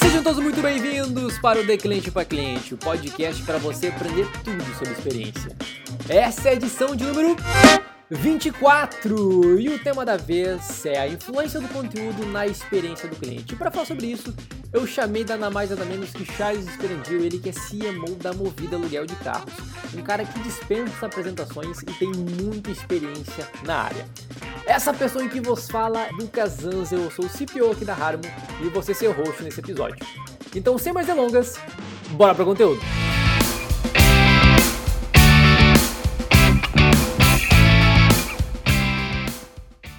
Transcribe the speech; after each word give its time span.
Sejam 0.00 0.22
todos 0.22 0.42
muito 0.42 0.62
bem-vindos 0.62 1.38
para 1.38 1.60
o 1.60 1.66
De 1.66 1.76
Cliente 1.76 2.10
para 2.10 2.24
Cliente, 2.24 2.72
o 2.72 2.78
podcast 2.78 3.42
para 3.42 3.58
você 3.58 3.88
aprender 3.88 4.26
tudo 4.42 4.64
sobre 4.78 4.94
experiência. 4.94 5.54
Essa 6.08 6.48
é 6.48 6.52
a 6.52 6.54
edição 6.54 6.96
de 6.96 7.04
número 7.04 7.36
24! 8.10 9.60
E 9.60 9.68
o 9.68 9.78
tema 9.82 10.06
da 10.06 10.16
vez 10.16 10.86
é 10.86 11.00
a 11.00 11.06
influência 11.06 11.60
do 11.60 11.68
conteúdo 11.68 12.24
na 12.24 12.46
experiência 12.46 13.06
do 13.06 13.16
cliente. 13.16 13.54
Para 13.56 13.70
falar 13.70 13.84
sobre 13.84 14.06
isso, 14.06 14.34
eu 14.74 14.84
chamei 14.88 15.24
nada 15.24 15.48
mais 15.48 15.70
nada 15.70 15.84
menos 15.84 16.10
que 16.10 16.24
Charles 16.24 16.66
Esperandil, 16.66 17.24
ele 17.24 17.38
que 17.38 17.48
é 17.48 17.52
CMO 17.52 18.16
da 18.16 18.32
Movida 18.32 18.74
Aluguel 18.74 19.06
de 19.06 19.14
Carros. 19.16 19.54
Um 19.94 20.02
cara 20.02 20.24
que 20.24 20.40
dispensa 20.40 21.06
apresentações 21.06 21.78
e 21.78 21.86
tem 21.86 22.10
muita 22.12 22.72
experiência 22.72 23.48
na 23.62 23.82
área. 23.82 24.04
Essa 24.66 24.92
pessoa 24.92 25.24
em 25.24 25.28
que 25.28 25.40
vos 25.40 25.70
fala, 25.70 26.08
Lucas 26.18 26.54
Zanzel, 26.60 27.04
eu 27.04 27.10
sou 27.10 27.26
o 27.26 27.28
CPO 27.28 27.70
aqui 27.70 27.84
da 27.84 27.94
Harmo 27.94 28.24
e 28.60 28.68
você 28.68 28.92
ser 28.92 29.08
o 29.08 29.12
host 29.12 29.44
nesse 29.44 29.60
episódio. 29.60 30.04
Então, 30.52 30.76
sem 30.76 30.92
mais 30.92 31.06
delongas, 31.06 31.54
bora 32.10 32.34
para 32.34 32.42
o 32.42 32.46
conteúdo! 32.46 33.03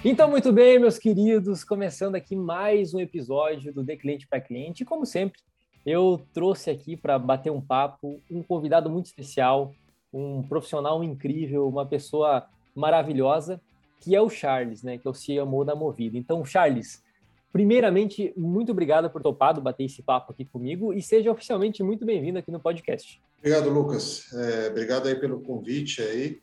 Então, 0.08 0.30
muito 0.30 0.52
bem, 0.52 0.78
meus 0.78 1.00
queridos, 1.00 1.64
começando 1.64 2.14
aqui 2.14 2.36
mais 2.36 2.94
um 2.94 3.00
episódio 3.00 3.74
do 3.74 3.82
De 3.82 3.96
Cliente 3.96 4.24
para 4.24 4.40
Cliente. 4.40 4.84
Como 4.84 5.04
sempre, 5.04 5.40
eu 5.84 6.24
trouxe 6.32 6.70
aqui 6.70 6.96
para 6.96 7.18
bater 7.18 7.50
um 7.50 7.60
papo 7.60 8.22
um 8.30 8.40
convidado 8.40 8.88
muito 8.88 9.06
especial, 9.06 9.74
um 10.12 10.44
profissional 10.44 11.02
incrível, 11.02 11.66
uma 11.66 11.84
pessoa 11.84 12.46
maravilhosa, 12.72 13.60
que 14.00 14.14
é 14.14 14.22
o 14.22 14.30
Charles, 14.30 14.84
né, 14.84 14.96
que 14.96 15.08
é 15.08 15.10
o 15.10 15.12
CMO 15.12 15.64
da 15.64 15.74
Movida. 15.74 16.16
Então, 16.16 16.44
Charles, 16.44 17.02
primeiramente, 17.52 18.32
muito 18.36 18.70
obrigado 18.70 19.10
por 19.10 19.20
topado 19.20 19.60
bater 19.60 19.86
esse 19.86 20.04
papo 20.04 20.30
aqui 20.30 20.44
comigo 20.44 20.94
e 20.94 21.02
seja 21.02 21.32
oficialmente 21.32 21.82
muito 21.82 22.06
bem-vindo 22.06 22.38
aqui 22.38 22.52
no 22.52 22.60
podcast. 22.60 23.20
Obrigado, 23.40 23.68
Lucas. 23.70 24.32
É, 24.32 24.68
obrigado 24.68 25.08
aí 25.08 25.16
pelo 25.16 25.40
convite 25.40 26.00
aí 26.00 26.38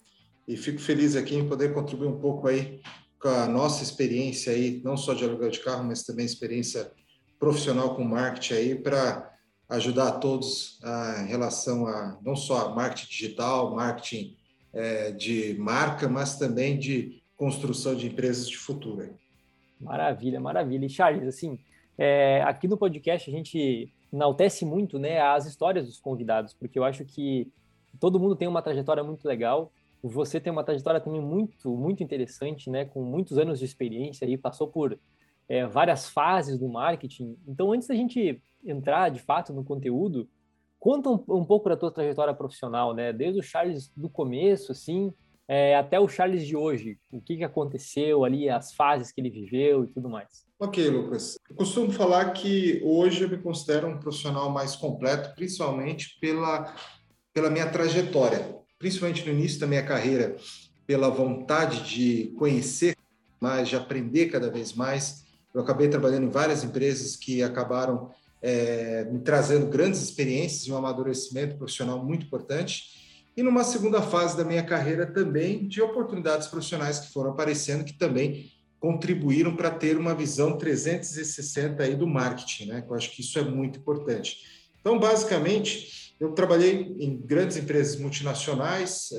e 0.45 0.57
fico 0.57 0.81
feliz 0.81 1.15
aqui 1.15 1.37
em 1.37 1.47
poder 1.47 1.73
contribuir 1.73 2.09
um 2.09 2.19
pouco 2.19 2.49
aí 2.49 2.81
com 3.23 3.29
a 3.29 3.47
nossa 3.47 3.81
experiência 3.81 4.51
aí, 4.51 4.81
não 4.83 4.97
só 4.97 5.13
de 5.13 5.23
aluguel 5.23 5.49
de 5.49 5.61
carro, 5.61 5.85
mas 5.85 6.03
também 6.03 6.25
experiência 6.25 6.91
profissional 7.39 7.95
com 7.95 8.03
marketing 8.03 8.53
aí, 8.53 8.75
para 8.75 9.33
ajudar 9.69 10.09
a 10.09 10.19
todos 10.19 10.77
a, 10.83 11.23
em 11.23 11.27
relação 11.27 11.87
a 11.87 12.19
não 12.21 12.35
só 12.35 12.67
a 12.67 12.75
marketing 12.75 13.09
digital, 13.09 13.73
marketing 13.73 14.35
é, 14.73 15.11
de 15.13 15.55
marca, 15.57 16.09
mas 16.09 16.37
também 16.37 16.77
de 16.77 17.23
construção 17.37 17.95
de 17.95 18.07
empresas 18.07 18.49
de 18.49 18.57
futuro. 18.57 19.17
Maravilha, 19.79 20.41
maravilha. 20.41 20.85
E 20.85 20.89
Charles, 20.89 21.25
assim, 21.25 21.57
é, 21.97 22.43
aqui 22.43 22.67
no 22.67 22.77
podcast 22.77 23.29
a 23.29 23.33
gente 23.33 23.89
enaltece 24.11 24.65
muito 24.65 24.99
né, 24.99 25.21
as 25.21 25.45
histórias 25.45 25.85
dos 25.85 25.97
convidados, 25.97 26.53
porque 26.53 26.77
eu 26.77 26.83
acho 26.83 27.05
que 27.05 27.49
todo 28.01 28.19
mundo 28.19 28.35
tem 28.35 28.49
uma 28.49 28.61
trajetória 28.61 29.01
muito 29.01 29.25
legal 29.25 29.71
você 30.03 30.37
tem 30.37 30.51
uma 30.51 30.65
trajetória 30.65 30.99
também 30.99 31.21
muito, 31.21 31.69
muito 31.77 32.03
interessante, 32.03 32.69
né? 32.69 32.83
Com 32.83 33.03
muitos 33.03 33.37
anos 33.37 33.57
de 33.57 33.63
experiência 33.63 34.25
e 34.25 34.37
passou 34.37 34.67
por 34.67 34.99
é, 35.47 35.65
várias 35.65 36.09
fases 36.09 36.59
do 36.59 36.67
marketing. 36.67 37.37
Então, 37.47 37.71
antes 37.71 37.87
da 37.87 37.95
gente 37.95 38.41
entrar 38.65 39.09
de 39.09 39.21
fato 39.21 39.53
no 39.53 39.63
conteúdo, 39.63 40.27
conta 40.77 41.09
um, 41.09 41.23
um 41.29 41.45
pouco 41.45 41.69
da 41.69 41.77
tua 41.77 41.89
trajetória 41.89 42.33
profissional, 42.33 42.93
né? 42.93 43.13
Desde 43.13 43.39
o 43.39 43.43
Charles 43.43 43.89
do 43.95 44.09
começo, 44.09 44.73
assim, 44.73 45.13
é, 45.47 45.77
até 45.77 45.97
o 45.97 46.09
Charles 46.09 46.45
de 46.45 46.55
hoje. 46.55 46.99
O 47.09 47.21
que, 47.21 47.37
que 47.37 47.43
aconteceu 47.45 48.25
ali, 48.25 48.49
as 48.49 48.73
fases 48.73 49.09
que 49.09 49.21
ele 49.21 49.29
viveu 49.29 49.85
e 49.85 49.87
tudo 49.87 50.09
mais. 50.09 50.45
Ok, 50.59 50.85
Lucas. 50.89 51.39
Eu 51.49 51.55
costumo 51.55 51.91
falar 51.91 52.31
que 52.33 52.81
hoje 52.83 53.23
eu 53.23 53.29
me 53.29 53.37
considero 53.37 53.87
um 53.87 53.99
profissional 53.99 54.49
mais 54.49 54.75
completo, 54.75 55.33
principalmente 55.33 56.19
pela, 56.19 56.75
pela 57.33 57.49
minha 57.49 57.69
trajetória 57.69 58.62
principalmente 58.83 59.25
no 59.25 59.31
início 59.31 59.61
da 59.61 59.65
minha 59.65 59.81
carreira, 59.81 60.35
pela 60.85 61.09
vontade 61.09 61.89
de 61.89 62.33
conhecer 62.37 62.97
mais, 63.39 63.69
de 63.69 63.77
aprender 63.77 64.25
cada 64.25 64.51
vez 64.51 64.73
mais. 64.73 65.23
Eu 65.53 65.61
acabei 65.61 65.87
trabalhando 65.87 66.25
em 66.25 66.29
várias 66.29 66.65
empresas 66.65 67.15
que 67.15 67.41
acabaram 67.41 68.11
é, 68.41 69.05
me 69.05 69.19
trazendo 69.19 69.67
grandes 69.67 70.01
experiências 70.01 70.67
e 70.67 70.71
um 70.73 70.75
amadurecimento 70.75 71.55
profissional 71.55 72.03
muito 72.03 72.25
importante. 72.25 73.21
E 73.37 73.41
numa 73.41 73.63
segunda 73.63 74.01
fase 74.01 74.35
da 74.35 74.43
minha 74.43 74.63
carreira 74.63 75.05
também 75.05 75.65
de 75.65 75.81
oportunidades 75.81 76.47
profissionais 76.47 76.99
que 76.99 77.13
foram 77.13 77.31
aparecendo, 77.31 77.85
que 77.85 77.93
também 77.93 78.51
contribuíram 78.81 79.55
para 79.55 79.71
ter 79.71 79.95
uma 79.95 80.13
visão 80.13 80.57
360 80.57 81.81
aí 81.81 81.95
do 81.95 82.05
marketing, 82.05 82.65
né? 82.65 82.85
Eu 82.85 82.95
acho 82.95 83.11
que 83.11 83.21
isso 83.21 83.39
é 83.39 83.43
muito 83.43 83.79
importante. 83.79 84.39
Então, 84.81 84.99
basicamente, 84.99 86.02
eu 86.19 86.31
trabalhei 86.33 86.95
em 86.99 87.17
grandes 87.17 87.57
empresas 87.57 87.99
multinacionais 87.99 89.09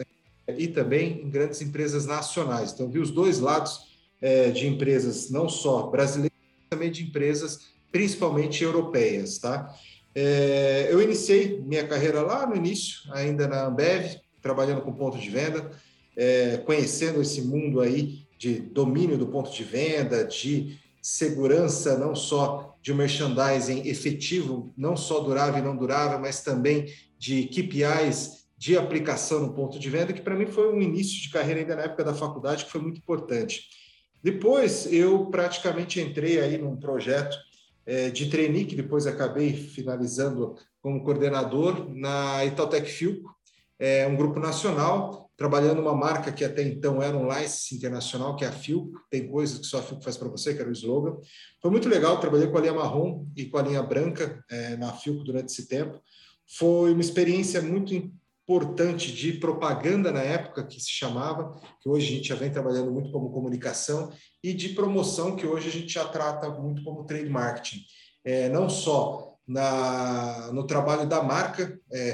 é, 0.46 0.54
e 0.56 0.68
também 0.68 1.22
em 1.22 1.30
grandes 1.30 1.60
empresas 1.60 2.06
nacionais. 2.06 2.72
Então, 2.72 2.90
vi 2.90 2.98
os 2.98 3.10
dois 3.10 3.40
lados 3.40 3.80
é, 4.20 4.50
de 4.50 4.66
empresas, 4.66 5.30
não 5.30 5.48
só 5.48 5.88
brasileiras, 5.88 6.36
também 6.70 6.90
de 6.90 7.04
empresas 7.04 7.72
principalmente 7.92 8.64
europeias, 8.64 9.38
tá? 9.38 9.72
É, 10.14 10.88
eu 10.90 11.02
iniciei 11.02 11.60
minha 11.60 11.86
carreira 11.86 12.22
lá 12.22 12.46
no 12.46 12.56
início, 12.56 13.00
ainda 13.12 13.46
na 13.48 13.66
Ambev, 13.66 14.16
trabalhando 14.40 14.82
com 14.82 14.92
ponto 14.92 15.18
de 15.18 15.28
venda, 15.28 15.70
é, 16.16 16.58
conhecendo 16.58 17.20
esse 17.20 17.42
mundo 17.42 17.80
aí 17.80 18.24
de 18.38 18.60
domínio 18.60 19.18
do 19.18 19.26
ponto 19.26 19.50
de 19.50 19.64
venda, 19.64 20.24
de 20.24 20.78
segurança 21.02 21.98
não 21.98 22.14
só 22.14 22.73
de 22.84 22.92
um 22.92 22.96
merchandising 22.96 23.88
efetivo, 23.88 24.74
não 24.76 24.94
só 24.94 25.20
durável 25.20 25.58
e 25.58 25.64
não 25.64 25.74
durável, 25.74 26.18
mas 26.18 26.42
também 26.42 26.84
de 27.18 27.44
KPIs 27.44 28.44
de 28.58 28.76
aplicação 28.76 29.40
no 29.40 29.54
ponto 29.54 29.78
de 29.78 29.88
venda, 29.88 30.12
que 30.12 30.20
para 30.20 30.34
mim 30.34 30.44
foi 30.44 30.70
um 30.70 30.82
início 30.82 31.18
de 31.22 31.30
carreira 31.30 31.60
ainda 31.60 31.76
na 31.76 31.84
época 31.84 32.04
da 32.04 32.12
faculdade, 32.12 32.66
que 32.66 32.70
foi 32.70 32.82
muito 32.82 32.98
importante. 32.98 33.70
Depois, 34.22 34.86
eu 34.92 35.24
praticamente 35.30 35.98
entrei 35.98 36.38
aí 36.38 36.58
num 36.58 36.76
projeto 36.76 37.34
é, 37.86 38.10
de 38.10 38.28
trainee, 38.28 38.66
que 38.66 38.76
depois 38.76 39.06
acabei 39.06 39.54
finalizando 39.54 40.54
como 40.82 41.02
coordenador 41.02 41.88
na 41.88 42.44
Itautec 42.44 42.86
Filco, 42.86 43.34
é 43.78 44.06
um 44.06 44.14
grupo 44.14 44.38
nacional 44.38 45.23
trabalhando 45.36 45.80
uma 45.80 45.94
marca 45.94 46.32
que 46.32 46.44
até 46.44 46.62
então 46.62 47.02
era 47.02 47.16
um 47.16 47.26
license 47.26 47.74
internacional, 47.74 48.36
que 48.36 48.44
é 48.44 48.48
a 48.48 48.52
Filco, 48.52 49.00
tem 49.10 49.28
coisas 49.28 49.58
que 49.58 49.66
só 49.66 49.78
a 49.78 49.82
Filco 49.82 50.02
faz 50.02 50.16
para 50.16 50.28
você, 50.28 50.54
que 50.54 50.60
era 50.60 50.68
o 50.68 50.72
slogan. 50.72 51.16
Foi 51.60 51.70
muito 51.70 51.88
legal, 51.88 52.20
trabalhei 52.20 52.46
com 52.46 52.58
a 52.58 52.60
linha 52.60 52.74
marrom 52.74 53.26
e 53.36 53.46
com 53.46 53.58
a 53.58 53.62
linha 53.62 53.82
branca 53.82 54.42
é, 54.50 54.76
na 54.76 54.92
Filco 54.92 55.24
durante 55.24 55.50
esse 55.50 55.66
tempo. 55.66 56.00
Foi 56.46 56.92
uma 56.92 57.00
experiência 57.00 57.60
muito 57.60 57.94
importante 57.94 59.10
de 59.12 59.32
propaganda 59.34 60.12
na 60.12 60.20
época, 60.20 60.66
que 60.66 60.78
se 60.78 60.90
chamava, 60.90 61.58
que 61.80 61.88
hoje 61.88 62.06
a 62.06 62.16
gente 62.16 62.28
já 62.28 62.34
vem 62.34 62.52
trabalhando 62.52 62.92
muito 62.92 63.10
como 63.10 63.30
comunicação, 63.30 64.12
e 64.42 64.52
de 64.52 64.70
promoção, 64.70 65.34
que 65.34 65.46
hoje 65.46 65.68
a 65.68 65.72
gente 65.72 65.92
já 65.92 66.04
trata 66.06 66.48
muito 66.50 66.84
como 66.84 67.04
trade 67.04 67.30
marketing. 67.30 67.80
É, 68.22 68.48
não 68.50 68.68
só 68.68 69.34
na, 69.46 70.50
no 70.52 70.66
trabalho 70.66 71.08
da 71.08 71.22
marca 71.22 71.78
é, 71.90 72.12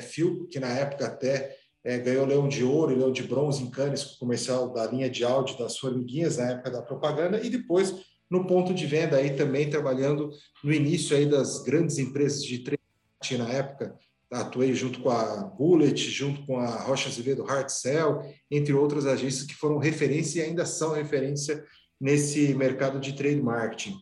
que 0.50 0.60
na 0.60 0.68
época 0.68 1.06
até 1.06 1.56
é, 1.84 1.98
ganhou 1.98 2.26
Leão 2.26 2.48
de 2.48 2.62
Ouro 2.62 2.92
e 2.92 2.96
Leão 2.96 3.12
de 3.12 3.22
Bronze 3.22 3.62
em 3.62 3.70
Cannes, 3.70 4.04
com 4.04 4.14
o 4.14 4.18
comercial 4.18 4.72
da 4.72 4.86
linha 4.86 5.08
de 5.08 5.24
áudio 5.24 5.58
das 5.58 5.78
formiguinhas 5.78 6.36
na 6.36 6.50
época 6.50 6.70
da 6.70 6.82
propaganda, 6.82 7.40
e 7.44 7.48
depois 7.48 7.94
no 8.30 8.46
ponto 8.46 8.72
de 8.72 8.86
venda 8.86 9.16
aí 9.16 9.34
também 9.34 9.68
trabalhando 9.68 10.30
no 10.62 10.72
início 10.72 11.16
aí 11.16 11.26
das 11.26 11.62
grandes 11.62 11.98
empresas 11.98 12.44
de 12.44 12.58
trade 12.60 12.80
na 13.36 13.48
época, 13.48 13.96
atuei 14.30 14.72
junto 14.72 15.00
com 15.00 15.10
a 15.10 15.42
Bullet, 15.44 16.08
junto 16.08 16.46
com 16.46 16.58
a 16.58 16.66
Rocha 16.66 17.08
Azevedo 17.08 17.42
Hard 17.42 17.68
Cell, 17.68 18.22
entre 18.50 18.72
outras 18.72 19.04
agências 19.04 19.44
que 19.44 19.54
foram 19.54 19.78
referência 19.78 20.40
e 20.40 20.44
ainda 20.44 20.64
são 20.64 20.92
referência 20.92 21.64
nesse 22.00 22.54
mercado 22.54 23.00
de 23.00 23.14
trade 23.14 23.42
marketing. 23.42 23.94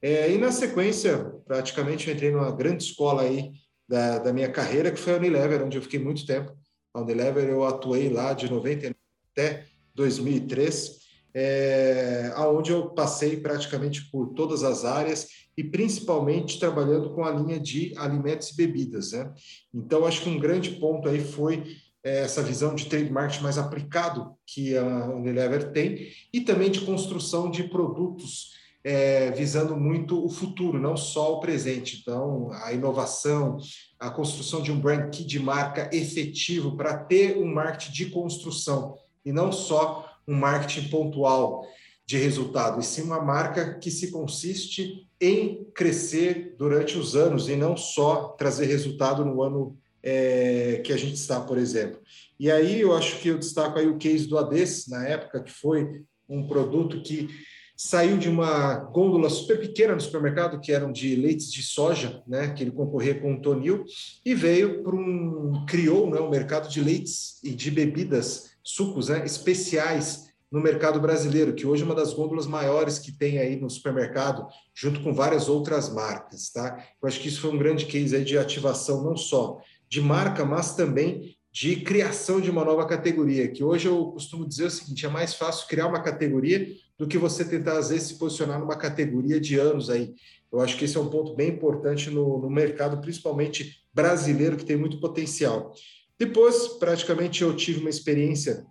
É, 0.00 0.30
e 0.30 0.38
na 0.38 0.50
sequência, 0.50 1.32
praticamente 1.46 2.08
eu 2.08 2.14
entrei 2.14 2.30
numa 2.30 2.50
grande 2.50 2.84
escola 2.84 3.22
aí 3.22 3.52
da, 3.88 4.18
da 4.18 4.32
minha 4.32 4.50
carreira, 4.50 4.90
que 4.90 4.98
foi 4.98 5.14
a 5.14 5.16
Unilever, 5.16 5.62
onde 5.62 5.76
eu 5.76 5.82
fiquei 5.82 6.00
muito 6.00 6.26
tempo, 6.26 6.52
a 6.94 7.00
Unilever 7.00 7.44
eu 7.44 7.64
atuei 7.64 8.08
lá 8.08 8.32
de 8.32 8.48
99 8.48 8.94
até 9.32 9.64
2003, 9.94 11.00
é, 11.34 12.32
aonde 12.36 12.70
eu 12.70 12.90
passei 12.90 13.36
praticamente 13.36 14.08
por 14.10 14.28
todas 14.34 14.62
as 14.62 14.84
áreas 14.84 15.26
e 15.56 15.64
principalmente 15.64 16.58
trabalhando 16.58 17.10
com 17.10 17.24
a 17.24 17.32
linha 17.32 17.58
de 17.58 17.92
alimentos 17.96 18.50
e 18.50 18.56
bebidas. 18.56 19.12
Né? 19.12 19.32
Então, 19.72 20.06
acho 20.06 20.22
que 20.22 20.28
um 20.28 20.38
grande 20.38 20.70
ponto 20.72 21.08
aí 21.08 21.20
foi 21.20 21.76
é, 22.04 22.20
essa 22.20 22.42
visão 22.42 22.74
de 22.74 22.86
trade 22.86 23.10
marketing 23.10 23.42
mais 23.42 23.58
aplicado 23.58 24.34
que 24.46 24.76
a 24.76 25.06
Unilever 25.08 25.72
tem 25.72 26.08
e 26.32 26.40
também 26.40 26.70
de 26.70 26.82
construção 26.82 27.50
de 27.50 27.64
produtos 27.64 28.52
é, 28.84 29.30
visando 29.30 29.74
muito 29.76 30.22
o 30.22 30.28
futuro, 30.28 30.78
não 30.78 30.96
só 30.96 31.34
o 31.34 31.40
presente. 31.40 31.98
Então, 32.00 32.50
a 32.52 32.72
inovação, 32.72 33.56
a 33.98 34.10
construção 34.10 34.60
de 34.60 34.70
um 34.70 34.78
brand 34.78 35.10
key 35.10 35.24
de 35.24 35.40
marca 35.40 35.88
efetivo 35.90 36.76
para 36.76 36.98
ter 36.98 37.38
um 37.38 37.52
marketing 37.52 37.92
de 37.92 38.06
construção 38.10 38.96
e 39.24 39.32
não 39.32 39.50
só 39.50 40.06
um 40.28 40.34
marketing 40.34 40.88
pontual. 40.90 41.66
de 42.06 42.18
resultado, 42.18 42.80
e 42.80 42.84
sim 42.84 43.00
uma 43.00 43.22
marca 43.22 43.78
que 43.78 43.90
se 43.90 44.10
consiste 44.10 45.08
em 45.18 45.64
crescer 45.74 46.54
durante 46.58 46.98
os 46.98 47.16
anos 47.16 47.48
e 47.48 47.56
não 47.56 47.78
só 47.78 48.28
trazer 48.36 48.66
resultado 48.66 49.24
no 49.24 49.42
ano 49.42 49.78
é, 50.02 50.82
que 50.84 50.92
a 50.92 50.98
gente 50.98 51.14
está, 51.14 51.40
por 51.40 51.56
exemplo. 51.56 51.98
E 52.38 52.50
aí 52.50 52.82
eu 52.82 52.94
acho 52.94 53.18
que 53.20 53.28
eu 53.28 53.38
destaco 53.38 53.78
aí 53.78 53.88
o 53.88 53.96
case 53.96 54.26
do 54.26 54.36
Ades, 54.36 54.86
na 54.86 55.08
época, 55.08 55.42
que 55.42 55.50
foi 55.50 56.02
um 56.28 56.46
produto 56.46 57.00
que 57.00 57.30
saiu 57.76 58.16
de 58.16 58.28
uma 58.28 58.74
gôndola 58.76 59.28
super 59.28 59.58
pequena 59.58 59.94
no 59.94 60.00
supermercado, 60.00 60.60
que 60.60 60.72
eram 60.72 60.92
de 60.92 61.16
leites 61.16 61.52
de 61.52 61.62
soja, 61.62 62.22
né, 62.26 62.48
que 62.48 62.62
ele 62.62 62.70
concorria 62.70 63.20
com 63.20 63.34
o 63.34 63.40
Tonil, 63.40 63.84
e 64.24 64.34
veio 64.34 64.82
para 64.82 64.94
um, 64.94 65.64
criou 65.66 66.08
né, 66.10 66.20
um 66.20 66.30
mercado 66.30 66.68
de 66.68 66.80
leites 66.80 67.42
e 67.42 67.50
de 67.50 67.70
bebidas, 67.70 68.50
sucos 68.62 69.08
né, 69.08 69.24
especiais 69.24 70.32
no 70.50 70.60
mercado 70.60 71.00
brasileiro, 71.00 71.52
que 71.52 71.66
hoje 71.66 71.82
é 71.82 71.84
uma 71.86 71.96
das 71.96 72.14
gôndolas 72.14 72.46
maiores 72.46 72.98
que 73.00 73.10
tem 73.10 73.38
aí 73.38 73.56
no 73.56 73.68
supermercado, 73.68 74.46
junto 74.72 75.02
com 75.02 75.12
várias 75.12 75.48
outras 75.48 75.92
marcas, 75.92 76.48
tá? 76.50 76.80
Eu 77.02 77.08
acho 77.08 77.18
que 77.18 77.26
isso 77.26 77.40
foi 77.40 77.50
um 77.50 77.58
grande 77.58 77.86
case 77.86 78.14
aí 78.14 78.24
de 78.24 78.38
ativação, 78.38 79.02
não 79.02 79.16
só 79.16 79.58
de 79.88 80.00
marca, 80.00 80.44
mas 80.44 80.76
também 80.76 81.36
de 81.52 81.76
criação 81.76 82.40
de 82.40 82.50
uma 82.50 82.64
nova 82.64 82.86
categoria, 82.86 83.48
que 83.48 83.62
hoje 83.62 83.86
eu 83.86 84.06
costumo 84.12 84.46
dizer 84.46 84.66
o 84.66 84.70
seguinte, 84.70 85.06
é 85.06 85.08
mais 85.08 85.34
fácil 85.34 85.68
criar 85.68 85.86
uma 85.86 86.02
categoria 86.02 86.66
do 86.98 87.06
que 87.06 87.18
você 87.18 87.44
tentar, 87.44 87.78
às 87.78 87.90
vezes, 87.90 88.08
se 88.08 88.18
posicionar 88.18 88.58
numa 88.58 88.76
categoria 88.76 89.40
de 89.40 89.58
anos 89.58 89.90
aí. 89.90 90.14
Eu 90.52 90.60
acho 90.60 90.76
que 90.78 90.84
esse 90.84 90.96
é 90.96 91.00
um 91.00 91.10
ponto 91.10 91.34
bem 91.34 91.50
importante 91.50 92.10
no, 92.10 92.38
no 92.38 92.48
mercado, 92.48 93.00
principalmente 93.00 93.82
brasileiro, 93.92 94.56
que 94.56 94.64
tem 94.64 94.76
muito 94.76 95.00
potencial. 95.00 95.72
Depois, 96.18 96.68
praticamente, 96.78 97.42
eu 97.42 97.54
tive 97.56 97.80
uma 97.80 97.90
experiência 97.90 98.64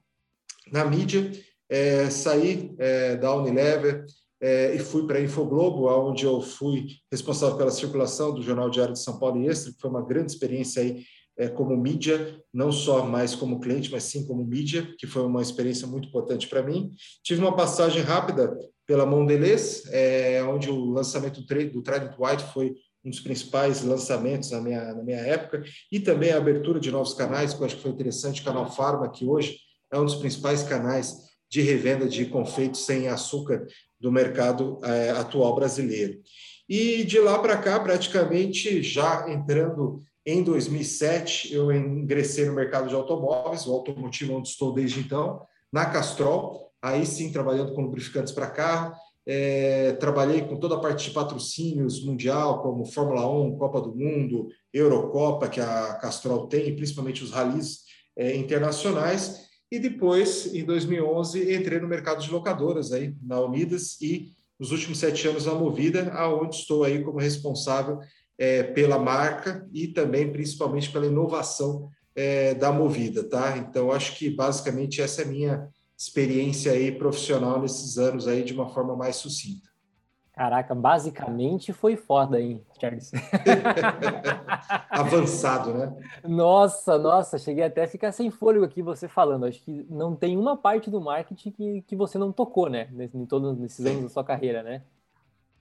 na 0.71 0.85
mídia, 0.85 1.29
é, 1.69 2.09
saí 2.09 2.73
é, 2.77 3.17
da 3.17 3.35
Unilever 3.35 4.05
é, 4.41 4.75
e 4.75 4.79
fui 4.79 5.05
para 5.05 5.17
a 5.19 5.21
Infoglobo, 5.21 5.87
onde 5.87 6.25
eu 6.25 6.41
fui 6.41 6.87
responsável 7.11 7.57
pela 7.57 7.71
circulação 7.71 8.33
do 8.33 8.41
Jornal 8.41 8.69
Diário 8.69 8.93
de 8.93 8.99
São 8.99 9.19
Paulo 9.19 9.41
e 9.41 9.47
Extra, 9.47 9.73
que 9.73 9.79
foi 9.79 9.89
uma 9.89 10.05
grande 10.05 10.31
experiência 10.31 10.81
aí 10.81 11.03
é, 11.37 11.47
como 11.47 11.75
mídia, 11.75 12.39
não 12.53 12.71
só 12.71 13.05
mais 13.05 13.35
como 13.35 13.59
cliente, 13.59 13.91
mas 13.91 14.03
sim 14.03 14.25
como 14.25 14.45
mídia, 14.45 14.93
que 14.97 15.07
foi 15.07 15.23
uma 15.23 15.41
experiência 15.41 15.87
muito 15.87 16.07
importante 16.07 16.47
para 16.47 16.63
mim. 16.63 16.91
Tive 17.23 17.41
uma 17.41 17.55
passagem 17.55 18.01
rápida 18.01 18.55
pela 18.85 19.05
Mondelez, 19.05 19.83
é, 19.91 20.43
onde 20.43 20.69
o 20.69 20.91
lançamento 20.91 21.41
do 21.41 21.81
Trident 21.81 22.13
White 22.19 22.43
foi 22.53 22.75
um 23.03 23.09
dos 23.09 23.19
principais 23.19 23.83
lançamentos 23.83 24.51
na 24.51 24.61
minha, 24.61 24.93
na 24.93 25.03
minha 25.03 25.19
época, 25.19 25.63
e 25.91 25.99
também 25.99 26.31
a 26.31 26.37
abertura 26.37 26.79
de 26.79 26.91
novos 26.91 27.13
canais, 27.13 27.53
que 27.53 27.61
eu 27.61 27.65
acho 27.65 27.75
que 27.75 27.81
foi 27.81 27.91
interessante, 27.91 28.41
o 28.41 28.45
canal 28.45 28.71
Farma, 28.71 29.11
que 29.11 29.25
hoje 29.25 29.57
é 29.91 29.99
um 29.99 30.05
dos 30.05 30.15
principais 30.15 30.63
canais 30.63 31.17
de 31.49 31.61
revenda 31.61 32.07
de 32.07 32.25
confeitos 32.25 32.85
sem 32.85 33.07
açúcar 33.07 33.67
do 33.99 34.11
mercado 34.11 34.79
é, 34.83 35.11
atual 35.11 35.53
brasileiro. 35.55 36.19
E 36.67 37.03
de 37.03 37.19
lá 37.19 37.39
para 37.39 37.57
cá, 37.57 37.79
praticamente 37.79 38.81
já 38.81 39.29
entrando 39.29 40.01
em 40.25 40.41
2007, 40.41 41.53
eu 41.53 41.71
ingressei 41.71 42.45
no 42.45 42.53
mercado 42.53 42.87
de 42.87 42.95
automóveis, 42.95 43.67
o 43.67 43.73
automotivo 43.73 44.35
onde 44.35 44.47
estou 44.47 44.73
desde 44.73 45.01
então, 45.01 45.41
na 45.71 45.85
Castrol, 45.85 46.71
aí 46.81 47.05
sim 47.05 47.31
trabalhando 47.31 47.73
com 47.73 47.81
lubrificantes 47.81 48.31
para 48.31 48.49
carro. 48.49 48.93
É, 49.25 49.93
trabalhei 49.93 50.41
com 50.41 50.57
toda 50.57 50.75
a 50.75 50.79
parte 50.79 51.07
de 51.07 51.11
patrocínios 51.11 52.03
mundial, 52.05 52.61
como 52.61 52.85
Fórmula 52.85 53.29
1, 53.29 53.57
Copa 53.57 53.81
do 53.81 53.95
Mundo, 53.95 54.47
Eurocopa, 54.73 55.47
que 55.47 55.61
a 55.61 55.95
Castrol 55.95 56.47
tem, 56.47 56.75
principalmente 56.75 57.23
os 57.23 57.31
ralis 57.31 57.79
é, 58.17 58.35
internacionais. 58.35 59.47
E 59.71 59.79
depois, 59.79 60.53
em 60.53 60.63
2011, 60.63 61.53
entrei 61.53 61.79
no 61.79 61.87
mercado 61.87 62.21
de 62.21 62.31
locadoras 62.31 62.91
aí 62.91 63.15
na 63.21 63.39
Unidas 63.39 63.99
e 64.01 64.29
nos 64.59 64.71
últimos 64.71 64.99
sete 64.99 65.27
anos 65.27 65.45
na 65.45 65.53
Movida, 65.53 66.11
aonde 66.13 66.55
estou 66.55 66.83
aí 66.83 67.03
como 67.03 67.19
responsável 67.19 67.99
é, 68.37 68.63
pela 68.63 68.99
marca 68.99 69.67
e 69.73 69.87
também, 69.87 70.31
principalmente, 70.31 70.91
pela 70.91 71.05
inovação 71.05 71.89
é, 72.15 72.53
da 72.53 72.71
Movida, 72.71 73.23
tá? 73.23 73.57
Então, 73.57 73.91
acho 73.91 74.15
que 74.17 74.29
basicamente 74.29 75.01
essa 75.01 75.21
é 75.21 75.25
a 75.25 75.27
minha 75.27 75.67
experiência 75.97 76.71
aí 76.71 76.91
profissional 76.91 77.61
nesses 77.61 77.97
anos 77.97 78.27
aí 78.27 78.43
de 78.43 78.53
uma 78.53 78.69
forma 78.69 78.95
mais 78.95 79.15
sucinta. 79.17 79.72
Caraca, 80.33 80.73
basicamente 80.73 81.71
foi 81.71 81.95
foda, 81.95 82.41
hein, 82.41 82.65
Charles? 82.81 83.11
Avançado, 84.89 85.75
né? 85.75 85.95
Nossa, 86.27 86.97
nossa, 86.97 87.37
cheguei 87.37 87.63
até 87.63 87.83
a 87.83 87.87
ficar 87.87 88.11
sem 88.11 88.31
fôlego 88.31 88.65
aqui 88.65 88.81
você 88.81 89.07
falando. 89.07 89.45
Acho 89.45 89.61
que 89.61 89.85
não 89.87 90.15
tem 90.15 90.35
uma 90.35 90.57
parte 90.57 90.89
do 90.89 90.99
marketing 90.99 91.51
que, 91.51 91.81
que 91.83 91.95
você 91.95 92.17
não 92.17 92.31
tocou, 92.31 92.67
né? 92.67 92.89
Em 93.13 93.27
todos 93.27 93.61
esses 93.61 93.85
anos 93.85 94.03
da 94.03 94.09
sua 94.09 94.23
carreira, 94.23 94.63
né? 94.63 94.81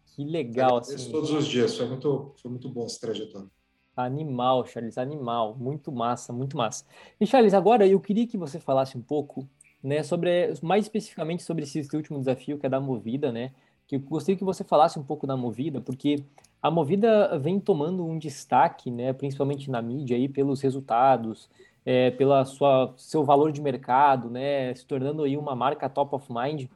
Que 0.06 0.24
legal. 0.24 0.78
Assim. 0.78 1.10
Todos 1.10 1.30
os 1.32 1.46
dias, 1.46 1.76
foi 1.76 1.86
muito, 1.86 2.32
foi 2.40 2.50
muito 2.50 2.70
bom 2.70 2.86
esse 2.86 2.98
trajetório. 2.98 3.50
Animal, 3.94 4.64
Charles, 4.64 4.96
animal. 4.96 5.54
Muito 5.54 5.92
massa, 5.92 6.32
muito 6.32 6.56
massa. 6.56 6.86
E, 7.20 7.26
Charles, 7.26 7.52
agora 7.52 7.86
eu 7.86 8.00
queria 8.00 8.26
que 8.26 8.38
você 8.38 8.58
falasse 8.58 8.96
um 8.96 9.02
pouco, 9.02 9.46
né, 9.82 10.02
sobre, 10.02 10.54
mais 10.62 10.86
especificamente 10.86 11.42
sobre 11.42 11.64
esse 11.64 11.86
último 11.94 12.18
desafio 12.18 12.58
que 12.58 12.64
é 12.64 12.70
da 12.70 12.80
Movida, 12.80 13.30
né? 13.30 13.52
Que 13.86 13.96
eu 13.96 14.00
gostaria 14.00 14.36
que 14.36 14.44
você 14.44 14.64
falasse 14.64 14.98
um 14.98 15.02
pouco 15.02 15.26
da 15.26 15.36
Movida, 15.36 15.80
porque 15.80 16.24
a 16.62 16.70
Movida 16.70 17.38
vem 17.38 17.58
tomando 17.58 18.04
um 18.06 18.18
destaque, 18.18 18.90
né, 18.90 19.12
principalmente 19.12 19.70
na 19.70 19.82
mídia 19.82 20.16
aí, 20.16 20.28
pelos 20.28 20.60
resultados, 20.60 21.50
é, 21.84 22.10
pela 22.12 22.44
sua 22.44 22.94
seu 22.96 23.24
valor 23.24 23.50
de 23.50 23.60
mercado, 23.60 24.30
né, 24.30 24.74
se 24.74 24.86
tornando 24.86 25.24
aí 25.24 25.36
uma 25.36 25.56
marca 25.56 25.88
top 25.88 26.14
of 26.14 26.32
mind. 26.32 26.68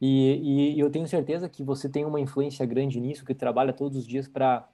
E, 0.00 0.74
e, 0.74 0.80
eu 0.80 0.90
tenho 0.90 1.06
certeza 1.06 1.48
que 1.48 1.62
você 1.62 1.88
tem 1.88 2.04
uma 2.04 2.20
influência 2.20 2.66
grande 2.66 3.00
nisso, 3.00 3.24
que 3.24 3.34
trabalha 3.34 3.72
todos 3.72 3.98
os 3.98 4.06
dias 4.06 4.28
para 4.28 4.68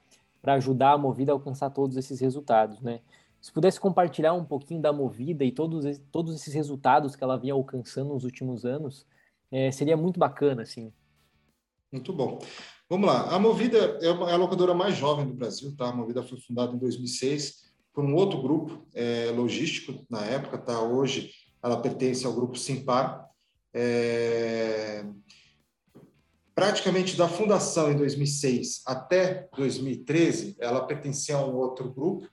ajudar 0.44 0.92
a 0.92 0.98
Movida 0.98 1.32
a 1.32 1.34
alcançar 1.34 1.70
todos 1.70 1.96
esses 1.96 2.20
resultados, 2.20 2.80
né? 2.80 3.00
Se 3.40 3.52
pudesse 3.52 3.78
compartilhar 3.78 4.32
um 4.32 4.44
pouquinho 4.44 4.80
da 4.80 4.92
Movida 4.92 5.44
e 5.44 5.52
todos, 5.52 5.98
todos 6.10 6.34
esses 6.34 6.52
resultados 6.54 7.14
que 7.14 7.22
ela 7.22 7.38
vinha 7.38 7.54
alcançando 7.54 8.12
nos 8.12 8.24
últimos 8.24 8.64
anos, 8.64 9.06
é, 9.50 9.70
seria 9.70 9.96
muito 9.96 10.18
bacana, 10.18 10.62
assim. 10.62 10.92
Muito 11.92 12.12
bom. 12.12 12.38
Vamos 12.88 13.06
lá. 13.06 13.34
A 13.34 13.38
Movida 13.38 13.98
é 14.00 14.08
a 14.08 14.36
locadora 14.36 14.74
mais 14.74 14.96
jovem 14.96 15.26
do 15.26 15.34
Brasil, 15.34 15.74
tá? 15.76 15.88
A 15.88 15.92
Movida 15.92 16.22
foi 16.22 16.38
fundada 16.40 16.74
em 16.74 16.78
2006 16.78 17.68
por 17.92 18.04
um 18.04 18.14
outro 18.14 18.40
grupo 18.40 18.86
é, 18.94 19.30
logístico 19.30 20.06
na 20.08 20.24
época, 20.24 20.58
tá? 20.58 20.80
Hoje 20.80 21.32
ela 21.62 21.80
pertence 21.80 22.24
ao 22.24 22.32
grupo 22.32 22.56
Simpar, 22.56 23.28
é, 23.74 25.04
praticamente 26.54 27.16
da 27.16 27.28
fundação 27.28 27.92
em 27.92 27.96
2006 27.96 28.82
até 28.86 29.48
2013, 29.56 30.56
ela 30.58 30.86
pertencia 30.86 31.36
a 31.36 31.46
um 31.46 31.56
outro 31.56 31.92
grupo. 31.92 32.28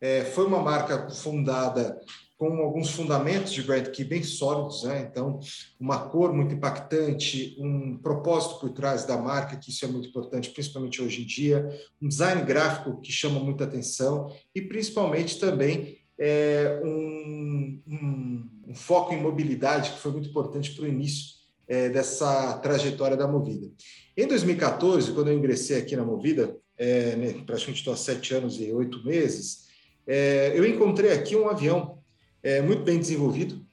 É, 0.00 0.24
foi 0.24 0.46
uma 0.46 0.60
marca 0.60 1.10
fundada 1.10 2.00
com 2.40 2.56
alguns 2.62 2.88
fundamentos 2.92 3.52
de 3.52 3.62
Brand 3.62 3.86
Key 3.88 4.02
bem 4.02 4.22
sólidos, 4.22 4.84
né? 4.84 5.06
então 5.06 5.40
uma 5.78 6.08
cor 6.08 6.32
muito 6.32 6.54
impactante, 6.54 7.54
um 7.58 7.98
propósito 7.98 8.58
por 8.58 8.70
trás 8.70 9.04
da 9.04 9.18
marca, 9.18 9.58
que 9.58 9.68
isso 9.68 9.84
é 9.84 9.88
muito 9.88 10.08
importante, 10.08 10.48
principalmente 10.48 11.02
hoje 11.02 11.20
em 11.20 11.26
dia, 11.26 11.68
um 12.00 12.08
design 12.08 12.42
gráfico 12.42 12.98
que 13.02 13.12
chama 13.12 13.38
muita 13.38 13.64
atenção 13.64 14.34
e 14.54 14.62
principalmente 14.62 15.38
também 15.38 15.98
é, 16.18 16.80
um, 16.82 17.78
um, 17.86 18.48
um, 18.68 18.74
foco 18.74 19.12
em 19.12 19.20
mobilidade 19.20 19.90
que 19.90 19.98
foi 19.98 20.12
muito 20.12 20.30
importante 20.30 20.70
para 20.74 20.86
o 20.86 20.88
início 20.88 21.34
é, 21.68 21.90
dessa 21.90 22.54
trajetória 22.60 23.18
da 23.18 23.28
Movida. 23.28 23.70
Em 24.16 24.26
2014, 24.26 25.12
quando 25.12 25.28
eu 25.28 25.36
ingressei 25.36 25.76
aqui 25.76 25.94
na 25.94 26.06
Movida, 26.06 26.56
é, 26.78 27.16
né, 27.16 27.32
praticamente 27.44 27.80
estou 27.80 27.92
há 27.92 27.96
sete 27.98 28.32
anos 28.32 28.58
e 28.58 28.72
oito 28.72 29.04
meses, 29.04 29.68
é, 30.06 30.58
eu 30.58 30.64
encontrei 30.64 31.12
aqui 31.12 31.36
um 31.36 31.46
avião 31.46 31.99
é, 32.42 32.60
muito 32.60 32.82
bem 32.82 32.98
desenvolvido 32.98 33.64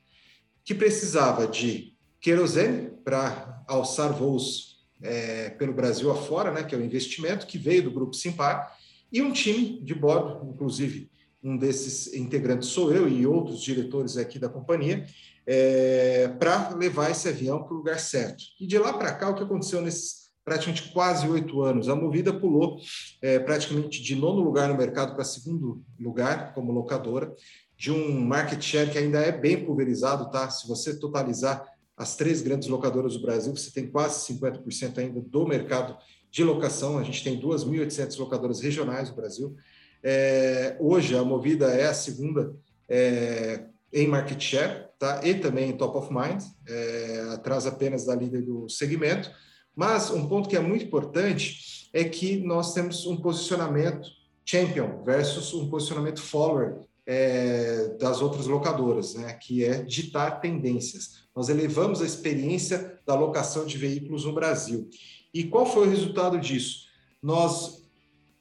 que 0.63 0.75
precisava 0.75 1.47
de 1.47 1.95
querosene 2.19 2.89
para 3.03 3.63
alçar 3.67 4.11
voos 4.11 4.85
é, 5.01 5.49
pelo 5.51 5.73
Brasil 5.73 6.11
afora, 6.11 6.51
né, 6.51 6.63
que 6.63 6.75
é 6.75 6.77
o 6.77 6.83
investimento 6.83 7.47
que 7.47 7.57
veio 7.57 7.83
do 7.83 7.91
Grupo 7.91 8.13
Simpar, 8.13 8.75
e 9.11 9.21
um 9.21 9.31
time 9.31 9.79
de 9.81 9.95
bordo, 9.95 10.49
inclusive 10.49 11.09
um 11.41 11.55
desses 11.55 12.13
integrantes 12.13 12.69
sou 12.69 12.91
eu 12.91 13.07
e 13.07 13.25
outros 13.25 13.61
diretores 13.61 14.17
aqui 14.17 14.37
da 14.37 14.49
companhia, 14.49 15.05
é, 15.45 16.27
para 16.39 16.75
levar 16.75 17.09
esse 17.09 17.29
avião 17.29 17.63
para 17.63 17.73
o 17.73 17.77
lugar 17.77 17.99
certo. 17.99 18.43
E 18.59 18.67
de 18.67 18.77
lá 18.77 18.91
para 18.91 19.13
cá, 19.13 19.29
o 19.29 19.35
que 19.35 19.43
aconteceu 19.43 19.81
nesses 19.81 20.26
praticamente 20.47 20.93
quase 20.93 21.27
oito 21.27 21.61
anos? 21.61 21.89
A 21.89 21.95
Movida 21.95 22.31
pulou 22.31 22.79
é, 23.21 23.37
praticamente 23.37 24.01
de 24.01 24.15
nono 24.15 24.39
lugar 24.39 24.69
no 24.69 24.77
mercado 24.77 25.13
para 25.13 25.25
segundo 25.25 25.83
lugar 25.99 26.53
como 26.53 26.71
locadora, 26.71 27.35
de 27.75 27.91
um 27.91 28.21
market 28.21 28.63
share 28.63 28.89
que 28.89 28.97
ainda 28.97 29.19
é 29.19 29.29
bem 29.29 29.65
pulverizado, 29.65 30.31
tá? 30.31 30.49
Se 30.49 30.65
você 30.65 30.97
totalizar 30.97 31.65
as 31.97 32.15
três 32.15 32.41
grandes 32.41 32.69
locadoras 32.69 33.15
do 33.15 33.21
Brasil, 33.21 33.53
você 33.53 33.69
tem 33.71 33.87
quase 33.87 34.33
50% 34.33 34.97
ainda 34.99 35.19
do 35.19 35.45
mercado 35.45 35.97
de 36.31 36.45
locação. 36.45 36.97
A 36.97 37.03
gente 37.03 37.25
tem 37.25 37.37
2.800 37.37 38.17
locadoras 38.17 38.61
regionais 38.61 39.09
no 39.09 39.17
Brasil. 39.17 39.53
É, 40.01 40.77
hoje, 40.79 41.13
a 41.17 41.25
Movida 41.25 41.73
é 41.73 41.87
a 41.87 41.93
segunda 41.93 42.55
é, 42.87 43.65
em 43.91 44.07
market 44.07 44.41
share, 44.41 44.85
tá? 44.97 45.19
e 45.25 45.33
também 45.33 45.75
top 45.75 45.97
of 45.97 46.13
mind, 46.13 46.41
é, 46.65 47.31
atrás 47.33 47.67
apenas 47.67 48.05
da 48.05 48.15
líder 48.15 48.43
do 48.43 48.69
segmento. 48.69 49.29
Mas 49.77 50.09
um 50.09 50.27
ponto 50.27 50.49
que 50.49 50.57
é 50.57 50.59
muito 50.59 50.85
importante 50.85 51.87
é 51.93 52.03
que 52.03 52.37
nós 52.37 52.73
temos 52.73 53.05
um 53.05 53.15
posicionamento 53.15 54.09
champion 54.43 55.03
versus 55.03 55.53
um 55.53 55.69
posicionamento 55.69 56.19
follower 56.19 56.79
é, 57.05 57.95
das 57.99 58.19
outras 58.19 58.47
locadoras, 58.47 59.13
né? 59.13 59.33
que 59.33 59.63
é 59.63 59.83
ditar 59.83 60.41
tendências. 60.41 61.27
Nós 61.35 61.47
elevamos 61.47 62.01
a 62.01 62.05
experiência 62.07 62.99
da 63.05 63.13
locação 63.13 63.67
de 63.67 63.77
veículos 63.77 64.25
no 64.25 64.33
Brasil. 64.33 64.89
E 65.31 65.43
qual 65.43 65.67
foi 65.67 65.85
o 65.85 65.89
resultado 65.91 66.39
disso? 66.39 66.87
Nós 67.21 67.85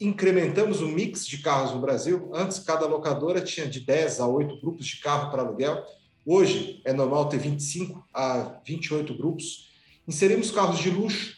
incrementamos 0.00 0.81
o 0.81 0.88
mix 0.88 1.26
de 1.26 1.43
carros 1.43 1.73
no 1.73 1.83
Brasil. 1.83 2.31
Antes, 2.33 2.61
cada 2.61 2.87
locadora 2.87 3.43
tinha 3.43 3.66
de 3.66 3.81
10 3.81 4.21
a 4.21 4.26
8 4.26 4.59
grupos 4.62 4.87
de 4.87 5.00
carro 5.00 5.31
para 5.31 5.43
aluguel. 5.43 5.85
Hoje, 6.25 6.81
é 6.87 6.95
normal 6.95 7.28
ter 7.28 7.38
25 7.38 8.02
a 8.14 8.59
28 8.66 9.14
grupos. 9.14 9.66
Inserimos 10.07 10.51
carros 10.51 10.79
de 10.79 10.91
luxo 10.91 11.37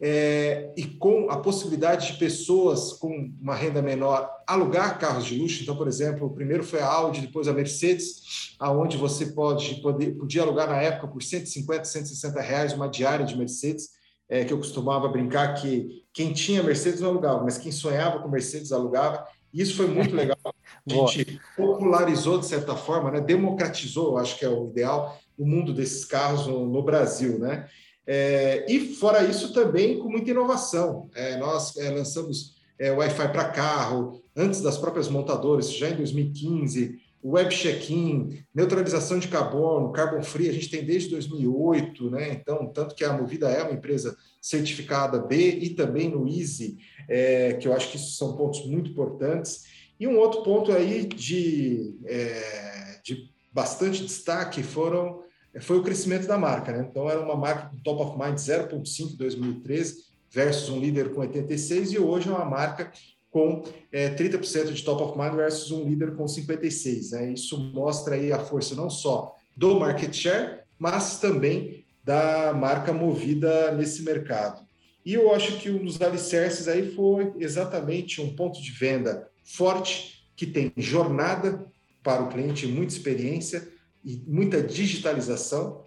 é, 0.00 0.72
e 0.76 0.84
com 0.84 1.30
a 1.30 1.38
possibilidade 1.38 2.12
de 2.12 2.18
pessoas 2.18 2.92
com 2.94 3.32
uma 3.40 3.54
renda 3.54 3.80
menor 3.80 4.28
alugar 4.46 4.98
carros 4.98 5.24
de 5.24 5.38
luxo. 5.38 5.62
Então, 5.62 5.76
por 5.76 5.86
exemplo, 5.86 6.26
o 6.26 6.34
primeiro 6.34 6.64
foi 6.64 6.80
a 6.80 6.86
Audi, 6.86 7.20
depois 7.20 7.46
a 7.46 7.52
Mercedes, 7.52 8.56
aonde 8.58 8.96
você 8.96 9.26
pode 9.26 9.76
poder, 9.80 10.16
podia 10.16 10.42
alugar 10.42 10.68
na 10.68 10.82
época 10.82 11.08
por 11.08 11.22
150, 11.22 11.84
160 11.84 12.40
reais 12.40 12.72
uma 12.72 12.88
diária 12.88 13.24
de 13.24 13.36
Mercedes 13.36 13.90
é, 14.32 14.46
que 14.46 14.52
eu 14.52 14.56
costumava 14.56 15.08
brincar 15.08 15.52
que 15.54 16.04
quem 16.10 16.32
tinha 16.32 16.62
Mercedes 16.62 17.00
não 17.00 17.10
alugava, 17.10 17.44
mas 17.44 17.58
quem 17.58 17.70
sonhava 17.70 18.18
com 18.18 18.28
Mercedes 18.28 18.72
alugava. 18.72 19.26
E 19.52 19.60
isso 19.60 19.76
foi 19.76 19.86
muito 19.86 20.16
legal. 20.16 20.38
A 20.88 21.06
gente 21.06 21.38
popularizou, 21.54 22.38
de 22.38 22.46
certa 22.46 22.74
forma, 22.74 23.10
né? 23.10 23.20
democratizou, 23.20 24.16
acho 24.16 24.38
que 24.38 24.44
é 24.44 24.48
o 24.48 24.70
ideal, 24.70 25.20
o 25.36 25.46
mundo 25.46 25.74
desses 25.74 26.04
carros 26.06 26.46
no, 26.46 26.66
no 26.66 26.82
Brasil. 26.82 27.38
Né? 27.38 27.68
É, 28.06 28.66
e, 28.68 28.94
fora 28.94 29.24
isso, 29.24 29.52
também 29.52 29.98
com 29.98 30.08
muita 30.08 30.30
inovação. 30.30 31.08
É, 31.14 31.36
nós 31.36 31.76
é, 31.76 31.90
lançamos 31.90 32.56
é, 32.78 32.90
Wi-Fi 32.90 33.32
para 33.32 33.50
carro, 33.50 34.22
antes 34.36 34.60
das 34.60 34.76
próprias 34.76 35.08
montadoras, 35.08 35.72
já 35.72 35.88
em 35.88 35.96
2015, 35.96 37.00
web 37.24 37.54
check-in, 37.54 38.44
neutralização 38.52 39.18
de 39.18 39.28
carbono, 39.28 39.92
carbon 39.92 40.22
free, 40.22 40.48
a 40.48 40.52
gente 40.52 40.68
tem 40.68 40.84
desde 40.84 41.10
2008, 41.10 42.10
né? 42.10 42.32
Então, 42.32 42.66
tanto 42.66 42.94
que 42.96 43.04
a 43.04 43.12
Movida 43.12 43.48
é 43.48 43.62
uma 43.62 43.74
empresa 43.74 44.16
certificada 44.40 45.20
B 45.20 45.58
e 45.60 45.70
também 45.70 46.08
no 46.08 46.26
Easy, 46.26 46.78
é, 47.08 47.54
que 47.54 47.68
eu 47.68 47.72
acho 47.72 47.90
que 47.90 47.96
isso 47.96 48.16
são 48.16 48.36
pontos 48.36 48.66
muito 48.66 48.90
importantes. 48.90 49.64
E 50.00 50.08
um 50.08 50.18
outro 50.18 50.42
ponto 50.42 50.72
aí 50.72 51.04
de, 51.06 51.94
é, 52.06 52.98
de 53.04 53.30
bastante 53.52 54.02
destaque 54.02 54.62
foram 54.64 55.21
foi 55.60 55.78
o 55.78 55.82
crescimento 55.82 56.26
da 56.26 56.38
marca, 56.38 56.72
né? 56.72 56.86
Então, 56.88 57.08
era 57.10 57.20
uma 57.20 57.36
marca 57.36 57.68
com 57.68 57.76
top 57.78 58.02
of 58.02 58.18
mind 58.18 58.36
0,5 58.36 59.12
em 59.12 59.16
2013 59.16 60.04
versus 60.30 60.70
um 60.70 60.80
líder 60.80 61.12
com 61.12 61.20
86 61.20 61.92
e 61.92 61.98
hoje 61.98 62.28
é 62.28 62.32
uma 62.32 62.44
marca 62.44 62.90
com 63.30 63.62
é, 63.90 64.14
30% 64.14 64.72
de 64.72 64.82
top 64.82 65.02
of 65.02 65.18
mind 65.18 65.34
versus 65.34 65.70
um 65.70 65.88
líder 65.88 66.14
com 66.14 66.26
56. 66.26 67.12
Né? 67.12 67.32
Isso 67.32 67.58
mostra 67.58 68.14
aí 68.14 68.32
a 68.32 68.38
força 68.38 68.74
não 68.74 68.88
só 68.88 69.34
do 69.56 69.78
market 69.78 70.14
share, 70.14 70.60
mas 70.78 71.18
também 71.18 71.84
da 72.04 72.52
marca 72.52 72.92
movida 72.92 73.72
nesse 73.72 74.02
mercado. 74.02 74.66
E 75.04 75.14
eu 75.14 75.34
acho 75.34 75.58
que 75.58 75.70
um 75.70 75.84
dos 75.84 76.00
alicerces 76.00 76.68
aí 76.68 76.94
foi 76.94 77.32
exatamente 77.38 78.20
um 78.20 78.34
ponto 78.34 78.60
de 78.60 78.70
venda 78.70 79.28
forte, 79.44 80.26
que 80.36 80.46
tem 80.46 80.72
jornada 80.76 81.66
para 82.02 82.22
o 82.22 82.28
cliente, 82.28 82.66
muita 82.66 82.92
experiência 82.92 83.68
e 84.04 84.22
muita 84.26 84.62
digitalização. 84.62 85.84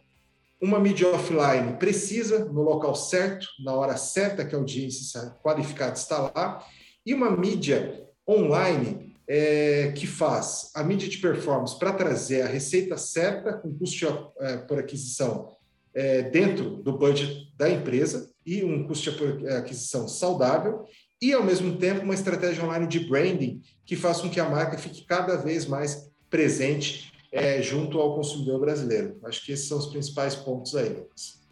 Uma 0.61 0.79
mídia 0.79 1.07
offline 1.09 1.73
precisa, 1.73 2.45
no 2.45 2.61
local 2.61 2.95
certo, 2.95 3.47
na 3.63 3.73
hora 3.73 3.97
certa 3.97 4.45
que 4.45 4.55
a 4.55 4.57
audiência 4.57 5.35
qualificada 5.43 5.93
está 5.93 6.31
lá, 6.33 6.65
e 7.05 7.13
uma 7.13 7.29
mídia 7.29 8.03
online 8.27 9.15
é, 9.27 9.91
que 9.95 10.07
faz 10.07 10.71
a 10.73 10.83
mídia 10.83 11.09
de 11.09 11.17
performance 11.17 11.77
para 11.77 11.93
trazer 11.93 12.41
a 12.41 12.47
receita 12.47 12.97
certa, 12.97 13.53
com 13.53 13.73
custo 13.77 14.31
é, 14.39 14.57
por 14.57 14.79
aquisição 14.79 15.49
é, 15.93 16.23
dentro 16.23 16.77
do 16.77 16.97
budget 16.97 17.51
da 17.57 17.69
empresa 17.69 18.29
e 18.45 18.63
um 18.63 18.87
custo 18.87 19.11
por 19.13 19.47
aquisição 19.49 20.07
saudável, 20.07 20.85
e 21.21 21.33
ao 21.33 21.43
mesmo 21.43 21.77
tempo 21.77 22.03
uma 22.03 22.13
estratégia 22.13 22.63
online 22.63 22.87
de 22.87 22.99
branding 22.99 23.61
que 23.85 23.95
faça 23.95 24.21
com 24.21 24.29
que 24.29 24.39
a 24.39 24.49
marca 24.49 24.77
fique 24.77 25.05
cada 25.05 25.35
vez 25.37 25.65
mais 25.65 26.11
presente 26.29 27.14
é, 27.35 27.61
junto 27.61 27.99
ao 27.99 28.15
consumidor 28.15 28.61
brasileiro. 28.61 29.17
Acho 29.25 29.45
que 29.45 29.51
esses 29.51 29.67
são 29.67 29.77
os 29.77 29.87
principais 29.87 30.35
pontos 30.35 30.73
aí, 30.73 30.87
Lucas. 30.87 31.43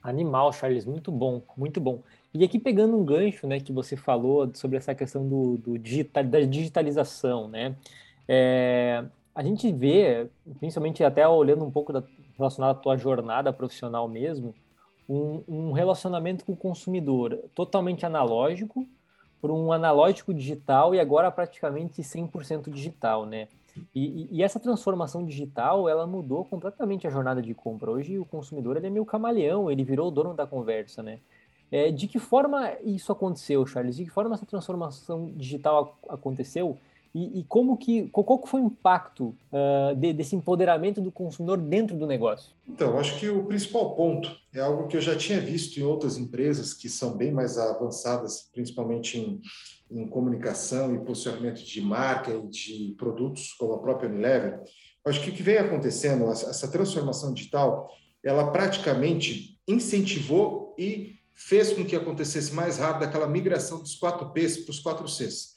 Animal, 0.00 0.52
Charles, 0.52 0.84
muito 0.84 1.10
bom, 1.10 1.42
muito 1.56 1.80
bom. 1.80 2.00
E 2.32 2.44
aqui 2.44 2.60
pegando 2.60 2.96
um 2.96 3.04
gancho, 3.04 3.44
né, 3.44 3.58
que 3.58 3.72
você 3.72 3.96
falou 3.96 4.48
sobre 4.54 4.76
essa 4.76 4.94
questão 4.94 5.28
do, 5.28 5.56
do 5.58 5.78
digital, 5.78 6.22
da 6.22 6.40
digitalização, 6.42 7.48
né? 7.48 7.74
É, 8.28 9.04
a 9.34 9.42
gente 9.42 9.72
vê, 9.72 10.28
principalmente 10.60 11.02
até 11.02 11.26
olhando 11.26 11.64
um 11.64 11.72
pouco 11.72 11.92
da, 11.92 12.04
relacionado 12.38 12.76
à 12.76 12.80
tua 12.80 12.96
jornada 12.96 13.52
profissional 13.52 14.06
mesmo, 14.06 14.54
um, 15.08 15.42
um 15.48 15.72
relacionamento 15.72 16.44
com 16.44 16.52
o 16.52 16.56
consumidor 16.56 17.36
totalmente 17.52 18.06
analógico 18.06 18.86
por 19.40 19.50
um 19.50 19.72
analógico 19.72 20.32
digital 20.32 20.94
e 20.94 21.00
agora 21.00 21.32
praticamente 21.32 22.00
100% 22.00 22.70
digital, 22.70 23.26
né? 23.26 23.48
E, 23.94 24.28
e, 24.30 24.42
essa 24.42 24.60
transformação 24.60 25.24
digital, 25.24 25.88
ela 25.88 26.06
mudou 26.06 26.44
completamente 26.44 27.06
a 27.06 27.10
jornada 27.10 27.42
de 27.42 27.54
compra. 27.54 27.90
Hoje 27.90 28.18
o 28.18 28.24
consumidor 28.24 28.76
ele 28.76 28.86
é 28.86 28.90
meio 28.90 29.04
camaleão, 29.04 29.70
ele 29.70 29.84
virou 29.84 30.08
o 30.08 30.10
dono 30.10 30.34
da 30.34 30.46
conversa, 30.46 31.02
né? 31.02 31.18
É, 31.70 31.90
de 31.90 32.06
que 32.06 32.18
forma 32.18 32.72
isso 32.84 33.10
aconteceu, 33.10 33.66
Charles? 33.66 33.96
De 33.96 34.04
que 34.04 34.10
forma 34.10 34.34
essa 34.34 34.46
transformação 34.46 35.32
digital 35.34 35.98
aconteceu? 36.08 36.78
E, 37.16 37.40
e 37.40 37.44
como 37.44 37.78
que, 37.78 38.10
qual 38.10 38.46
foi 38.46 38.60
o 38.60 38.66
impacto 38.66 39.34
uh, 39.50 39.96
de, 39.96 40.12
desse 40.12 40.36
empoderamento 40.36 41.00
do 41.00 41.10
consumidor 41.10 41.56
dentro 41.56 41.96
do 41.96 42.06
negócio? 42.06 42.52
Então, 42.68 42.98
acho 42.98 43.18
que 43.18 43.26
o 43.30 43.42
principal 43.46 43.96
ponto 43.96 44.30
é 44.52 44.60
algo 44.60 44.86
que 44.86 44.98
eu 44.98 45.00
já 45.00 45.16
tinha 45.16 45.40
visto 45.40 45.80
em 45.80 45.82
outras 45.82 46.18
empresas 46.18 46.74
que 46.74 46.90
são 46.90 47.16
bem 47.16 47.32
mais 47.32 47.56
avançadas, 47.56 48.50
principalmente 48.52 49.18
em, 49.18 49.40
em 49.90 50.06
comunicação 50.06 50.94
e 50.94 50.98
posicionamento 51.06 51.64
de 51.64 51.80
marca 51.80 52.32
e 52.32 52.46
de 52.48 52.94
produtos, 52.98 53.54
como 53.54 53.72
a 53.72 53.78
própria 53.78 54.10
Unilever. 54.10 54.60
Acho 55.02 55.22
que 55.22 55.30
o 55.30 55.32
que 55.32 55.42
vem 55.42 55.56
acontecendo, 55.56 56.30
essa 56.30 56.70
transformação 56.70 57.32
digital, 57.32 57.88
ela 58.22 58.50
praticamente 58.50 59.58
incentivou 59.66 60.74
e 60.78 61.14
fez 61.32 61.72
com 61.72 61.82
que 61.82 61.96
acontecesse 61.96 62.52
mais 62.52 62.76
rápido 62.76 63.04
aquela 63.04 63.26
migração 63.26 63.80
dos 63.80 63.98
4Ps 63.98 64.64
para 64.64 64.70
os 64.70 64.82
4Cs. 64.82 65.55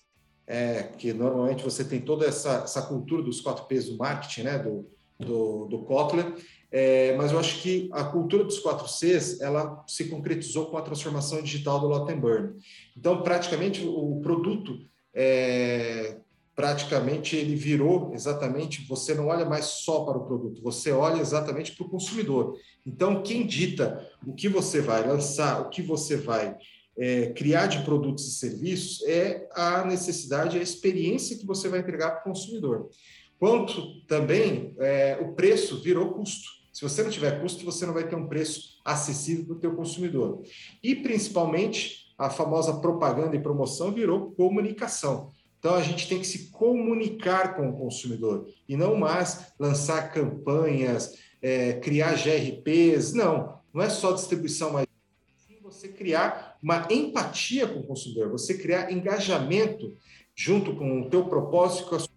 É, 0.51 0.82
que 0.98 1.13
normalmente 1.13 1.63
você 1.63 1.84
tem 1.84 2.01
toda 2.01 2.25
essa, 2.25 2.63
essa 2.63 2.82
cultura 2.82 3.22
dos 3.22 3.39
4Ps 3.44 3.91
do 3.91 3.98
marketing, 3.98 4.41
né, 4.41 4.58
do, 4.58 4.89
do, 5.20 5.65
do 5.68 5.79
Kotler, 5.84 6.34
é, 6.72 7.15
mas 7.18 7.32
eu 7.32 7.39
acho 7.39 7.62
que 7.62 7.88
a 7.94 8.03
cultura 8.03 8.44
dos 8.44 8.60
4Cs 8.63 9.41
ela 9.41 9.84
se 9.88 10.06
concretizou 10.06 10.65
com 10.68 10.77
a 10.77 10.82
transformação 10.82 11.41
digital 11.41 11.79
do 11.79 11.88
Lottenburn. 11.88 12.56
Então, 12.98 13.22
praticamente, 13.22 13.86
o 13.86 14.20
produto 14.22 14.79
é, 15.13 16.18
praticamente 16.56 17.36
ele 17.36 17.56
virou 17.56 18.12
exatamente, 18.13 18.86
você 18.88 19.13
não 19.13 19.27
olha 19.27 19.46
mais 19.46 19.65
só 19.65 20.03
para 20.03 20.18
o 20.18 20.25
produto, 20.25 20.62
você 20.62 20.91
olha 20.91 21.22
exatamente 21.22 21.75
para 21.75 21.86
o 21.86 21.89
consumidor. 21.89 22.56
Então, 22.86 23.24
quem 23.24 23.48
dita 23.48 24.06
o 24.27 24.34
que 24.34 24.50
você 24.50 24.82
vai 24.82 25.08
lançar, 25.08 25.62
o 25.62 25.70
que 25.70 25.82
você 25.82 26.18
vai 26.18 26.56
é, 27.00 27.27
criar 27.27 27.68
de 27.68 27.82
produtos 27.84 28.27
e 28.27 28.32
serviços 28.32 29.01
é 29.08 29.48
a 29.56 29.86
necessidade, 29.86 30.60
a 30.60 30.62
experiência 30.62 31.38
que 31.38 31.46
você 31.46 31.70
vai 31.70 31.79
entregar 31.79 32.12
para 32.12 32.20
o 32.20 32.24
consumidor. 32.34 32.89
Quanto 33.39 34.01
também 34.06 34.75
é, 34.79 35.18
o 35.22 35.34
preço 35.34 35.82
virou 35.82 36.13
custo. 36.13 36.50
Se 36.74 36.82
você 36.82 37.01
não 37.01 37.10
tiver 37.10 37.41
custo, 37.41 37.63
você 37.63 37.86
não 37.86 37.94
vai 37.94 38.06
ter 38.06 38.15
um 38.15 38.27
preço 38.27 38.79
acessível 38.84 39.46
para 39.46 39.56
o 39.56 39.60
teu 39.60 39.75
consumidor. 39.75 40.44
E, 40.84 40.94
principalmente, 40.94 42.13
a 42.18 42.29
famosa 42.29 42.74
propaganda 42.82 43.36
e 43.36 43.41
promoção 43.41 43.94
virou 43.94 44.32
comunicação. 44.32 45.32
Então, 45.58 45.75
a 45.75 45.82
gente 45.82 46.08
tem 46.08 46.20
que 46.20 46.27
se 46.27 46.51
comunicar 46.51 47.56
com 47.56 47.70
o 47.70 47.77
consumidor 47.77 48.48
e 48.68 48.75
não 48.75 48.96
mais 48.96 49.53
lançar 49.58 50.12
campanhas, 50.12 51.18
é, 51.41 51.74
criar 51.74 52.15
GRPs. 52.15 53.13
Não, 53.13 53.58
não 53.74 53.82
é 53.82 53.89
só 53.89 54.12
distribuição, 54.12 54.72
mas 54.72 54.86
sim 55.48 55.60
você 55.62 55.88
criar 55.88 56.49
uma 56.62 56.88
empatia 56.89 57.68
com 57.68 57.80
o 57.80 57.84
consumidor, 57.84 58.30
você 58.30 58.58
criar 58.58 58.92
engajamento 58.92 59.96
junto 60.36 60.75
com 60.75 61.01
o 61.01 61.10
teu 61.10 61.25
propósito, 61.25 61.89
com 61.89 61.96
a 61.96 62.00
sua 62.00 62.10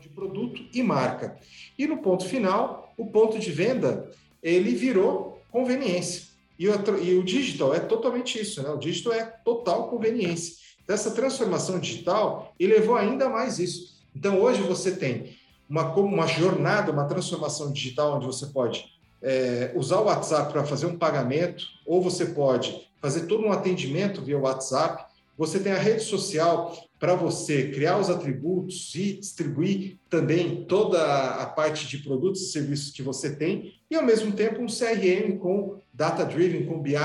de 0.00 0.08
produto 0.08 0.62
e 0.72 0.82
marca. 0.82 1.36
E 1.78 1.86
no 1.86 1.98
ponto 1.98 2.24
final, 2.24 2.92
o 2.96 3.06
ponto 3.06 3.38
de 3.38 3.50
venda, 3.50 4.10
ele 4.42 4.74
virou 4.74 5.40
conveniência. 5.50 6.24
E 6.58 6.68
o, 6.68 6.98
e 7.02 7.18
o 7.18 7.24
digital 7.24 7.74
é 7.74 7.80
totalmente 7.80 8.40
isso, 8.40 8.62
né? 8.62 8.70
O 8.70 8.78
digital 8.78 9.12
é 9.12 9.24
total 9.24 9.88
conveniência. 9.88 10.54
Então, 10.82 10.94
essa 10.94 11.10
transformação 11.10 11.78
digital 11.78 12.54
elevou 12.58 12.96
ainda 12.96 13.28
mais 13.28 13.58
isso. 13.58 13.96
Então, 14.14 14.40
hoje 14.40 14.62
você 14.62 14.96
tem 14.96 15.36
uma, 15.68 15.92
uma 15.96 16.26
jornada, 16.26 16.92
uma 16.92 17.06
transformação 17.06 17.72
digital 17.72 18.16
onde 18.16 18.26
você 18.26 18.46
pode 18.46 18.84
é, 19.20 19.72
usar 19.74 19.98
o 19.98 20.04
WhatsApp 20.04 20.52
para 20.52 20.64
fazer 20.64 20.86
um 20.86 20.96
pagamento, 20.96 21.64
ou 21.84 22.00
você 22.00 22.26
pode 22.26 22.85
fazer 23.00 23.26
todo 23.26 23.44
um 23.44 23.52
atendimento 23.52 24.22
via 24.22 24.38
WhatsApp. 24.38 25.04
Você 25.38 25.60
tem 25.60 25.72
a 25.72 25.78
rede 25.78 26.02
social 26.02 26.74
para 26.98 27.14
você 27.14 27.70
criar 27.70 27.98
os 27.98 28.08
atributos 28.08 28.94
e 28.94 29.14
distribuir 29.14 29.98
também 30.08 30.64
toda 30.64 31.34
a 31.34 31.46
parte 31.46 31.86
de 31.86 31.98
produtos 31.98 32.40
e 32.42 32.52
serviços 32.52 32.90
que 32.90 33.02
você 33.02 33.36
tem, 33.36 33.74
e 33.90 33.94
ao 33.94 34.04
mesmo 34.04 34.32
tempo 34.32 34.62
um 34.62 34.66
CRM 34.66 35.38
com 35.38 35.78
data 35.92 36.24
driven, 36.24 36.66
com 36.66 36.80
BI 36.80 36.96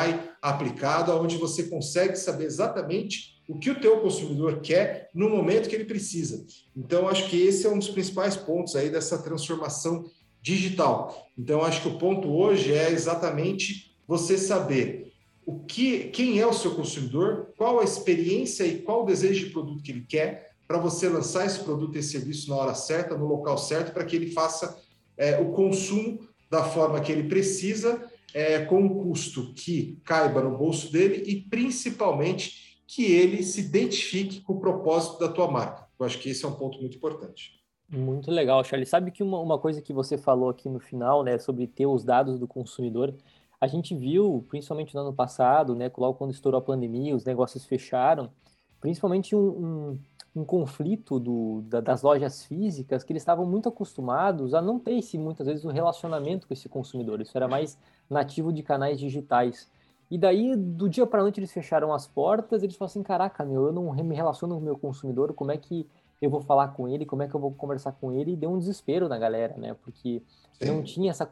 aplicado, 0.42 1.12
onde 1.14 1.38
você 1.38 1.64
consegue 1.64 2.16
saber 2.16 2.46
exatamente 2.46 3.42
o 3.48 3.58
que 3.58 3.70
o 3.70 3.80
teu 3.80 4.00
consumidor 4.00 4.62
quer 4.62 5.10
no 5.14 5.30
momento 5.30 5.68
que 5.68 5.76
ele 5.76 5.84
precisa. 5.84 6.46
Então, 6.76 7.10
acho 7.10 7.30
que 7.30 7.36
esse 7.36 7.68
é 7.68 7.70
um 7.70 7.78
dos 7.78 7.90
principais 7.90 8.38
pontos 8.38 8.78
aí 8.78 8.90
dessa 8.90 9.18
transformação 9.18 10.06
digital. 10.42 11.28
Então, 11.38 11.62
acho 11.62 11.82
que 11.82 11.90
o 11.90 11.98
ponto 11.98 12.30
hoje 12.30 12.74
é 12.74 12.90
exatamente 12.92 13.94
você 14.08 14.38
saber 14.38 15.11
o 15.52 15.60
que, 15.66 16.06
quem 16.06 16.40
é 16.40 16.48
o 16.48 16.54
seu 16.54 16.74
consumidor, 16.76 17.54
qual 17.58 17.80
a 17.80 17.84
experiência 17.84 18.64
e 18.64 18.82
qual 18.82 19.04
o 19.04 19.06
desejo 19.06 19.46
de 19.46 19.52
produto 19.52 19.84
que 19.84 19.92
ele 19.92 20.06
quer, 20.08 20.52
para 20.66 20.78
você 20.78 21.10
lançar 21.10 21.46
esse 21.46 21.60
produto 21.60 21.98
e 21.98 22.04
serviço 22.04 22.50
na 22.50 22.56
hora 22.56 22.74
certa, 22.74 23.18
no 23.18 23.28
local 23.28 23.58
certo, 23.58 23.92
para 23.92 24.06
que 24.06 24.16
ele 24.16 24.32
faça 24.32 24.82
é, 25.18 25.38
o 25.38 25.52
consumo 25.52 26.20
da 26.50 26.64
forma 26.64 27.02
que 27.02 27.12
ele 27.12 27.28
precisa, 27.28 28.10
é, 28.34 28.64
com 28.64 28.82
um 28.82 29.04
custo 29.04 29.54
que 29.54 30.00
caiba 30.06 30.42
no 30.42 30.58
bolso 30.58 30.90
dele 30.90 31.24
e 31.28 31.42
principalmente 31.42 32.80
que 32.88 33.04
ele 33.04 33.44
se 33.44 33.60
identifique 33.60 34.40
com 34.42 34.54
o 34.54 34.60
propósito 34.60 35.20
da 35.20 35.28
tua 35.28 35.52
marca. 35.52 35.88
Eu 36.00 36.06
acho 36.06 36.18
que 36.20 36.30
esse 36.30 36.46
é 36.46 36.48
um 36.48 36.54
ponto 36.54 36.80
muito 36.80 36.96
importante. 36.96 37.62
Muito 37.90 38.32
legal, 38.32 38.64
Charlie. 38.64 38.86
Sabe 38.86 39.12
que 39.12 39.22
uma, 39.22 39.40
uma 39.40 39.60
coisa 39.60 39.82
que 39.82 39.92
você 39.92 40.18
falou 40.18 40.50
aqui 40.50 40.70
no 40.70 40.80
final, 40.80 41.24
né, 41.24 41.38
sobre 41.38 41.68
ter 41.68 41.86
os 41.86 42.06
dados 42.06 42.40
do 42.40 42.48
consumidor, 42.48 43.14
a 43.62 43.68
gente 43.68 43.96
viu, 43.96 44.44
principalmente 44.50 44.96
no 44.96 45.02
ano 45.02 45.14
passado, 45.14 45.76
né, 45.76 45.90
logo 45.96 46.18
quando 46.18 46.32
estourou 46.32 46.58
a 46.58 46.64
pandemia, 46.64 47.16
os 47.16 47.24
negócios 47.24 47.64
fecharam, 47.64 48.32
principalmente 48.80 49.36
um, 49.36 49.40
um, 49.40 50.00
um 50.42 50.44
conflito 50.44 51.20
do, 51.20 51.62
da, 51.68 51.80
das 51.80 52.02
lojas 52.02 52.44
físicas, 52.44 53.04
que 53.04 53.14
eles 53.14 53.22
estavam 53.22 53.46
muito 53.46 53.70
acostumados 53.70 54.56
a 54.56 54.62
não 54.64 54.80
ter 54.80 54.98
esse, 54.98 55.16
muitas 55.16 55.46
vezes, 55.46 55.64
um 55.64 55.70
relacionamento 55.70 56.48
com 56.48 56.54
esse 56.56 56.68
consumidor. 56.68 57.22
Isso 57.22 57.38
era 57.38 57.48
mais 57.48 57.78
nativo 58.10 58.52
de 58.52 58.64
canais 58.64 59.00
digitais. 59.00 59.70
E 60.10 60.18
daí, 60.18 60.56
do 60.56 60.90
dia 60.90 61.06
para 61.06 61.22
noite, 61.22 61.40
eles 61.40 61.54
fecharam 61.54 61.94
as 61.94 62.08
portas, 62.08 62.64
eles 62.64 62.76
falaram 62.76 62.92
assim, 62.92 63.04
caraca, 63.04 63.46
meu, 63.46 63.68
eu 63.68 63.72
não 63.72 63.94
me 63.94 64.16
relaciono 64.16 64.56
com 64.56 64.60
o 64.62 64.64
meu 64.64 64.78
consumidor, 64.78 65.34
como 65.36 65.52
é 65.52 65.58
que 65.58 65.88
eu 66.22 66.30
vou 66.30 66.42
falar 66.42 66.70
com 66.70 66.88
ele, 66.88 67.06
como 67.06 67.24
é 67.24 67.28
que 67.28 67.34
eu 67.34 67.40
vou 67.40 67.52
conversar 67.52 67.94
com 67.94 68.12
ele, 68.12 68.34
e 68.34 68.36
deu 68.36 68.52
um 68.52 68.60
desespero 68.60 69.10
na 69.10 69.18
galera, 69.18 69.56
né? 69.58 69.76
Porque 69.82 70.22
Sim. 70.60 70.68
não 70.68 70.84
tinha 70.84 71.10
essa, 71.10 71.30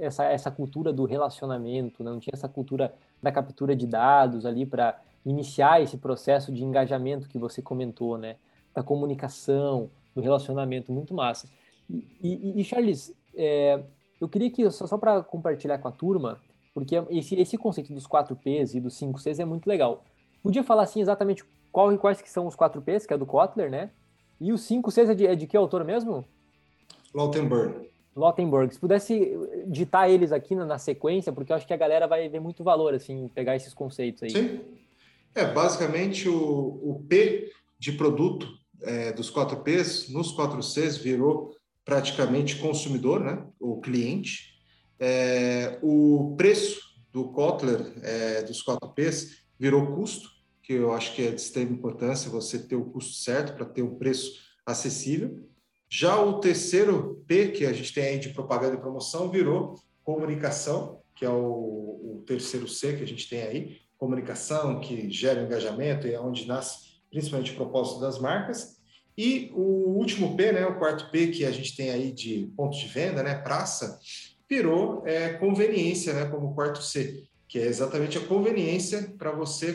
essa, 0.00 0.24
essa 0.24 0.50
cultura 0.50 0.92
do 0.92 1.04
relacionamento, 1.04 2.02
não 2.02 2.18
tinha 2.18 2.32
essa 2.32 2.48
cultura 2.48 2.94
da 3.22 3.30
captura 3.30 3.76
de 3.76 3.86
dados 3.86 4.46
ali 4.46 4.64
para 4.64 4.98
iniciar 5.24 5.82
esse 5.82 5.98
processo 5.98 6.50
de 6.50 6.64
engajamento 6.64 7.28
que 7.28 7.38
você 7.38 7.60
comentou, 7.60 8.16
né? 8.16 8.36
Da 8.74 8.82
comunicação, 8.82 9.90
do 10.14 10.22
relacionamento, 10.22 10.90
muito 10.90 11.12
massa. 11.12 11.46
E, 11.90 12.06
e, 12.22 12.60
e 12.60 12.64
Charles, 12.64 13.14
é, 13.34 13.82
eu 14.18 14.28
queria 14.28 14.50
que, 14.50 14.70
só, 14.70 14.86
só 14.86 14.96
para 14.96 15.22
compartilhar 15.22 15.76
com 15.76 15.88
a 15.88 15.92
turma, 15.92 16.40
porque 16.72 16.96
esse, 17.10 17.34
esse 17.34 17.58
conceito 17.58 17.92
dos 17.92 18.06
4Ps 18.06 18.74
e 18.74 18.80
dos 18.80 18.98
5Cs 18.98 19.40
é 19.40 19.44
muito 19.44 19.66
legal. 19.66 20.04
Podia 20.42 20.64
falar 20.64 20.84
assim 20.84 21.02
exatamente 21.02 21.44
qual, 21.70 21.96
quais 21.98 22.22
que 22.22 22.30
são 22.30 22.46
os 22.46 22.56
4Ps, 22.56 23.06
que 23.06 23.12
é 23.12 23.18
do 23.18 23.26
Kotler, 23.26 23.70
né? 23.70 23.90
E 24.40 24.52
os 24.52 24.62
5Cs 24.68 25.10
é 25.10 25.14
de, 25.14 25.26
é 25.26 25.34
de 25.34 25.46
que 25.46 25.56
autor 25.56 25.84
mesmo? 25.84 26.24
Lautenberg. 27.14 27.88
Lautenberg. 28.14 28.74
Se 28.74 28.80
pudesse 28.80 29.32
ditar 29.66 30.10
eles 30.10 30.32
aqui 30.32 30.54
na, 30.54 30.66
na, 30.66 30.78
sequência, 30.78 31.32
porque 31.32 31.52
eu 31.52 31.56
acho 31.56 31.66
que 31.66 31.72
a 31.72 31.78
galera 31.78 32.06
vai 32.06 32.28
ver 32.28 32.40
muito 32.40 32.62
valor, 32.62 32.94
assim, 32.94 33.28
pegar 33.34 33.56
esses 33.56 33.72
conceitos 33.72 34.22
aí. 34.22 34.30
Sim. 34.30 34.60
É, 35.34 35.46
basicamente 35.46 36.28
o, 36.28 36.36
o 36.36 37.04
P 37.08 37.50
de 37.78 37.92
produto 37.92 38.46
é, 38.82 39.12
dos 39.12 39.32
4Ps, 39.32 40.12
nos 40.12 40.36
4Cs 40.36 40.98
virou 40.98 41.56
praticamente 41.84 42.56
consumidor, 42.56 43.20
né? 43.20 43.44
O 43.58 43.80
cliente. 43.80 44.52
É, 44.98 45.78
o 45.82 46.34
preço 46.36 46.80
do 47.12 47.28
Kotler, 47.30 47.92
é, 48.02 48.42
dos 48.42 48.64
4Ps, 48.64 49.42
virou 49.58 49.94
custo, 49.94 50.28
que 50.72 50.78
eu 50.78 50.92
acho 50.92 51.14
que 51.14 51.26
é 51.26 51.30
de 51.30 51.40
extrema 51.40 51.72
importância 51.72 52.30
você 52.30 52.58
ter 52.58 52.76
o 52.76 52.86
custo 52.86 53.14
certo 53.14 53.54
para 53.54 53.66
ter 53.66 53.82
um 53.82 53.96
preço 53.96 54.32
acessível. 54.64 55.46
Já 55.90 56.18
o 56.18 56.40
terceiro 56.40 57.22
P, 57.26 57.48
que 57.48 57.66
a 57.66 57.72
gente 57.72 57.92
tem 57.92 58.04
aí 58.04 58.18
de 58.18 58.30
propaganda 58.30 58.76
e 58.76 58.80
promoção, 58.80 59.30
virou 59.30 59.78
comunicação, 60.02 61.02
que 61.14 61.26
é 61.26 61.28
o, 61.28 61.34
o 61.42 62.24
terceiro 62.26 62.66
C 62.66 62.96
que 62.96 63.02
a 63.02 63.06
gente 63.06 63.28
tem 63.28 63.42
aí, 63.42 63.76
comunicação, 63.98 64.80
que 64.80 65.10
gera 65.10 65.42
engajamento 65.42 66.06
e 66.06 66.14
é 66.14 66.20
onde 66.20 66.46
nasce 66.46 66.92
principalmente 67.10 67.52
o 67.52 67.56
propósito 67.56 68.00
das 68.00 68.18
marcas. 68.18 68.78
E 69.16 69.52
o 69.54 69.98
último 69.98 70.34
P, 70.34 70.52
né, 70.52 70.66
o 70.66 70.78
quarto 70.78 71.10
P 71.10 71.26
que 71.26 71.44
a 71.44 71.50
gente 71.50 71.76
tem 71.76 71.90
aí 71.90 72.10
de 72.10 72.50
ponto 72.56 72.78
de 72.78 72.86
venda, 72.86 73.22
né, 73.22 73.34
praça, 73.34 73.98
virou 74.48 75.02
é, 75.06 75.34
conveniência, 75.34 76.14
né, 76.14 76.24
como 76.30 76.54
quarto 76.54 76.82
C, 76.82 77.24
que 77.46 77.58
é 77.58 77.66
exatamente 77.66 78.16
a 78.16 78.26
conveniência 78.26 79.14
para 79.18 79.32
você 79.32 79.74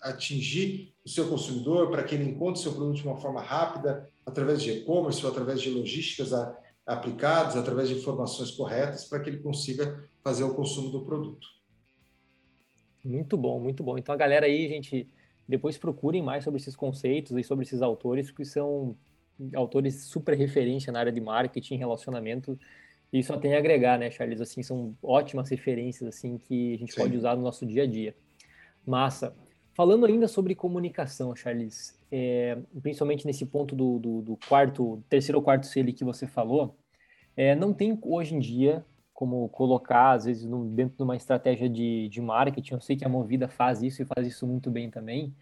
atingir 0.00 0.94
o 1.04 1.08
seu 1.08 1.28
consumidor, 1.28 1.90
para 1.90 2.02
que 2.02 2.14
ele 2.14 2.24
encontre 2.24 2.60
o 2.60 2.62
seu 2.62 2.72
produto 2.72 2.96
de 2.96 3.06
uma 3.06 3.16
forma 3.16 3.40
rápida, 3.40 4.08
através 4.24 4.62
de 4.62 4.70
e-commerce 4.70 5.24
ou 5.24 5.30
através 5.30 5.60
de 5.60 5.70
logísticas 5.70 6.32
aplicadas, 6.86 7.56
através 7.56 7.88
de 7.88 7.96
informações 7.96 8.50
corretas, 8.50 9.04
para 9.04 9.20
que 9.20 9.30
ele 9.30 9.38
consiga 9.38 10.08
fazer 10.22 10.44
o 10.44 10.54
consumo 10.54 10.90
do 10.90 11.04
produto. 11.04 11.46
Muito 13.04 13.36
bom, 13.36 13.60
muito 13.60 13.82
bom. 13.82 13.96
Então 13.98 14.14
a 14.14 14.18
galera 14.18 14.46
aí, 14.46 14.68
gente, 14.68 15.08
depois 15.48 15.78
procurem 15.78 16.22
mais 16.22 16.44
sobre 16.44 16.60
esses 16.60 16.76
conceitos 16.76 17.36
e 17.36 17.42
sobre 17.42 17.64
esses 17.64 17.82
autores, 17.82 18.30
que 18.30 18.44
são 18.44 18.96
autores 19.54 20.04
super 20.04 20.36
referência 20.36 20.92
na 20.92 21.00
área 21.00 21.12
de 21.12 21.20
marketing, 21.20 21.76
relacionamento 21.76 22.58
e 23.12 23.22
só 23.22 23.36
tem 23.36 23.54
a 23.54 23.58
agregar, 23.58 23.98
né, 23.98 24.10
Charles? 24.10 24.40
Assim, 24.40 24.62
são 24.62 24.96
ótimas 25.02 25.48
referências 25.48 26.08
assim 26.08 26.38
que 26.38 26.74
a 26.74 26.78
gente 26.78 26.92
Sim. 26.92 27.00
pode 27.00 27.16
usar 27.16 27.34
no 27.36 27.42
nosso 27.42 27.66
dia 27.66 27.82
a 27.82 27.86
dia. 27.86 28.14
Massa. 28.86 29.34
Falando 29.80 30.04
ainda 30.04 30.28
sobre 30.28 30.54
comunicação, 30.54 31.34
Charles, 31.34 31.98
é, 32.12 32.58
principalmente 32.82 33.26
nesse 33.26 33.46
ponto 33.46 33.74
do, 33.74 33.98
do, 33.98 34.20
do, 34.20 34.38
quarto, 34.46 35.02
terceiro 35.08 35.38
ou 35.38 35.42
quarto 35.42 35.64
C 35.64 35.82
que 35.84 36.04
você 36.04 36.26
falou, 36.26 36.76
é, 37.34 37.54
não 37.54 37.72
tem 37.72 37.98
hoje 38.02 38.34
em 38.34 38.40
dia 38.40 38.84
como 39.14 39.48
colocar, 39.48 40.12
às 40.12 40.26
vezes, 40.26 40.46
dentro 40.74 40.98
de 40.98 41.02
uma 41.02 41.16
estratégia 41.16 41.66
de, 41.66 42.10
de 42.10 42.20
marketing, 42.20 42.74
eu 42.74 42.80
sei 42.82 42.94
que 42.94 43.06
a 43.06 43.08
Movida 43.08 43.48
faz 43.48 43.82
isso 43.82 44.02
e 44.02 44.04
faz 44.04 44.26
isso 44.26 44.46
muito 44.46 44.70
bem 44.70 44.90
também, 44.90 45.34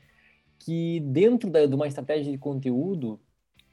que 0.57 1.01
dentro 1.01 1.51
da, 1.51 1.66
de 1.66 1.74
uma 1.74 1.88
estratégia 1.88 2.31
de 2.31 2.38
conteúdo, 2.38 3.18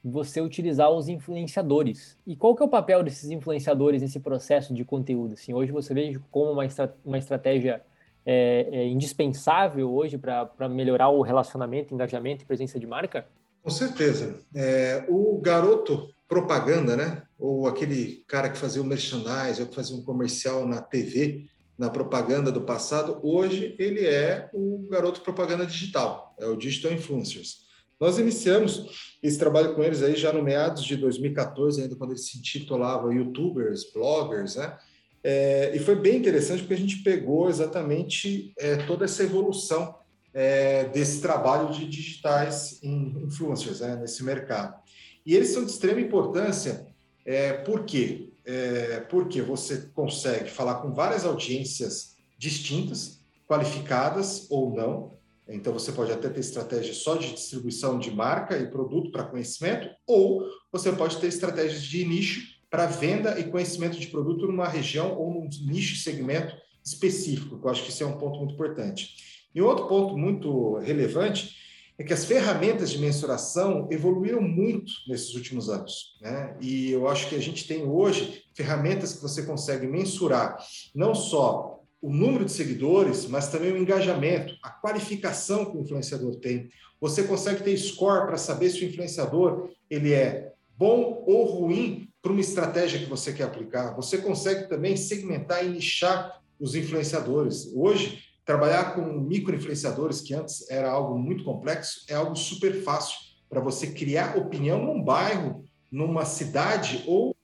você 0.02 0.40
utilizar 0.40 0.90
os 0.90 1.08
influenciadores. 1.08 2.18
E 2.26 2.34
qual 2.34 2.56
que 2.56 2.62
é 2.64 2.66
o 2.66 2.68
papel 2.68 3.04
desses 3.04 3.30
influenciadores 3.30 4.02
nesse 4.02 4.18
processo 4.18 4.74
de 4.74 4.84
conteúdo? 4.84 5.34
Assim, 5.34 5.54
hoje 5.54 5.70
você 5.70 5.94
vê 5.94 6.20
como 6.28 6.50
uma, 6.50 6.66
estra 6.66 6.92
uma 7.04 7.18
estratégia 7.18 7.84
é, 8.26 8.68
é 8.72 8.86
indispensável 8.88 9.90
hoje 9.90 10.18
para 10.18 10.68
melhorar 10.68 11.08
o 11.08 11.22
relacionamento, 11.22 11.94
engajamento 11.94 12.42
e 12.42 12.46
presença 12.46 12.78
de 12.78 12.86
marca? 12.86 13.24
Com 13.62 13.70
certeza. 13.70 14.40
É, 14.54 15.04
o 15.08 15.40
garoto 15.40 16.08
propaganda, 16.28 16.96
né? 16.96 17.22
Ou 17.38 17.68
aquele 17.68 18.24
cara 18.26 18.50
que 18.50 18.58
fazia 18.58 18.82
o 18.82 18.84
merchandise, 18.84 19.62
ou 19.62 19.68
que 19.68 19.74
fazia 19.74 19.96
um 19.96 20.02
comercial 20.02 20.66
na 20.66 20.82
TV, 20.82 21.46
na 21.78 21.90
propaganda 21.90 22.50
do 22.50 22.62
passado, 22.62 23.20
hoje 23.22 23.74
ele 23.78 24.04
é 24.06 24.48
o 24.52 24.86
garoto 24.90 25.20
propaganda 25.20 25.66
digital, 25.66 26.34
é 26.38 26.46
o 26.46 26.56
Digital 26.56 26.92
Influencers. 26.92 27.66
Nós 28.00 28.18
iniciamos 28.18 29.16
esse 29.22 29.38
trabalho 29.38 29.74
com 29.74 29.82
eles 29.82 30.02
aí 30.02 30.16
já 30.16 30.32
no 30.32 30.42
meados 30.42 30.84
de 30.84 30.96
2014, 30.96 31.82
ainda 31.82 31.96
quando 31.96 32.10
eles 32.10 32.26
se 32.26 32.38
intitulavam 32.38 33.12
YouTubers, 33.12 33.90
bloggers, 33.92 34.56
né? 34.56 34.76
É, 35.28 35.72
e 35.74 35.80
foi 35.80 35.96
bem 35.96 36.18
interessante 36.18 36.60
porque 36.60 36.74
a 36.74 36.78
gente 36.78 36.98
pegou 36.98 37.48
exatamente 37.48 38.52
é, 38.56 38.76
toda 38.76 39.06
essa 39.06 39.24
evolução 39.24 39.96
é, 40.32 40.84
desse 40.84 41.20
trabalho 41.20 41.72
de 41.72 41.84
digitais 41.84 42.78
influencers 42.80 43.80
né, 43.80 43.96
nesse 43.96 44.22
mercado. 44.22 44.80
E 45.26 45.34
eles 45.34 45.48
são 45.48 45.64
de 45.64 45.72
extrema 45.72 46.00
importância, 46.00 46.86
é, 47.24 47.54
por 47.54 47.84
quê? 47.84 48.28
É, 48.44 49.00
porque 49.00 49.42
você 49.42 49.90
consegue 49.92 50.48
falar 50.48 50.76
com 50.76 50.94
várias 50.94 51.24
audiências 51.24 52.14
distintas, 52.38 53.18
qualificadas 53.48 54.46
ou 54.48 54.72
não, 54.72 55.16
então, 55.48 55.72
você 55.72 55.92
pode 55.92 56.10
até 56.10 56.28
ter 56.28 56.40
estratégia 56.40 56.92
só 56.92 57.14
de 57.14 57.32
distribuição 57.32 58.00
de 58.00 58.10
marca 58.10 58.58
e 58.58 58.68
produto 58.68 59.12
para 59.12 59.22
conhecimento, 59.22 59.88
ou 60.04 60.42
você 60.72 60.90
pode 60.90 61.18
ter 61.18 61.28
estratégias 61.28 61.82
de 61.84 62.04
nicho 62.04 62.55
para 62.70 62.86
venda 62.86 63.38
e 63.38 63.44
conhecimento 63.44 63.98
de 63.98 64.08
produto 64.08 64.46
numa 64.46 64.68
região 64.68 65.16
ou 65.16 65.32
num 65.32 65.48
nicho 65.66 65.96
segmento 65.96 66.54
específico, 66.84 67.58
que 67.58 67.66
eu 67.66 67.70
acho 67.70 67.82
que 67.82 67.90
isso 67.90 68.02
é 68.02 68.06
um 68.06 68.18
ponto 68.18 68.38
muito 68.38 68.54
importante. 68.54 69.48
E 69.54 69.60
outro 69.60 69.86
ponto 69.86 70.16
muito 70.16 70.76
relevante 70.78 71.56
é 71.98 72.04
que 72.04 72.12
as 72.12 72.24
ferramentas 72.26 72.90
de 72.90 72.98
mensuração 72.98 73.88
evoluíram 73.90 74.42
muito 74.42 74.92
nesses 75.08 75.34
últimos 75.34 75.70
anos. 75.70 76.18
Né? 76.20 76.56
E 76.60 76.90
eu 76.90 77.08
acho 77.08 77.28
que 77.28 77.34
a 77.34 77.40
gente 77.40 77.66
tem 77.66 77.82
hoje 77.84 78.44
ferramentas 78.54 79.14
que 79.14 79.22
você 79.22 79.42
consegue 79.44 79.86
mensurar 79.86 80.58
não 80.94 81.14
só 81.14 81.80
o 82.02 82.12
número 82.12 82.44
de 82.44 82.52
seguidores, 82.52 83.26
mas 83.26 83.48
também 83.48 83.72
o 83.72 83.78
engajamento, 83.78 84.54
a 84.62 84.70
qualificação 84.70 85.64
que 85.64 85.78
o 85.78 85.80
influenciador 85.80 86.36
tem. 86.36 86.68
Você 87.00 87.24
consegue 87.24 87.64
ter 87.64 87.76
score 87.78 88.26
para 88.26 88.36
saber 88.36 88.70
se 88.70 88.84
o 88.84 88.88
influenciador 88.88 89.70
ele 89.88 90.12
é 90.12 90.52
bom 90.76 91.24
ou 91.26 91.44
ruim 91.44 92.08
para 92.22 92.32
uma 92.32 92.40
estratégia 92.40 92.98
que 92.98 93.06
você 93.06 93.32
quer 93.32 93.44
aplicar. 93.44 93.94
Você 93.94 94.18
consegue 94.18 94.68
também 94.68 94.96
segmentar 94.96 95.64
e 95.64 95.68
nichar 95.68 96.40
os 96.58 96.74
influenciadores. 96.74 97.70
Hoje, 97.74 98.24
trabalhar 98.44 98.94
com 98.94 99.02
micro-influenciadores, 99.20 100.20
que 100.20 100.34
antes 100.34 100.68
era 100.70 100.90
algo 100.90 101.18
muito 101.18 101.44
complexo, 101.44 102.04
é 102.08 102.14
algo 102.14 102.36
super 102.36 102.82
fácil 102.82 103.18
para 103.48 103.60
você 103.60 103.88
criar 103.88 104.36
opinião 104.36 104.84
num 104.84 105.02
bairro, 105.02 105.64
numa 105.90 106.24
cidade, 106.24 107.04
ou 107.06 107.34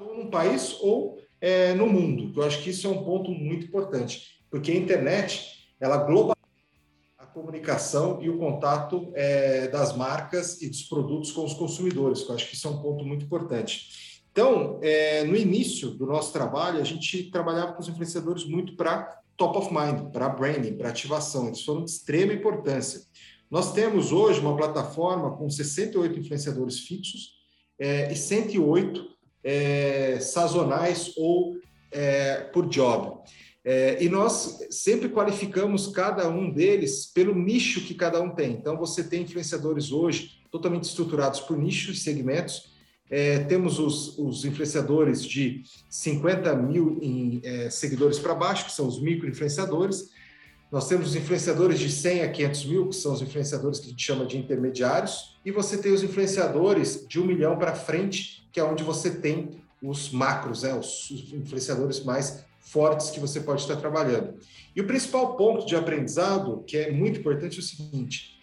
ou 0.00 0.16
num 0.16 0.28
país, 0.28 0.76
ou 0.80 1.18
é, 1.40 1.72
no 1.74 1.86
mundo. 1.86 2.32
Eu 2.38 2.46
acho 2.46 2.62
que 2.62 2.70
isso 2.70 2.86
é 2.86 2.90
um 2.90 3.04
ponto 3.04 3.30
muito 3.30 3.66
importante, 3.66 4.40
porque 4.50 4.72
a 4.72 4.74
internet, 4.74 5.68
ela 5.78 5.98
globaliza 5.98 6.32
a 6.32 6.33
comunicação 7.34 8.22
e 8.22 8.30
o 8.30 8.38
contato 8.38 9.10
é, 9.14 9.66
das 9.68 9.94
marcas 9.96 10.62
e 10.62 10.70
dos 10.70 10.84
produtos 10.84 11.32
com 11.32 11.44
os 11.44 11.52
consumidores, 11.52 12.22
eu 12.26 12.34
acho 12.34 12.48
que 12.48 12.54
isso 12.54 12.68
é 12.68 12.70
um 12.70 12.80
ponto 12.80 13.04
muito 13.04 13.24
importante. 13.24 14.22
Então, 14.30 14.78
é, 14.82 15.24
no 15.24 15.36
início 15.36 15.90
do 15.90 16.06
nosso 16.06 16.32
trabalho, 16.32 16.80
a 16.80 16.84
gente 16.84 17.30
trabalhava 17.30 17.72
com 17.72 17.80
os 17.80 17.88
influenciadores 17.88 18.44
muito 18.44 18.76
para 18.76 19.20
top 19.36 19.58
of 19.58 19.74
mind, 19.74 20.12
para 20.12 20.28
branding, 20.28 20.76
para 20.76 20.88
ativação. 20.88 21.48
Eles 21.48 21.62
foram 21.62 21.84
de 21.84 21.90
extrema 21.90 22.32
importância. 22.32 23.02
Nós 23.50 23.72
temos 23.72 24.12
hoje 24.12 24.40
uma 24.40 24.56
plataforma 24.56 25.36
com 25.36 25.50
68 25.50 26.18
influenciadores 26.18 26.80
fixos 26.80 27.34
é, 27.78 28.12
e 28.12 28.16
108 28.16 29.04
é, 29.42 30.18
sazonais 30.20 31.12
ou 31.16 31.54
por 32.52 32.66
job. 32.66 33.20
É, 33.64 34.02
e 34.02 34.08
nós 34.10 34.58
sempre 34.70 35.08
qualificamos 35.08 35.86
cada 35.88 36.28
um 36.28 36.50
deles 36.50 37.06
pelo 37.06 37.34
nicho 37.34 37.80
que 37.80 37.94
cada 37.94 38.20
um 38.20 38.30
tem. 38.30 38.52
Então, 38.52 38.76
você 38.76 39.02
tem 39.02 39.22
influenciadores 39.22 39.90
hoje 39.90 40.42
totalmente 40.50 40.84
estruturados 40.84 41.40
por 41.40 41.56
nichos 41.56 41.96
e 41.96 42.00
segmentos, 42.00 42.74
é, 43.10 43.40
temos 43.40 43.78
os, 43.78 44.18
os, 44.18 44.44
influenciadores 44.44 45.24
de 45.24 45.62
50 45.90 46.54
mil 46.56 46.98
em, 47.02 47.40
é, 47.44 47.68
seguidores 47.68 48.18
para 48.18 48.34
baixo, 48.34 48.64
que 48.64 48.72
são 48.72 48.86
os 48.86 49.00
micro-influenciadores. 49.00 50.10
Nós 50.72 50.88
temos 50.88 51.10
os 51.10 51.16
influenciadores 51.16 51.78
de 51.78 51.90
100 51.90 52.22
a 52.22 52.30
500 52.30 52.64
mil, 52.64 52.88
que 52.88 52.96
são 52.96 53.12
os 53.12 53.20
influenciadores 53.20 53.78
que 53.78 53.86
a 53.86 53.90
gente 53.90 54.02
chama 54.02 54.24
de 54.24 54.38
intermediários. 54.38 55.36
E 55.44 55.50
você 55.50 55.76
tem 55.76 55.92
os 55.92 56.02
influenciadores 56.02 57.06
de 57.06 57.20
um 57.20 57.26
milhão 57.26 57.58
para 57.58 57.74
frente, 57.74 58.48
que 58.50 58.58
é 58.58 58.64
onde 58.64 58.82
você 58.82 59.10
tem 59.10 59.62
os 59.82 60.10
macros, 60.10 60.62
né, 60.62 60.74
os 60.74 61.10
influenciadores 61.32 62.02
mais 62.02 62.44
fortes 62.64 63.10
que 63.10 63.20
você 63.20 63.40
pode 63.40 63.62
estar 63.62 63.76
trabalhando. 63.76 64.38
E 64.74 64.80
o 64.80 64.86
principal 64.86 65.36
ponto 65.36 65.66
de 65.66 65.76
aprendizado, 65.76 66.64
que 66.66 66.76
é 66.76 66.90
muito 66.90 67.20
importante, 67.20 67.56
é 67.56 67.60
o 67.60 67.62
seguinte: 67.62 68.38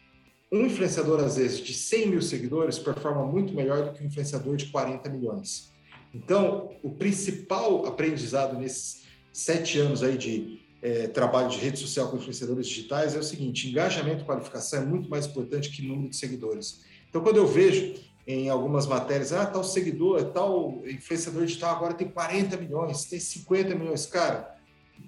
um 0.51 0.65
influenciador, 0.65 1.19
às 1.23 1.37
vezes, 1.37 1.59
de 1.59 1.73
100 1.73 2.07
mil 2.07 2.21
seguidores 2.21 2.77
performa 2.77 3.25
muito 3.25 3.53
melhor 3.53 3.85
do 3.85 3.93
que 3.93 4.03
um 4.03 4.07
influenciador 4.07 4.55
de 4.55 4.67
40 4.67 5.09
milhões. 5.09 5.71
Então, 6.13 6.71
o 6.83 6.91
principal 6.91 7.85
aprendizado 7.85 8.57
nesses 8.57 9.03
sete 9.31 9.79
anos 9.79 10.03
aí 10.03 10.17
de 10.17 10.59
é, 10.81 11.07
trabalho 11.07 11.49
de 11.49 11.57
rede 11.57 11.79
social 11.79 12.09
com 12.09 12.17
influenciadores 12.17 12.67
digitais 12.67 13.15
é 13.15 13.19
o 13.19 13.23
seguinte: 13.23 13.69
engajamento 13.69 14.23
e 14.23 14.25
qualificação 14.25 14.81
é 14.81 14.85
muito 14.85 15.09
mais 15.09 15.25
importante 15.25 15.69
que 15.69 15.81
número 15.87 16.09
de 16.09 16.17
seguidores. 16.17 16.81
Então, 17.09 17.21
quando 17.21 17.37
eu 17.37 17.47
vejo 17.47 17.95
em 18.27 18.49
algumas 18.49 18.87
matérias, 18.87 19.33
ah, 19.33 19.45
tal 19.45 19.63
seguidor, 19.63 20.31
tal 20.31 20.81
influenciador 20.85 21.45
digital 21.45 21.75
agora 21.75 21.93
tem 21.93 22.07
40 22.07 22.57
milhões, 22.57 23.05
tem 23.05 23.19
50 23.19 23.75
milhões, 23.75 24.05
cara, 24.05 24.55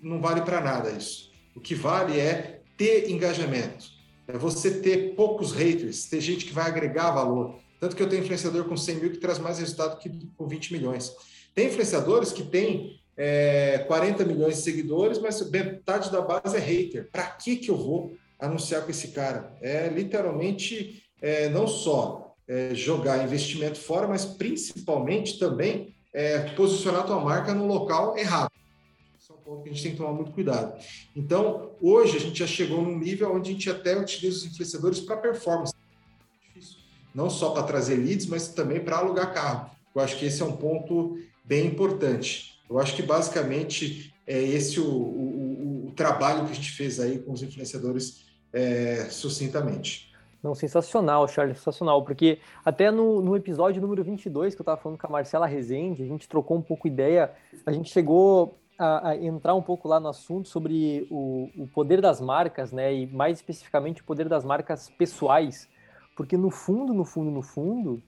não 0.02 0.20
vale 0.20 0.42
para 0.42 0.60
nada 0.60 0.92
isso. 0.92 1.32
O 1.56 1.60
que 1.60 1.76
vale 1.76 2.20
é 2.20 2.62
ter 2.76 3.10
engajamento 3.10 3.94
é 4.28 4.38
você 4.38 4.80
ter 4.80 5.16
poucos 5.16 5.52
haters, 5.52 6.06
ter 6.06 6.22
gente 6.22 6.46
que 6.46 6.54
vai 6.54 6.68
agregar 6.68 7.12
valor. 7.12 7.60
Tanto 7.80 7.96
que 7.96 8.02
eu 8.02 8.08
tenho 8.08 8.24
influenciador 8.24 8.64
com 8.66 8.78
100 8.78 8.96
mil 8.96 9.12
que 9.12 9.18
traz 9.18 9.38
mais 9.38 9.60
resultado 9.60 10.00
que 10.00 10.10
com 10.38 10.48
20 10.48 10.74
milhões. 10.74 11.14
Tem 11.54 11.68
influenciadores 11.68 12.32
que 12.32 12.44
têm 12.44 13.00
é, 13.18 13.80
40 13.88 14.26
milhões 14.26 14.58
de 14.58 14.62
seguidores, 14.62 15.20
mas 15.20 15.50
metade 15.50 16.12
da 16.12 16.22
base 16.22 16.56
é 16.56 16.60
hater. 16.60 17.10
Para 17.12 17.26
que, 17.28 17.58
que 17.58 17.70
eu 17.70 17.78
vou 17.78 18.16
anunciar 18.40 18.84
com 18.84 18.92
esse 18.92 19.10
cara? 19.10 19.54
É 19.62 19.90
literalmente 19.90 21.04
é, 21.22 21.50
não 21.50 21.68
só 21.68 22.33
é, 22.48 22.74
jogar 22.74 23.24
investimento 23.24 23.80
fora, 23.80 24.08
mas 24.08 24.26
principalmente 24.26 25.40
também 25.40 25.96
é, 26.14 26.40
posicionar 26.56 27.02
a 27.02 27.06
tua 27.06 27.20
marca 27.20 27.54
no 27.54 27.66
local 27.66 28.18
errado 28.18 28.54
ponto 29.44 29.64
que 29.64 29.70
a 29.70 29.72
gente 29.72 29.84
tem 29.84 29.92
que 29.92 29.98
tomar 29.98 30.14
muito 30.14 30.32
cuidado. 30.32 30.74
Então, 31.16 31.72
hoje 31.82 32.18
a 32.18 32.20
gente 32.20 32.40
já 32.40 32.48
chegou 32.48 32.82
num 32.82 32.98
nível 32.98 33.34
onde 33.34 33.50
a 33.50 33.54
gente 33.54 33.70
até 33.70 33.98
utiliza 33.98 34.38
os 34.38 34.46
influenciadores 34.46 35.00
para 35.02 35.18
performance. 35.18 35.74
Não 37.14 37.30
só 37.30 37.52
para 37.52 37.64
trazer 37.64 37.96
leads, 37.96 38.26
mas 38.26 38.48
também 38.50 38.80
para 38.80 38.98
alugar 38.98 39.34
carro. 39.34 39.72
Eu 39.94 40.02
acho 40.02 40.18
que 40.18 40.26
esse 40.26 40.42
é 40.42 40.46
um 40.46 40.56
ponto 40.56 41.20
bem 41.46 41.68
importante. 41.68 42.60
Eu 42.70 42.80
acho 42.80 42.96
que 42.96 43.04
basicamente 43.04 44.14
é 44.26 44.42
esse 44.42 44.80
o, 44.80 44.88
o, 44.88 45.88
o 45.88 45.92
trabalho 45.92 46.46
que 46.46 46.52
a 46.52 46.56
gente 46.56 46.72
fez 46.72 47.00
aí 47.00 47.20
com 47.20 47.34
os 47.34 47.44
influenciadores 47.44 48.24
é, 48.52 49.08
sucintamente. 49.12 50.12
Não, 50.44 50.54
sensacional, 50.54 51.26
Charles, 51.30 51.58
sensacional, 51.58 52.04
porque 52.04 52.40
até 52.66 52.92
no, 52.92 53.22
no 53.22 53.34
episódio 53.34 53.82
número 53.82 54.04
22 54.04 54.54
que 54.54 54.60
eu 54.60 54.64
estava 54.64 54.80
falando 54.80 55.00
com 55.00 55.08
a 55.08 55.10
Marcela 55.10 55.48
Rezende, 55.48 56.04
a 56.04 56.06
gente 56.06 56.28
trocou 56.28 56.58
um 56.58 56.62
pouco 56.62 56.86
ideia, 56.86 57.32
a 57.66 57.72
gente 57.72 57.90
chegou 57.90 58.60
a, 58.78 59.12
a, 59.12 59.16
entrar 59.16 59.56
um 59.56 59.62
pouco 59.62 59.88
lá 59.88 60.02
no 60.02 60.10
assunto 60.10 60.50
sobre 60.50 61.08
o, 61.10 61.50
o, 61.58 61.68
poder 61.68 62.02
das 62.02 62.20
marcas, 62.20 62.74
né? 62.74 62.94
E 62.94 63.08
mais 63.08 63.38
especificamente 63.38 64.02
o 64.02 64.04
poder 64.04 64.28
das 64.28 64.44
marcas 64.44 64.90
pessoais, 64.90 65.70
porque 66.14 66.36
no 66.36 66.50
fundo, 66.50 66.94
no 66.94 67.06
fundo, 67.06 67.32
no 67.32 67.42
fundo, 67.42 68.04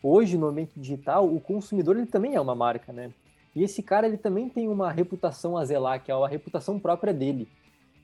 hoje 0.00 0.38
no 0.38 0.46
ambiente 0.46 0.78
digital, 0.78 1.26
o 1.26 1.40
consumidor 1.40 1.96
ele 1.96 2.06
também 2.06 2.36
é 2.36 2.40
uma 2.40 2.54
marca, 2.54 2.92
né? 2.92 3.12
E 3.52 3.64
esse 3.64 3.82
cara 3.82 4.06
ele 4.06 4.16
também 4.16 4.48
tem 4.48 4.68
uma 4.68 4.92
reputação 4.92 5.56
a 5.56 5.64
zelar, 5.64 6.04
que 6.04 6.12
é 6.12 6.14
a 6.14 6.28
reputação 6.28 6.78
própria 6.78 7.12
dele. 7.12 7.48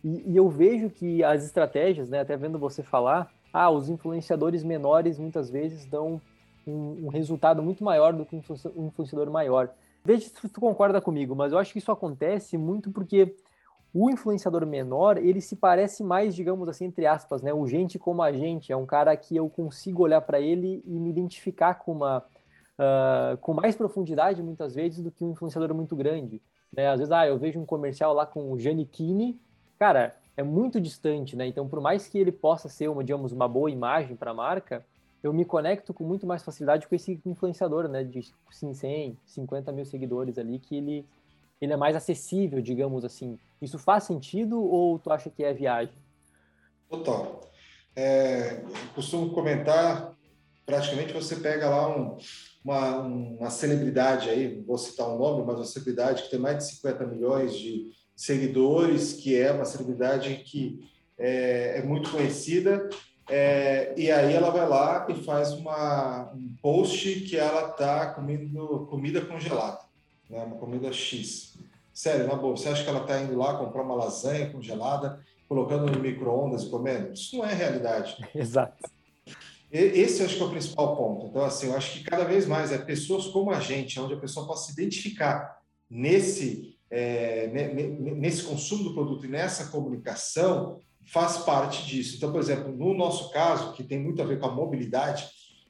E, 0.02 0.32
e 0.32 0.36
eu 0.36 0.48
vejo 0.48 0.90
que 0.90 1.22
as 1.22 1.44
estratégias, 1.44 2.08
né? 2.08 2.18
Até 2.18 2.36
vendo 2.36 2.58
você 2.58 2.82
falar, 2.82 3.30
ah, 3.58 3.70
os 3.70 3.88
influenciadores 3.88 4.62
menores 4.62 5.18
muitas 5.18 5.48
vezes 5.48 5.86
dão 5.86 6.20
um, 6.66 7.06
um 7.06 7.08
resultado 7.08 7.62
muito 7.62 7.82
maior 7.82 8.12
do 8.12 8.26
que 8.26 8.36
um 8.36 8.86
influenciador 8.86 9.30
maior. 9.30 9.70
Veja 10.04 10.28
se 10.28 10.48
tu 10.50 10.60
concorda 10.60 11.00
comigo, 11.00 11.34
mas 11.34 11.52
eu 11.52 11.58
acho 11.58 11.72
que 11.72 11.78
isso 11.78 11.90
acontece 11.90 12.58
muito 12.58 12.90
porque 12.90 13.34
o 13.94 14.10
influenciador 14.10 14.66
menor, 14.66 15.16
ele 15.16 15.40
se 15.40 15.56
parece 15.56 16.04
mais, 16.04 16.34
digamos 16.34 16.68
assim, 16.68 16.84
entre 16.84 17.06
aspas, 17.06 17.40
né? 17.40 17.54
O 17.54 17.66
gente 17.66 17.98
como 17.98 18.22
a 18.22 18.30
gente. 18.30 18.70
É 18.70 18.76
um 18.76 18.84
cara 18.84 19.16
que 19.16 19.34
eu 19.34 19.48
consigo 19.48 20.02
olhar 20.02 20.20
para 20.20 20.38
ele 20.38 20.82
e 20.84 20.98
me 20.98 21.08
identificar 21.08 21.76
com 21.76 21.92
uma. 21.92 22.22
Uh, 22.78 23.38
com 23.38 23.54
mais 23.54 23.74
profundidade, 23.74 24.42
muitas 24.42 24.74
vezes, 24.74 25.02
do 25.02 25.10
que 25.10 25.24
um 25.24 25.30
influenciador 25.30 25.74
muito 25.74 25.96
grande. 25.96 26.42
Né? 26.70 26.90
Às 26.90 26.98
vezes, 26.98 27.10
ah, 27.10 27.26
eu 27.26 27.38
vejo 27.38 27.58
um 27.58 27.64
comercial 27.64 28.12
lá 28.12 28.26
com 28.26 28.52
o 28.52 28.58
Giannichini, 28.58 29.40
cara, 29.78 30.14
é 30.36 30.42
muito 30.42 30.80
distante, 30.80 31.34
né? 31.34 31.46
Então, 31.46 31.66
por 31.66 31.80
mais 31.80 32.06
que 32.08 32.18
ele 32.18 32.30
possa 32.30 32.68
ser 32.68 32.88
uma, 32.88 33.02
digamos, 33.02 33.32
uma 33.32 33.48
boa 33.48 33.70
imagem 33.70 34.14
para 34.14 34.32
a 34.32 34.34
marca, 34.34 34.84
eu 35.22 35.32
me 35.32 35.44
conecto 35.44 35.94
com 35.94 36.04
muito 36.04 36.26
mais 36.26 36.42
facilidade 36.42 36.86
com 36.86 36.94
esse 36.94 37.20
influenciador, 37.24 37.88
né, 37.88 38.04
de 38.04 38.32
100, 38.50 39.16
50 39.24 39.72
mil 39.72 39.84
seguidores 39.84 40.38
ali, 40.38 40.58
que 40.58 40.76
ele, 40.76 41.06
ele 41.60 41.72
é 41.72 41.76
mais 41.76 41.96
acessível, 41.96 42.60
digamos 42.60 43.04
assim. 43.04 43.38
Isso 43.60 43.78
faz 43.78 44.04
sentido 44.04 44.62
ou 44.62 44.98
tu 44.98 45.10
acha 45.10 45.30
que 45.30 45.42
é 45.42 45.52
viagem? 45.52 45.94
Total. 46.88 47.40
É, 47.96 48.62
costumo 48.94 49.32
comentar, 49.32 50.14
praticamente 50.66 51.14
você 51.14 51.36
pega 51.36 51.68
lá 51.68 51.88
um, 51.96 52.18
uma, 52.62 52.98
uma 53.00 53.50
celebridade 53.50 54.28
aí, 54.28 54.62
vou 54.62 54.76
citar 54.76 55.08
um 55.08 55.18
nome, 55.18 55.44
mas 55.46 55.56
uma 55.56 55.64
celebridade 55.64 56.24
que 56.24 56.30
tem 56.30 56.38
mais 56.38 56.58
de 56.58 56.64
50 56.74 57.06
milhões 57.06 57.56
de 57.56 57.90
seguidores, 58.16 59.12
que 59.12 59.36
é 59.38 59.52
uma 59.52 59.66
celebridade 59.66 60.34
que 60.36 60.88
é, 61.18 61.78
é 61.78 61.82
muito 61.82 62.10
conhecida, 62.10 62.88
é, 63.28 63.92
e 63.96 64.10
aí 64.10 64.32
ela 64.32 64.50
vai 64.50 64.66
lá 64.68 65.06
e 65.08 65.14
faz 65.14 65.52
uma, 65.52 66.32
um 66.32 66.54
post 66.62 67.20
que 67.20 67.36
ela 67.36 67.68
tá 67.68 68.14
comendo 68.14 68.86
comida 68.88 69.20
congelada, 69.20 69.80
né? 70.30 70.42
uma 70.44 70.56
comida 70.56 70.92
X. 70.92 71.58
Sério, 71.92 72.26
na 72.26 72.34
boa, 72.34 72.56
você 72.56 72.68
acha 72.68 72.84
que 72.84 72.88
ela 72.88 73.00
está 73.00 73.20
indo 73.20 73.36
lá 73.36 73.58
comprar 73.58 73.82
uma 73.82 73.94
lasanha 73.94 74.50
congelada, 74.50 75.20
colocando 75.48 75.90
no 75.90 76.00
micro-ondas 76.00 76.62
e 76.62 76.70
comendo? 76.70 77.12
Isso 77.12 77.36
não 77.36 77.44
é 77.44 77.52
realidade. 77.52 78.16
Exato. 78.34 78.88
Esse 79.72 80.20
eu 80.20 80.26
acho 80.26 80.36
que 80.36 80.42
é 80.42 80.46
o 80.46 80.50
principal 80.50 80.96
ponto. 80.96 81.26
Então, 81.26 81.44
assim, 81.44 81.66
eu 81.66 81.76
acho 81.76 81.94
que 81.94 82.04
cada 82.04 82.24
vez 82.24 82.46
mais 82.46 82.70
é 82.70 82.78
pessoas 82.78 83.26
como 83.26 83.50
a 83.50 83.58
gente, 83.58 83.98
onde 83.98 84.14
a 84.14 84.18
pessoa 84.18 84.46
possa 84.46 84.66
se 84.66 84.72
identificar 84.80 85.60
nesse, 85.90 86.75
é, 86.90 87.48
nesse 88.16 88.42
consumo 88.44 88.84
do 88.84 88.94
produto 88.94 89.26
e 89.26 89.28
nessa 89.28 89.66
comunicação, 89.66 90.80
faz 91.06 91.38
parte 91.38 91.86
disso. 91.86 92.16
Então, 92.16 92.32
por 92.32 92.40
exemplo, 92.40 92.72
no 92.72 92.94
nosso 92.94 93.30
caso, 93.30 93.72
que 93.72 93.82
tem 93.82 93.98
muito 93.98 94.20
a 94.20 94.24
ver 94.24 94.38
com 94.38 94.46
a 94.46 94.54
mobilidade, 94.54 95.28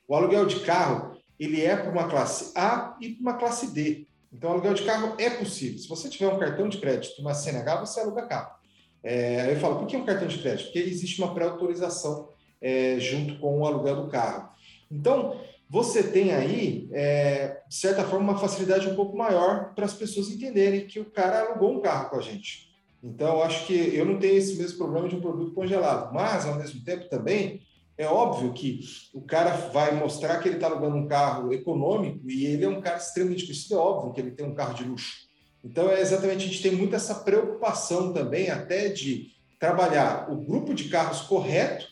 o 0.08 0.14
aluguel 0.14 0.46
de 0.46 0.60
carro 0.60 1.16
ele 1.38 1.62
é 1.62 1.76
para 1.76 1.90
uma 1.90 2.08
classe 2.08 2.52
A 2.56 2.96
e 3.00 3.10
para 3.10 3.22
uma 3.22 3.34
classe 3.34 3.72
D. 3.72 4.06
Então, 4.32 4.50
aluguel 4.50 4.74
de 4.74 4.84
carro 4.84 5.14
é 5.18 5.30
possível. 5.30 5.78
Se 5.78 5.88
você 5.88 6.08
tiver 6.08 6.28
um 6.28 6.38
cartão 6.38 6.68
de 6.68 6.78
crédito, 6.78 7.20
uma 7.20 7.34
CNH, 7.34 7.80
você 7.80 8.00
aluga 8.00 8.26
carro. 8.26 8.56
É, 9.02 9.52
eu 9.52 9.56
falo, 9.56 9.78
por 9.78 9.86
que 9.86 9.96
um 9.96 10.04
cartão 10.04 10.26
de 10.26 10.38
crédito? 10.38 10.66
Porque 10.66 10.78
existe 10.78 11.20
uma 11.22 11.32
pré-autorização 11.32 12.28
é, 12.60 12.98
junto 12.98 13.38
com 13.38 13.60
o 13.60 13.66
aluguel 13.66 14.02
do 14.04 14.08
carro. 14.08 14.48
Então, 14.90 15.40
você 15.68 16.02
tem 16.02 16.32
aí, 16.32 16.88
é, 16.92 17.60
de 17.68 17.74
certa 17.74 18.04
forma, 18.04 18.32
uma 18.32 18.38
facilidade 18.38 18.88
um 18.88 18.94
pouco 18.94 19.16
maior 19.16 19.74
para 19.74 19.84
as 19.84 19.94
pessoas 19.94 20.28
entenderem 20.28 20.86
que 20.86 21.00
o 21.00 21.10
cara 21.10 21.40
alugou 21.40 21.72
um 21.72 21.80
carro 21.80 22.10
com 22.10 22.16
a 22.16 22.22
gente. 22.22 22.66
Então, 23.02 23.42
acho 23.42 23.66
que 23.66 23.74
eu 23.94 24.04
não 24.04 24.18
tenho 24.18 24.36
esse 24.36 24.56
mesmo 24.56 24.78
problema 24.78 25.08
de 25.08 25.16
um 25.16 25.20
produto 25.20 25.52
congelado, 25.52 26.12
mas, 26.14 26.46
ao 26.46 26.56
mesmo 26.56 26.82
tempo, 26.84 27.08
também 27.08 27.62
é 27.98 28.06
óbvio 28.06 28.52
que 28.52 28.80
o 29.12 29.22
cara 29.22 29.50
vai 29.72 29.94
mostrar 29.94 30.38
que 30.38 30.48
ele 30.48 30.56
está 30.56 30.68
alugando 30.68 30.96
um 30.96 31.08
carro 31.08 31.52
econômico 31.52 32.30
e 32.30 32.46
ele 32.46 32.64
é 32.64 32.68
um 32.68 32.80
cara 32.80 32.98
extremamente 32.98 33.44
conhecido, 33.44 33.74
é 33.74 33.78
óbvio 33.78 34.12
que 34.12 34.20
ele 34.20 34.32
tem 34.32 34.46
um 34.46 34.54
carro 34.54 34.74
de 34.74 34.84
luxo. 34.84 35.26
Então, 35.64 35.90
é 35.90 36.00
exatamente, 36.00 36.44
a 36.44 36.48
gente 36.48 36.62
tem 36.62 36.72
muito 36.72 36.94
essa 36.94 37.14
preocupação 37.14 38.12
também, 38.12 38.50
até 38.50 38.88
de 38.88 39.32
trabalhar 39.58 40.30
o 40.30 40.36
grupo 40.36 40.74
de 40.74 40.88
carros 40.88 41.22
correto 41.22 41.86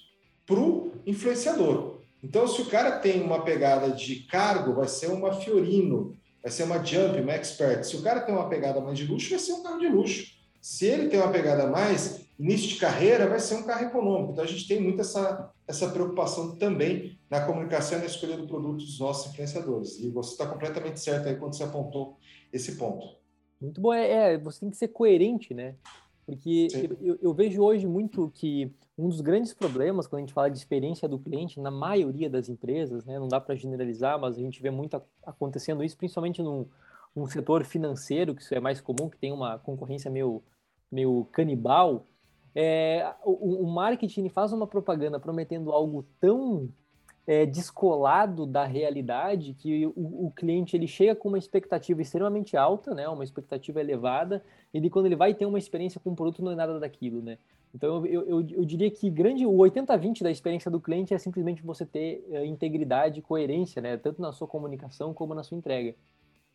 para 0.47 0.61
o 0.61 0.93
influenciador. 1.07 1.94
Então, 2.25 2.49
se 2.49 2.63
o 2.63 2.65
cara 2.71 3.01
tem 3.01 3.21
uma 3.21 3.45
pegada 3.45 3.91
de 3.91 4.21
cargo, 4.21 4.73
vai 4.73 4.89
ser 4.89 5.09
uma 5.09 5.35
Fiorino, 5.35 6.17
vai 6.43 6.51
ser 6.51 6.63
uma 6.63 6.83
Jump, 6.83 7.21
uma 7.21 7.33
Expert. 7.35 7.85
Se 7.85 7.97
o 7.97 8.03
cara 8.03 8.23
tem 8.23 8.35
uma 8.35 8.49
pegada 8.49 8.81
mais 8.81 8.97
de 8.97 9.05
luxo, 9.05 9.29
vai 9.29 9.39
ser 9.39 9.53
um 9.53 9.63
carro 9.63 9.79
de 9.79 9.89
luxo. 9.89 10.33
Se 10.59 10.87
ele 10.87 11.11
tem 11.11 11.21
uma 11.21 11.31
pegada 11.31 11.67
mais 11.67 12.25
início 12.39 12.69
de 12.69 12.77
carreira, 12.77 13.29
vai 13.29 13.39
ser 13.39 13.57
um 13.57 13.65
carro 13.65 13.85
econômico. 13.85 14.33
Então, 14.33 14.43
a 14.43 14.47
gente 14.47 14.67
tem 14.67 14.81
muito 14.81 15.03
essa, 15.03 15.53
essa 15.69 15.91
preocupação 15.91 16.57
também 16.57 17.19
na 17.29 17.45
comunicação 17.45 17.99
e 17.99 18.01
na 18.01 18.07
escolha 18.07 18.39
do 18.39 18.47
produto 18.47 18.79
dos 18.79 18.99
nossos 18.99 19.31
influenciadores. 19.31 20.01
E 20.01 20.09
você 20.09 20.33
está 20.33 20.47
completamente 20.47 21.01
certo 21.01 21.29
aí 21.29 21.37
quando 21.37 21.55
você 21.55 21.65
apontou 21.65 22.17
esse 22.51 22.77
ponto. 22.77 23.07
Muito 23.61 23.83
bom. 23.83 23.93
É, 23.93 24.33
é 24.33 24.39
você 24.39 24.61
tem 24.61 24.71
que 24.71 24.79
ser 24.79 24.89
coerente, 24.89 25.53
né? 25.53 25.75
Porque 26.25 26.69
eu, 27.03 27.19
eu, 27.21 27.35
vejo 27.35 27.63
hoje 27.63 27.87
muito 27.87 28.31
que 28.35 28.73
um 28.97 29.09
dos 29.09 29.21
grandes 29.21 29.53
problemas 29.53 30.07
quando 30.07 30.19
a 30.19 30.23
gente 30.23 30.33
fala 30.33 30.51
de 30.51 30.57
experiência 30.57 31.09
do 31.09 31.19
cliente, 31.19 31.61
na 31.61 31.71
maioria 31.71 32.31
das 32.31 32.49
empresas, 32.49 33.05
né, 33.05 33.19
não 33.19 33.29
dá 33.29 33.41
para 33.41 33.55
generalizar, 33.55 34.19
mas 34.19 34.37
a 34.37 34.41
gente 34.41 34.63
vê 34.63 34.71
muito 34.71 35.01
acontecendo 35.25 35.83
isso, 35.83 35.97
principalmente 35.97 36.43
num, 36.43 36.67
num 37.15 37.27
setor 37.27 37.65
financeiro, 37.65 38.35
que 38.35 38.43
isso 38.43 38.55
é 38.55 38.61
mais 38.61 38.81
comum, 38.81 39.09
que 39.09 39.19
tem 39.19 39.33
uma 39.33 39.59
concorrência 39.59 40.11
meio, 40.11 40.43
meio 40.91 41.27
canibal, 41.33 42.07
é, 42.55 43.13
o, 43.25 43.65
o 43.65 43.67
marketing 43.67 44.29
faz 44.29 44.53
uma 44.53 44.67
propaganda 44.67 45.19
prometendo 45.19 45.73
algo 45.73 46.07
tão 46.21 46.69
é, 47.27 47.45
descolado 47.45 48.47
da 48.47 48.65
realidade 48.65 49.55
que 49.55 49.87
o, 49.87 50.27
o, 50.27 50.31
cliente 50.31 50.77
ele 50.77 50.87
chega 50.87 51.17
com 51.17 51.29
uma 51.29 51.39
expectativa 51.39 52.01
extremamente 52.01 52.57
alta, 52.57 52.95
né, 52.95 53.09
uma 53.09 53.25
expectativa 53.25 53.81
elevada, 53.81 54.45
e 54.73 54.89
quando 54.89 55.07
ele 55.07 55.17
vai 55.17 55.35
ter 55.35 55.47
uma 55.47 55.59
experiência 55.59 56.01
com 56.01 56.11
o 56.11 56.17
produto 56.17 56.43
não 56.43 56.53
é 56.53 56.55
nada 56.55 56.79
daquilo, 56.79 57.23
né? 57.23 57.39
Então 57.75 58.07
eu, 58.07 58.23
eu, 58.23 58.49
eu 58.51 58.65
diria 58.65 58.89
que 58.91 59.11
grande 59.11 59.45
o 59.45 59.53
80-20 59.53 60.23
da 60.23 60.31
experiência 60.31 60.71
do 60.71 60.81
cliente 60.81 61.13
é 61.13 61.19
simplesmente 61.19 61.63
você 61.63 61.85
ter 61.85 62.25
uh, 62.29 62.45
integridade 62.45 63.19
e 63.19 63.23
coerência, 63.23 63.83
né, 63.83 63.97
tanto 63.97 64.23
na 64.23 64.33
sua 64.33 64.47
comunicação 64.47 65.13
como 65.13 65.35
na 65.35 65.43
sua 65.43 65.59
entrega. 65.59 65.95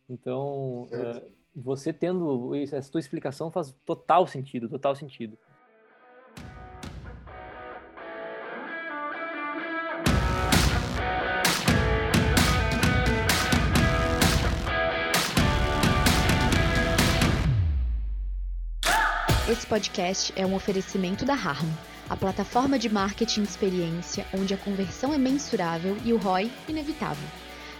Então 0.08 0.84
uh, 0.84 1.30
você 1.54 1.92
tendo 1.92 2.54
essa 2.54 2.80
sua 2.80 3.00
explicação 3.00 3.50
faz 3.50 3.74
total 3.84 4.26
sentido, 4.26 4.68
total 4.68 4.96
sentido. 4.96 5.36
Esse 19.50 19.66
podcast 19.66 20.32
é 20.36 20.46
um 20.46 20.54
oferecimento 20.54 21.24
da 21.24 21.32
Harmo, 21.32 21.76
a 22.08 22.16
plataforma 22.16 22.78
de 22.78 22.88
marketing 22.88 23.42
de 23.42 23.48
experiência 23.48 24.24
onde 24.32 24.54
a 24.54 24.56
conversão 24.56 25.12
é 25.12 25.18
mensurável 25.18 25.96
e 26.04 26.12
o 26.12 26.18
ROI 26.18 26.52
inevitável. 26.68 27.28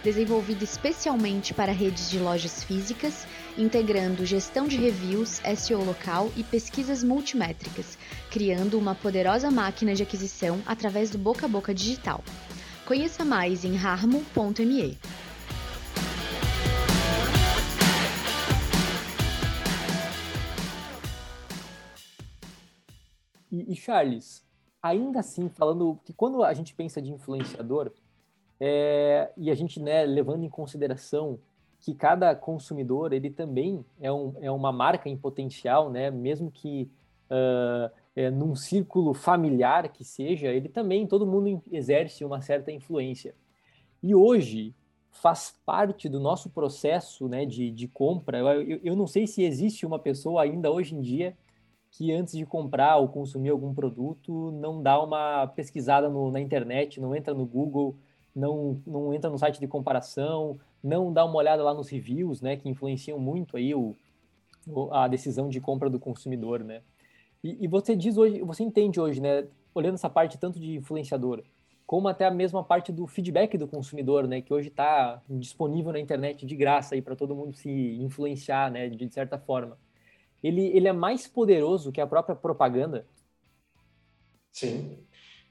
Desenvolvida 0.03 0.65
especialmente 0.65 1.53
para 1.53 1.71
redes 1.71 2.09
de 2.09 2.19
lojas 2.19 2.61
físicas, 2.61 3.25
integrando 3.57 4.25
gestão 4.25 4.67
de 4.67 4.75
reviews, 4.75 5.39
SEO 5.55 5.81
local 5.85 6.29
e 6.35 6.43
pesquisas 6.43 7.05
multimétricas, 7.05 7.97
criando 8.29 8.77
uma 8.77 8.93
poderosa 8.93 9.49
máquina 9.49 9.95
de 9.95 10.03
aquisição 10.03 10.61
através 10.65 11.09
do 11.09 11.17
boca 11.17 11.45
a 11.45 11.49
boca 11.49 11.73
digital. 11.73 12.21
Conheça 12.85 13.23
mais 13.23 13.63
em 13.63 13.77
harmo.me. 13.77 14.97
E, 23.51 23.73
e, 23.73 23.75
Charles, 23.75 24.45
ainda 24.81 25.19
assim, 25.19 25.49
falando 25.49 25.99
que 26.05 26.13
quando 26.13 26.43
a 26.43 26.53
gente 26.53 26.73
pensa 26.73 27.01
de 27.01 27.11
influenciador, 27.11 27.91
é, 28.59 29.31
e 29.35 29.49
a 29.49 29.55
gente 29.55 29.79
né, 29.79 30.05
levando 30.05 30.43
em 30.43 30.49
consideração 30.49 31.39
que 31.79 31.95
cada 31.95 32.35
consumidor 32.35 33.11
ele 33.11 33.29
também 33.29 33.83
é, 33.99 34.11
um, 34.11 34.35
é 34.39 34.51
uma 34.51 34.71
marca 34.71 35.09
em 35.09 35.17
potencial, 35.17 35.89
né? 35.89 36.11
Mesmo 36.11 36.51
que 36.51 36.87
uh, 37.31 37.91
é, 38.15 38.29
num 38.29 38.55
círculo 38.55 39.15
familiar 39.15 39.89
que 39.89 40.03
seja, 40.03 40.49
ele 40.49 40.69
também 40.69 41.07
todo 41.07 41.25
mundo 41.25 41.61
exerce 41.71 42.23
uma 42.23 42.39
certa 42.39 42.71
influência. 42.71 43.33
E 44.03 44.13
hoje 44.13 44.75
faz 45.09 45.55
parte 45.65 46.07
do 46.07 46.19
nosso 46.19 46.49
processo 46.51 47.27
né, 47.27 47.45
de, 47.45 47.71
de 47.71 47.87
compra. 47.87 48.37
Eu, 48.39 48.79
eu 48.83 48.95
não 48.95 49.07
sei 49.07 49.25
se 49.25 49.43
existe 49.43 49.85
uma 49.85 49.99
pessoa 49.99 50.43
ainda 50.43 50.71
hoje 50.71 50.95
em 50.95 51.01
dia 51.01 51.35
que 51.91 52.11
antes 52.11 52.33
de 52.33 52.45
comprar 52.45 52.97
ou 52.97 53.09
consumir 53.09 53.49
algum 53.49 53.73
produto, 53.73 54.51
não 54.51 54.81
dá 54.81 55.01
uma 55.03 55.45
pesquisada 55.47 56.09
no, 56.09 56.31
na 56.31 56.39
internet, 56.39 57.01
não 57.01 57.13
entra 57.13 57.33
no 57.33 57.45
Google, 57.45 57.97
não, 58.33 58.81
não 58.87 59.13
entra 59.13 59.29
no 59.29 59.37
site 59.37 59.59
de 59.59 59.67
comparação, 59.67 60.57
não 60.81 61.11
dá 61.11 61.25
uma 61.25 61.35
olhada 61.35 61.61
lá 61.61 61.73
nos 61.73 61.89
reviews, 61.89 62.41
né, 62.41 62.55
que 62.55 62.69
influenciam 62.69 63.19
muito 63.19 63.57
aí 63.57 63.75
o, 63.75 63.95
a 64.89 65.07
decisão 65.09 65.49
de 65.49 65.59
compra 65.59 65.89
do 65.89 65.99
consumidor, 65.99 66.63
né? 66.63 66.81
E, 67.43 67.65
e, 67.65 67.67
você 67.67 67.95
diz 67.95 68.17
hoje, 68.17 68.41
você 68.41 68.63
entende 68.63 68.99
hoje, 68.99 69.19
né, 69.19 69.45
olhando 69.75 69.95
essa 69.95 70.09
parte 70.09 70.37
tanto 70.37 70.59
de 70.59 70.75
influenciador, 70.75 71.43
como 71.85 72.07
até 72.07 72.25
a 72.25 72.31
mesma 72.31 72.63
parte 72.63 72.91
do 72.91 73.05
feedback 73.05 73.57
do 73.57 73.67
consumidor, 73.67 74.27
né, 74.27 74.41
que 74.41 74.53
hoje 74.53 74.69
está 74.69 75.21
disponível 75.29 75.91
na 75.91 75.99
internet 75.99 76.45
de 76.45 76.55
graça 76.55 76.95
aí 76.95 77.01
para 77.01 77.17
todo 77.17 77.35
mundo 77.35 77.53
se 77.53 77.69
influenciar, 78.01 78.71
né, 78.71 78.87
de 78.87 79.09
certa 79.11 79.37
forma 79.37 79.77
ele, 80.43 80.67
ele 80.67 80.87
é 80.87 80.93
mais 80.93 81.27
poderoso 81.27 81.91
que 81.91 82.01
a 82.01 82.07
própria 82.07 82.35
propaganda? 82.35 83.05
Sim, 84.51 84.97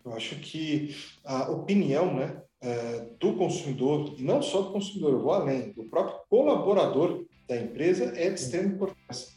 eu 0.05 0.13
acho 0.15 0.37
que 0.37 0.95
a 1.25 1.51
opinião 1.51 2.15
né, 2.15 2.43
é, 2.61 3.07
do 3.19 3.35
consumidor, 3.35 4.15
e 4.19 4.23
não 4.23 4.43
só 4.43 4.63
do 4.63 4.73
consumidor, 4.73 5.13
eu 5.13 5.21
vou 5.21 5.33
além, 5.33 5.73
do 5.73 5.85
próprio 5.85 6.21
colaborador 6.29 7.25
da 7.49 7.57
empresa 7.57 8.13
é 8.17 8.31
de 8.31 8.41
extrema 8.41 8.75
importância, 8.75 9.29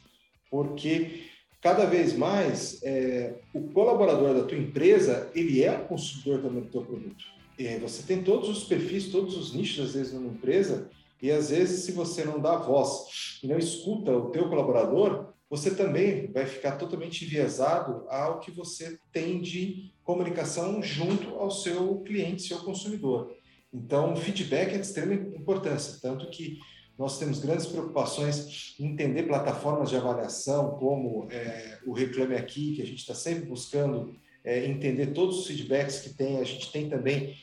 porque 0.49 1.29
cada 1.61 1.85
vez 1.85 2.13
mais 2.13 2.83
é, 2.83 3.35
o 3.53 3.61
colaborador 3.71 4.33
da 4.33 4.43
tua 4.43 4.57
empresa, 4.57 5.31
ele 5.33 5.63
é 5.63 5.71
um 5.71 5.85
consumidor 5.85 6.41
também 6.41 6.63
do 6.63 6.69
teu 6.69 6.83
produto. 6.83 7.25
É, 7.57 7.79
você 7.79 8.03
tem 8.03 8.23
todos 8.23 8.49
os 8.49 8.63
perfis, 8.65 9.09
todos 9.09 9.37
os 9.37 9.53
nichos, 9.53 9.87
às 9.87 9.93
vezes, 9.93 10.13
numa 10.13 10.27
empresa, 10.27 10.89
e 11.21 11.31
às 11.31 11.49
vezes, 11.49 11.85
se 11.85 11.93
você 11.93 12.25
não 12.25 12.39
dá 12.39 12.57
voz 12.57 13.39
e 13.41 13.47
não 13.47 13.57
escuta 13.57 14.11
o 14.11 14.29
teu 14.29 14.49
colaborador, 14.49 15.32
você 15.53 15.75
também 15.75 16.31
vai 16.31 16.47
ficar 16.47 16.77
totalmente 16.77 17.25
enviesado 17.25 18.07
ao 18.09 18.39
que 18.39 18.49
você 18.49 18.97
tem 19.11 19.39
de 19.39 19.93
comunicação 20.03 20.81
junto 20.81 21.35
ao 21.35 21.51
seu 21.51 21.99
cliente, 21.99 22.41
seu 22.41 22.57
consumidor. 22.63 23.31
Então, 23.71 24.15
feedback 24.15 24.73
é 24.73 24.79
de 24.79 24.87
extrema 24.87 25.13
importância, 25.13 25.99
tanto 26.01 26.27
que 26.31 26.57
nós 26.97 27.19
temos 27.19 27.37
grandes 27.37 27.67
preocupações 27.67 28.73
em 28.79 28.93
entender 28.93 29.27
plataformas 29.27 29.91
de 29.91 29.95
avaliação, 29.95 30.71
como 30.71 31.27
é, 31.29 31.77
o 31.85 31.93
Reclame 31.93 32.33
Aqui, 32.33 32.73
que 32.75 32.81
a 32.81 32.85
gente 32.87 33.01
está 33.01 33.13
sempre 33.13 33.45
buscando 33.47 34.15
é, 34.43 34.65
entender 34.65 35.13
todos 35.13 35.37
os 35.37 35.45
feedbacks 35.45 35.99
que 35.99 36.15
tem. 36.15 36.39
A 36.39 36.43
gente 36.43 36.71
tem 36.71 36.89
também 36.89 37.35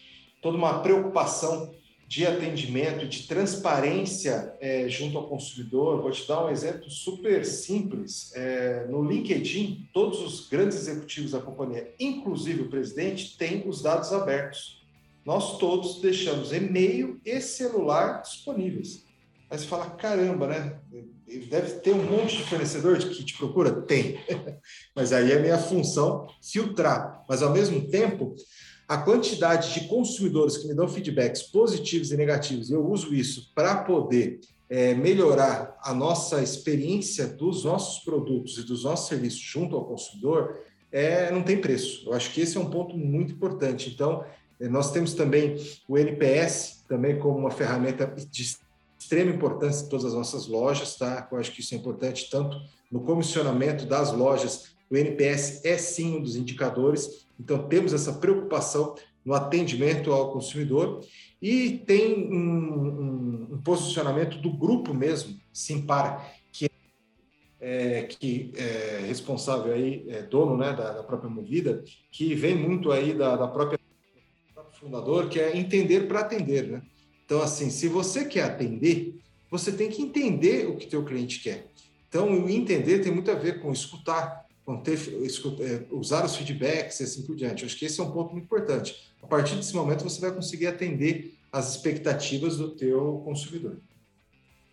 toda 0.42 0.58
uma 0.58 0.82
preocupação 0.82 1.72
de 2.10 2.26
atendimento, 2.26 3.06
de 3.06 3.28
transparência 3.28 4.52
é, 4.58 4.88
junto 4.88 5.16
ao 5.16 5.28
consumidor. 5.28 6.02
Vou 6.02 6.10
te 6.10 6.26
dar 6.26 6.44
um 6.44 6.50
exemplo 6.50 6.90
super 6.90 7.46
simples. 7.46 8.32
É, 8.34 8.84
no 8.88 9.04
LinkedIn, 9.04 9.88
todos 9.94 10.20
os 10.20 10.48
grandes 10.48 10.76
executivos 10.76 11.30
da 11.30 11.40
companhia, 11.40 11.94
inclusive 12.00 12.62
o 12.62 12.68
presidente, 12.68 13.38
têm 13.38 13.62
os 13.64 13.80
dados 13.80 14.12
abertos. 14.12 14.84
Nós 15.24 15.56
todos 15.58 16.00
deixamos 16.00 16.52
e-mail 16.52 17.20
e 17.24 17.40
celular 17.40 18.22
disponíveis. 18.22 19.04
Aí 19.48 19.56
você 19.56 19.66
fala, 19.66 19.90
caramba, 19.90 20.48
né? 20.48 20.80
deve 21.48 21.74
ter 21.78 21.92
um 21.92 22.02
monte 22.02 22.38
de 22.38 22.42
fornecedor 22.42 22.98
que 22.98 23.24
te 23.24 23.38
procura? 23.38 23.82
Tem. 23.82 24.18
Mas 24.96 25.12
aí 25.12 25.30
é 25.30 25.38
minha 25.38 25.58
função 25.58 26.26
filtrar. 26.42 27.24
Mas, 27.28 27.40
ao 27.40 27.52
mesmo 27.52 27.88
tempo, 27.88 28.34
a 28.90 28.98
quantidade 28.98 29.72
de 29.72 29.86
consumidores 29.86 30.56
que 30.56 30.66
me 30.66 30.74
dão 30.74 30.88
feedbacks 30.88 31.44
positivos 31.44 32.10
e 32.10 32.16
negativos, 32.16 32.72
eu 32.72 32.84
uso 32.84 33.14
isso 33.14 33.52
para 33.54 33.84
poder 33.84 34.40
é, 34.68 34.94
melhorar 34.94 35.78
a 35.80 35.94
nossa 35.94 36.42
experiência 36.42 37.28
dos 37.28 37.62
nossos 37.62 38.02
produtos 38.02 38.58
e 38.58 38.64
dos 38.64 38.82
nossos 38.82 39.06
serviços 39.06 39.38
junto 39.38 39.76
ao 39.76 39.84
consumidor, 39.84 40.58
é, 40.90 41.30
não 41.30 41.40
tem 41.40 41.60
preço. 41.60 42.08
Eu 42.08 42.14
acho 42.14 42.32
que 42.32 42.40
esse 42.40 42.56
é 42.56 42.60
um 42.60 42.68
ponto 42.68 42.96
muito 42.98 43.32
importante. 43.32 43.90
Então, 43.94 44.24
é, 44.58 44.66
nós 44.66 44.90
temos 44.90 45.14
também 45.14 45.54
o 45.88 45.96
NPS 45.96 46.84
também 46.88 47.16
como 47.16 47.38
uma 47.38 47.52
ferramenta 47.52 48.12
de 48.28 48.56
extrema 48.98 49.30
importância 49.30 49.86
em 49.86 49.88
todas 49.88 50.06
as 50.06 50.14
nossas 50.14 50.48
lojas, 50.48 50.96
tá? 50.96 51.28
Eu 51.30 51.38
acho 51.38 51.52
que 51.52 51.60
isso 51.60 51.76
é 51.76 51.78
importante 51.78 52.28
tanto 52.28 52.56
no 52.90 53.02
comissionamento 53.02 53.86
das 53.86 54.10
lojas. 54.12 54.74
O 54.90 54.96
NPS 54.96 55.64
é 55.64 55.78
sim 55.78 56.16
um 56.16 56.22
dos 56.22 56.36
indicadores, 56.36 57.26
então 57.38 57.68
temos 57.68 57.92
essa 57.92 58.12
preocupação 58.14 58.96
no 59.24 59.34
atendimento 59.34 60.12
ao 60.12 60.32
consumidor 60.32 61.04
e 61.40 61.78
tem 61.86 62.32
um, 62.32 62.36
um, 62.36 63.48
um 63.52 63.62
posicionamento 63.62 64.38
do 64.38 64.52
grupo 64.52 64.92
mesmo, 64.92 65.38
Simpar, 65.52 66.34
que 66.52 66.68
é, 67.60 68.02
que 68.02 68.52
é 68.56 69.04
responsável 69.06 69.72
aí, 69.72 70.04
é 70.08 70.22
dono 70.22 70.56
né, 70.56 70.72
da, 70.72 70.92
da, 70.94 71.02
própria 71.02 71.30
Movida, 71.30 71.84
que 72.10 72.34
vem 72.34 72.56
muito 72.56 72.90
aí 72.90 73.14
da, 73.14 73.36
da 73.36 73.46
própria 73.46 73.78
fundador, 74.72 75.28
que 75.28 75.38
é 75.38 75.56
entender 75.56 76.08
para 76.08 76.20
atender, 76.20 76.66
né? 76.66 76.82
Então, 77.24 77.42
assim, 77.42 77.70
se 77.70 77.86
você 77.86 78.24
quer 78.24 78.44
atender, 78.44 79.20
você 79.50 79.70
tem 79.70 79.90
que 79.90 80.02
entender 80.02 80.66
o 80.66 80.76
que 80.76 80.86
teu 80.86 81.04
cliente 81.04 81.40
quer. 81.40 81.70
Então, 82.08 82.44
o 82.44 82.48
entender 82.48 83.00
tem 83.00 83.12
muito 83.12 83.30
a 83.30 83.34
ver 83.34 83.60
com 83.60 83.70
escutar, 83.70 84.46
é, 84.74 85.86
usar 85.90 86.24
os 86.24 86.36
feedbacks 86.36 87.00
e 87.00 87.04
assim 87.04 87.26
por 87.26 87.36
diante. 87.36 87.62
Eu 87.62 87.66
acho 87.66 87.76
que 87.76 87.84
esse 87.84 88.00
é 88.00 88.02
um 88.02 88.10
ponto 88.10 88.32
muito 88.32 88.44
importante. 88.44 89.12
A 89.22 89.26
partir 89.26 89.54
desse 89.56 89.74
momento, 89.74 90.04
você 90.04 90.20
vai 90.20 90.32
conseguir 90.32 90.66
atender 90.66 91.34
as 91.52 91.74
expectativas 91.74 92.56
do 92.56 92.70
teu 92.70 93.22
consumidor. 93.24 93.78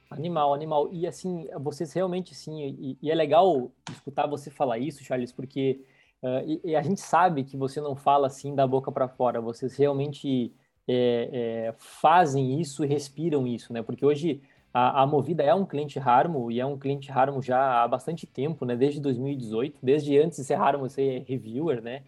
Animal, 0.10 0.54
animal. 0.54 0.90
E 0.94 1.06
assim, 1.06 1.48
vocês 1.60 1.92
realmente 1.92 2.34
sim, 2.34 2.76
e, 2.80 2.98
e 3.02 3.12
é 3.12 3.16
legal 3.16 3.72
escutar 3.92 4.26
você 4.26 4.50
falar 4.50 4.80
isso, 4.80 5.04
Charles, 5.04 5.32
porque 5.32 5.82
uh, 6.24 6.48
e, 6.48 6.72
e 6.72 6.76
a 6.76 6.82
gente 6.82 7.02
sabe 7.02 7.44
que 7.44 7.58
você 7.58 7.82
não 7.82 7.96
fala 7.96 8.28
assim 8.28 8.56
da 8.56 8.66
boca 8.66 8.92
para 8.92 9.08
fora. 9.08 9.42
Vocês 9.42 9.76
realmente 9.76 10.54
é, 10.88 11.30
é, 11.68 11.76
fazem 11.78 12.62
isso 12.62 12.86
e 12.86 12.88
respiram 12.88 13.46
isso, 13.46 13.74
né? 13.74 13.84
Porque 13.84 14.06
hoje 14.06 14.42
a, 14.78 15.02
a, 15.02 15.08
Movida 15.08 15.42
é 15.42 15.56
um 15.56 15.66
cliente 15.66 15.98
Harmo 15.98 16.52
e 16.52 16.60
é 16.60 16.66
um 16.66 16.78
cliente 16.78 17.12
Harmo 17.12 17.42
já 17.42 17.82
há 17.82 17.88
bastante 17.88 18.28
tempo, 18.28 18.64
né? 18.64 18.76
Desde 18.76 19.00
2018, 19.02 19.80
desde 19.82 20.16
antes 20.20 20.38
de 20.38 20.44
ser 20.44 20.54
Harmo 20.54 20.88
ser 20.88 21.24
reviewer, 21.28 21.82
né? 21.82 22.04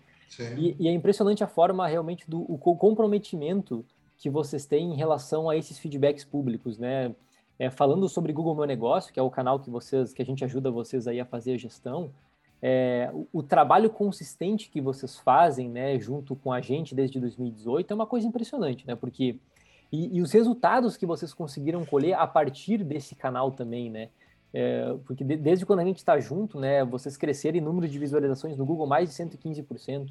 E, 0.55 0.75
e, 0.79 0.87
é 0.87 0.91
impressionante 0.91 1.43
a 1.43 1.47
forma 1.47 1.87
realmente 1.87 2.29
do 2.29 2.41
o 2.41 2.57
comprometimento 2.59 3.83
que 4.19 4.29
vocês 4.29 4.67
têm 4.67 4.93
em 4.93 4.95
relação 4.95 5.49
a 5.49 5.57
esses 5.57 5.79
feedbacks 5.79 6.23
públicos, 6.23 6.77
né? 6.77 7.15
É, 7.57 7.71
falando 7.71 8.07
sobre 8.07 8.31
Google 8.31 8.55
Meu 8.55 8.65
Negócio, 8.65 9.11
que 9.11 9.19
é 9.19 9.23
o 9.23 9.31
canal 9.31 9.59
que 9.59 9.71
vocês, 9.71 10.13
que 10.13 10.21
a 10.21 10.25
gente 10.25 10.45
ajuda 10.45 10.69
vocês 10.69 11.07
aí 11.07 11.19
a 11.19 11.25
fazer 11.25 11.53
a 11.53 11.57
gestão, 11.57 12.11
é, 12.61 13.09
o, 13.11 13.27
o, 13.33 13.43
trabalho 13.43 13.89
consistente 13.89 14.69
que 14.69 14.79
vocês 14.79 15.17
fazem, 15.17 15.69
né, 15.69 15.99
junto 15.99 16.35
com 16.35 16.53
a 16.53 16.61
gente 16.61 16.93
desde 16.93 17.19
2018 17.19 17.91
é 17.91 17.95
uma 17.95 18.05
coisa 18.05 18.27
impressionante, 18.27 18.85
né, 18.85 18.95
porque 18.95 19.37
e, 19.91 20.17
e 20.17 20.21
os 20.21 20.31
resultados 20.31 20.95
que 20.95 21.05
vocês 21.05 21.33
conseguiram 21.33 21.83
colher 21.85 22.13
a 22.13 22.27
partir 22.27 22.83
desse 22.83 23.15
canal 23.15 23.51
também, 23.51 23.89
né, 23.89 24.09
é, 24.53 24.95
porque 25.05 25.23
de, 25.23 25.35
desde 25.35 25.65
quando 25.65 25.79
a 25.79 25.85
gente 25.85 25.97
está 25.97 26.19
junto, 26.19 26.59
né, 26.59 26.83
vocês 26.83 27.17
cresceram 27.17 27.57
em 27.57 27.61
número 27.61 27.87
de 27.87 27.97
visualizações 27.97 28.57
no 28.57 28.65
Google 28.65 28.87
mais 28.87 29.09
de 29.09 29.15
115%, 29.15 30.09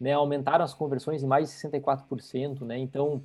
né, 0.00 0.12
aumentaram 0.12 0.64
as 0.64 0.74
conversões 0.74 1.22
em 1.22 1.26
mais 1.26 1.48
de 1.48 1.68
64%, 1.68 2.62
né, 2.64 2.78
então 2.78 3.22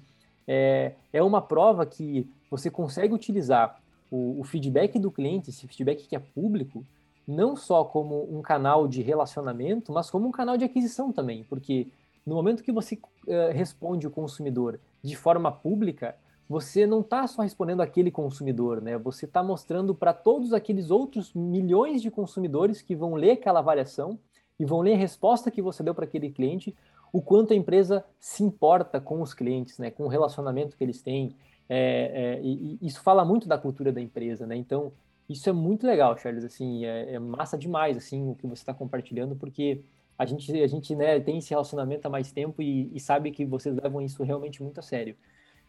é, 0.47 0.93
é 1.11 1.23
uma 1.23 1.41
prova 1.41 1.85
que 1.85 2.29
você 2.49 2.69
consegue 2.69 3.13
utilizar 3.13 3.81
o, 4.11 4.39
o 4.39 4.43
feedback 4.43 4.99
do 4.99 5.11
cliente, 5.11 5.49
esse 5.49 5.67
feedback 5.67 6.07
que 6.07 6.15
é 6.15 6.19
público, 6.19 6.85
não 7.27 7.55
só 7.55 7.83
como 7.83 8.27
um 8.29 8.41
canal 8.41 8.87
de 8.87 9.01
relacionamento, 9.01 9.91
mas 9.91 10.09
como 10.09 10.27
um 10.27 10.31
canal 10.31 10.57
de 10.57 10.65
aquisição 10.65 11.11
também, 11.11 11.43
porque 11.45 11.87
no 12.25 12.35
momento 12.35 12.63
que 12.63 12.71
você 12.71 12.95
uh, 12.95 13.53
responde 13.53 14.05
o 14.05 14.11
consumidor 14.11 14.79
de 15.03 15.15
forma 15.15 15.51
pública, 15.51 16.15
você 16.47 16.85
não 16.85 17.01
está 17.01 17.25
só 17.27 17.41
respondendo 17.41 17.81
aquele 17.81 18.11
consumidor, 18.11 18.81
né? 18.81 18.97
Você 18.97 19.25
está 19.25 19.41
mostrando 19.41 19.95
para 19.95 20.13
todos 20.13 20.53
aqueles 20.53 20.91
outros 20.91 21.33
milhões 21.33 22.01
de 22.01 22.11
consumidores 22.11 22.81
que 22.81 22.95
vão 22.95 23.15
ler 23.15 23.31
aquela 23.31 23.59
avaliação 23.59 24.19
e 24.59 24.65
vão 24.65 24.81
ler 24.81 24.93
a 24.93 24.97
resposta 24.97 25.49
que 25.49 25.61
você 25.61 25.81
deu 25.81 25.95
para 25.95 26.05
aquele 26.05 26.29
cliente, 26.29 26.75
o 27.11 27.21
quanto 27.21 27.53
a 27.53 27.55
empresa 27.55 28.05
se 28.19 28.43
importa 28.43 28.99
com 28.99 29.21
os 29.21 29.33
clientes, 29.33 29.77
né? 29.77 29.91
Com 29.91 30.03
o 30.03 30.07
relacionamento 30.07 30.77
que 30.77 30.83
eles 30.83 31.01
têm. 31.01 31.35
É, 31.67 32.37
é, 32.39 32.41
e, 32.41 32.77
e 32.81 32.87
isso 32.87 33.01
fala 33.01 33.25
muito 33.25 33.47
da 33.47 33.57
cultura 33.57 33.91
da 33.91 34.01
empresa, 34.01 34.45
né? 34.45 34.55
Então, 34.55 34.91
isso 35.29 35.49
é 35.49 35.53
muito 35.53 35.87
legal, 35.87 36.17
Charles, 36.17 36.43
assim, 36.43 36.85
é, 36.85 37.13
é 37.13 37.19
massa 37.19 37.57
demais, 37.57 37.97
assim, 37.97 38.29
o 38.29 38.35
que 38.35 38.45
você 38.45 38.61
está 38.61 38.73
compartilhando, 38.73 39.35
porque 39.35 39.81
a 40.17 40.25
gente, 40.25 40.51
a 40.61 40.67
gente 40.67 40.95
né, 40.95 41.19
tem 41.19 41.37
esse 41.37 41.49
relacionamento 41.49 42.05
há 42.05 42.09
mais 42.09 42.31
tempo 42.31 42.61
e, 42.61 42.89
e, 42.93 42.99
sabe 42.99 43.31
que 43.31 43.45
vocês 43.45 43.75
levam 43.75 44.01
isso 44.01 44.23
realmente 44.23 44.61
muito 44.61 44.79
a 44.79 44.83
sério. 44.83 45.15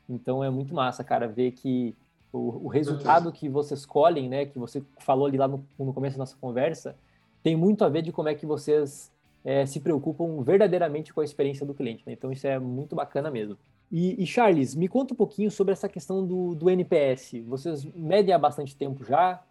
Então 0.09 0.45
é 0.45 0.51
muito 0.51 0.75
massa, 0.75 1.03
cara, 1.03 1.27
ver 1.27 1.53
que 1.53 1.97
o, 2.33 2.67
o 2.67 2.69
resultado 2.69 3.33
que 3.33 3.49
vocês 3.49 3.87
colhem, 3.87 4.29
né, 4.29 4.45
que 4.45 4.59
você 4.59 4.83
falou 4.99 5.27
ali 5.27 5.39
lá 5.39 5.49
no, 5.49 5.67
no, 5.79 5.95
começo 5.95 6.17
da 6.17 6.23
nossa 6.23 6.37
conversa, 6.37 6.97
tem 7.43 7.57
muito 7.57 7.85
a 7.85 7.89
ver 7.89 8.03
de 8.03 8.13
como 8.13 8.29
é 8.29 8.35
que 8.35 8.45
vocês 8.45 9.11
é, 9.45 9.65
se 9.65 9.81
preocupam 9.81 10.43
verdadeiramente 10.43 11.13
com 11.13 11.21
a 11.21 11.25
experiência 11.25 11.65
do 11.65 11.75
cliente. 11.75 12.03
Né? 12.07 12.13
Então 12.13 12.31
isso 12.31 12.47
é 12.47 12.59
muito 12.59 12.95
bacana 12.95 13.31
mesmo. 13.31 13.57
E, 13.91 14.23
e, 14.23 14.27
Charles, 14.27 14.75
me 14.75 14.89
conta 14.89 15.15
um 15.15 15.17
pouquinho 15.17 15.51
sobre 15.51 15.73
essa 15.73 15.89
questão 15.89 16.27
do, 16.27 16.55
do 16.55 16.69
NPS. 16.69 17.35
Vocês 17.47 17.85
medem 17.95 18.35
há 18.35 18.39
bastante 18.39 18.75
tempo 18.77 19.05
já? 19.05 19.43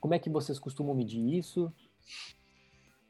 Como 0.00 0.14
é 0.14 0.18
que 0.18 0.28
vocês 0.28 0.58
costumam 0.58 0.94
medir 0.94 1.38
isso? 1.38 1.72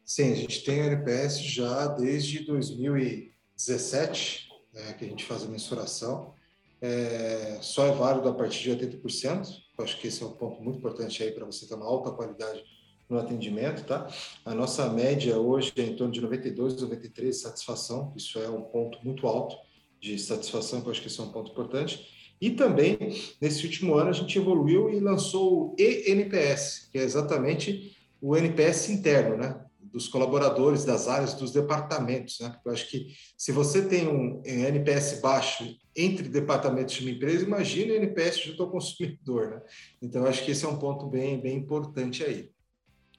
Sim, 0.04 0.32
a 0.32 0.34
gente 0.34 0.64
tem 0.64 0.80
o 0.80 0.84
NPS 0.84 1.40
já 1.40 1.86
desde 1.88 2.44
2017, 2.44 4.48
né, 4.74 4.92
que 4.94 5.04
a 5.04 5.08
gente 5.08 5.24
faz 5.24 5.44
a 5.44 5.48
mensuração. 5.48 6.34
É, 6.80 7.58
só 7.60 7.86
é 7.86 7.92
válido 7.92 8.28
a 8.28 8.34
partir 8.34 8.76
de 8.76 8.86
80%. 8.86 9.48
Eu 9.78 9.84
acho 9.84 10.00
que 10.00 10.08
esse 10.08 10.22
é 10.22 10.26
um 10.26 10.32
ponto 10.32 10.60
muito 10.62 10.78
importante 10.78 11.22
aí 11.22 11.30
para 11.30 11.46
você 11.46 11.66
ter 11.66 11.74
uma 11.74 11.86
alta 11.86 12.10
qualidade 12.10 12.64
no 13.08 13.18
atendimento, 13.18 13.84
tá? 13.84 14.08
A 14.44 14.54
nossa 14.54 14.88
média 14.88 15.38
hoje 15.38 15.72
é 15.76 15.82
em 15.82 15.94
torno 15.94 16.12
de 16.12 16.20
92, 16.20 16.80
93 16.80 17.36
de 17.36 17.42
satisfação. 17.42 18.12
Isso 18.16 18.38
é 18.38 18.48
um 18.48 18.62
ponto 18.62 18.98
muito 19.04 19.26
alto 19.26 19.56
de 20.00 20.18
satisfação, 20.18 20.80
que 20.80 20.88
eu 20.88 20.90
acho 20.90 21.00
que 21.00 21.06
esse 21.06 21.20
é 21.20 21.22
um 21.22 21.30
ponto 21.30 21.52
importante. 21.52 22.08
E 22.40 22.50
também, 22.50 22.98
nesse 23.40 23.64
último 23.64 23.94
ano, 23.94 24.10
a 24.10 24.12
gente 24.12 24.36
evoluiu 24.36 24.90
e 24.90 24.98
lançou 24.98 25.68
o 25.68 25.76
ENPS, 25.78 26.88
que 26.90 26.98
é 26.98 27.02
exatamente 27.02 27.96
o 28.20 28.36
NPS 28.36 28.90
interno, 28.90 29.36
né? 29.36 29.64
Dos 29.92 30.09
colaboradores, 30.09 30.85
das 30.85 31.07
áreas, 31.07 31.35
dos 31.35 31.52
departamentos, 31.52 32.40
né? 32.40 32.48
Porque 32.48 32.68
eu 32.68 32.72
acho 32.72 32.90
que 32.90 33.09
se 33.37 33.52
você 33.52 33.87
tem 33.87 34.09
um 34.09 34.42
NPS 34.44 35.20
baixo 35.20 35.76
entre 35.94 36.28
departamentos 36.28 36.94
de 36.94 37.02
uma 37.02 37.11
empresa, 37.11 37.44
imagine 37.44 37.92
o 37.92 37.96
NPS 37.96 38.38
junto 38.38 38.62
ao 38.62 38.70
consumidor, 38.70 39.50
né? 39.50 39.62
Então, 40.00 40.22
eu 40.22 40.28
acho 40.28 40.44
que 40.44 40.52
esse 40.52 40.64
é 40.64 40.68
um 40.68 40.78
ponto 40.78 41.07
bem, 41.07 41.38
bem 41.38 41.59
importante 41.59 42.24
aí. 42.24 42.50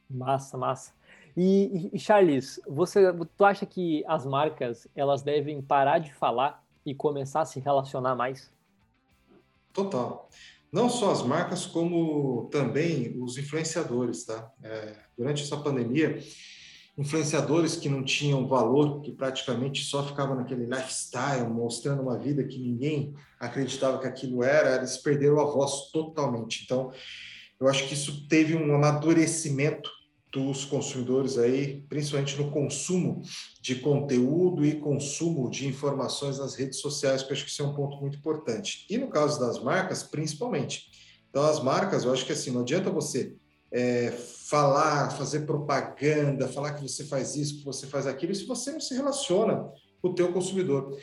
Massa, 0.10 0.58
massa. 0.58 0.94
E, 1.36 1.90
e 1.94 2.00
Charles, 2.00 2.60
você, 2.68 3.02
tu 3.36 3.46
acha 3.46 3.66
que 3.66 4.04
as 4.08 4.26
marcas 4.26 4.88
elas 4.96 5.24
devem 5.24 5.62
parar 5.62 6.00
de 6.00 6.14
falar 6.14 6.64
e 6.86 6.94
começar 6.94 7.42
a 7.42 7.46
se 7.46 7.60
relacionar 7.60 8.16
mais? 8.16 8.52
Total. 9.74 10.30
Não 10.72 10.90
só 10.90 11.12
as 11.12 11.22
marcas, 11.22 11.66
como 11.66 12.48
também 12.52 13.16
os 13.22 13.38
influenciadores, 13.38 14.26
tá? 14.26 14.52
É, 14.64 14.96
durante 15.18 15.44
essa 15.44 15.58
pandemia, 15.58 16.20
influenciadores 16.98 17.76
que 17.76 17.90
não 17.90 18.04
tinham 18.04 18.48
valor, 18.48 19.02
que 19.02 19.12
praticamente 19.12 19.84
só 19.84 20.06
ficavam 20.06 20.36
naquele 20.36 20.66
lifestyle, 20.66 21.48
mostrando 21.50 22.04
uma 22.04 22.18
vida 22.18 22.44
que 22.44 22.60
ninguém 22.60 23.14
acreditava 23.40 24.00
que 24.00 24.08
aquilo 24.08 24.44
era, 24.44 24.76
eles 24.76 24.98
perderam 24.98 25.40
a 25.40 25.46
voz 25.46 25.90
totalmente. 25.92 26.64
Então, 26.64 26.92
eu 27.60 27.68
acho 27.68 27.88
que 27.88 27.94
isso 27.94 28.28
teve 28.28 28.56
um 28.56 28.76
amadurecimento 28.76 29.90
dos 30.32 30.66
consumidores 30.66 31.38
aí, 31.38 31.84
principalmente 31.88 32.36
no 32.36 32.50
consumo 32.50 33.22
de 33.62 33.76
conteúdo 33.76 34.66
e 34.66 34.80
consumo 34.80 35.50
de 35.50 35.68
informações 35.68 36.40
nas 36.40 36.56
redes 36.56 36.80
sociais, 36.80 37.22
que 37.22 37.30
eu 37.30 37.34
acho 37.34 37.46
que 37.46 37.52
isso 37.52 37.62
é 37.62 37.66
um 37.66 37.76
ponto 37.76 37.98
muito 37.98 38.18
importante. 38.18 38.86
E 38.90 38.98
no 38.98 39.10
caso 39.10 39.40
das 39.40 39.62
marcas, 39.62 40.02
principalmente. 40.02 40.90
Então, 41.30 41.44
as 41.44 41.62
marcas, 41.62 42.04
eu 42.04 42.12
acho 42.12 42.26
que 42.26 42.32
assim, 42.32 42.52
não 42.52 42.62
adianta 42.62 42.90
você 42.90 43.36
é, 43.74 44.12
falar, 44.12 45.10
fazer 45.18 45.48
propaganda, 45.48 46.48
falar 46.48 46.74
que 46.74 46.84
você 46.84 47.04
faz 47.06 47.36
isso, 47.36 47.58
que 47.58 47.66
você 47.66 47.88
faz 47.88 48.06
aquilo, 48.06 48.36
se 48.36 48.46
você 48.46 48.72
não 48.72 48.80
se 48.80 48.94
relaciona 48.94 49.68
com 50.00 50.10
o 50.10 50.14
teu 50.14 50.32
consumidor. 50.32 50.96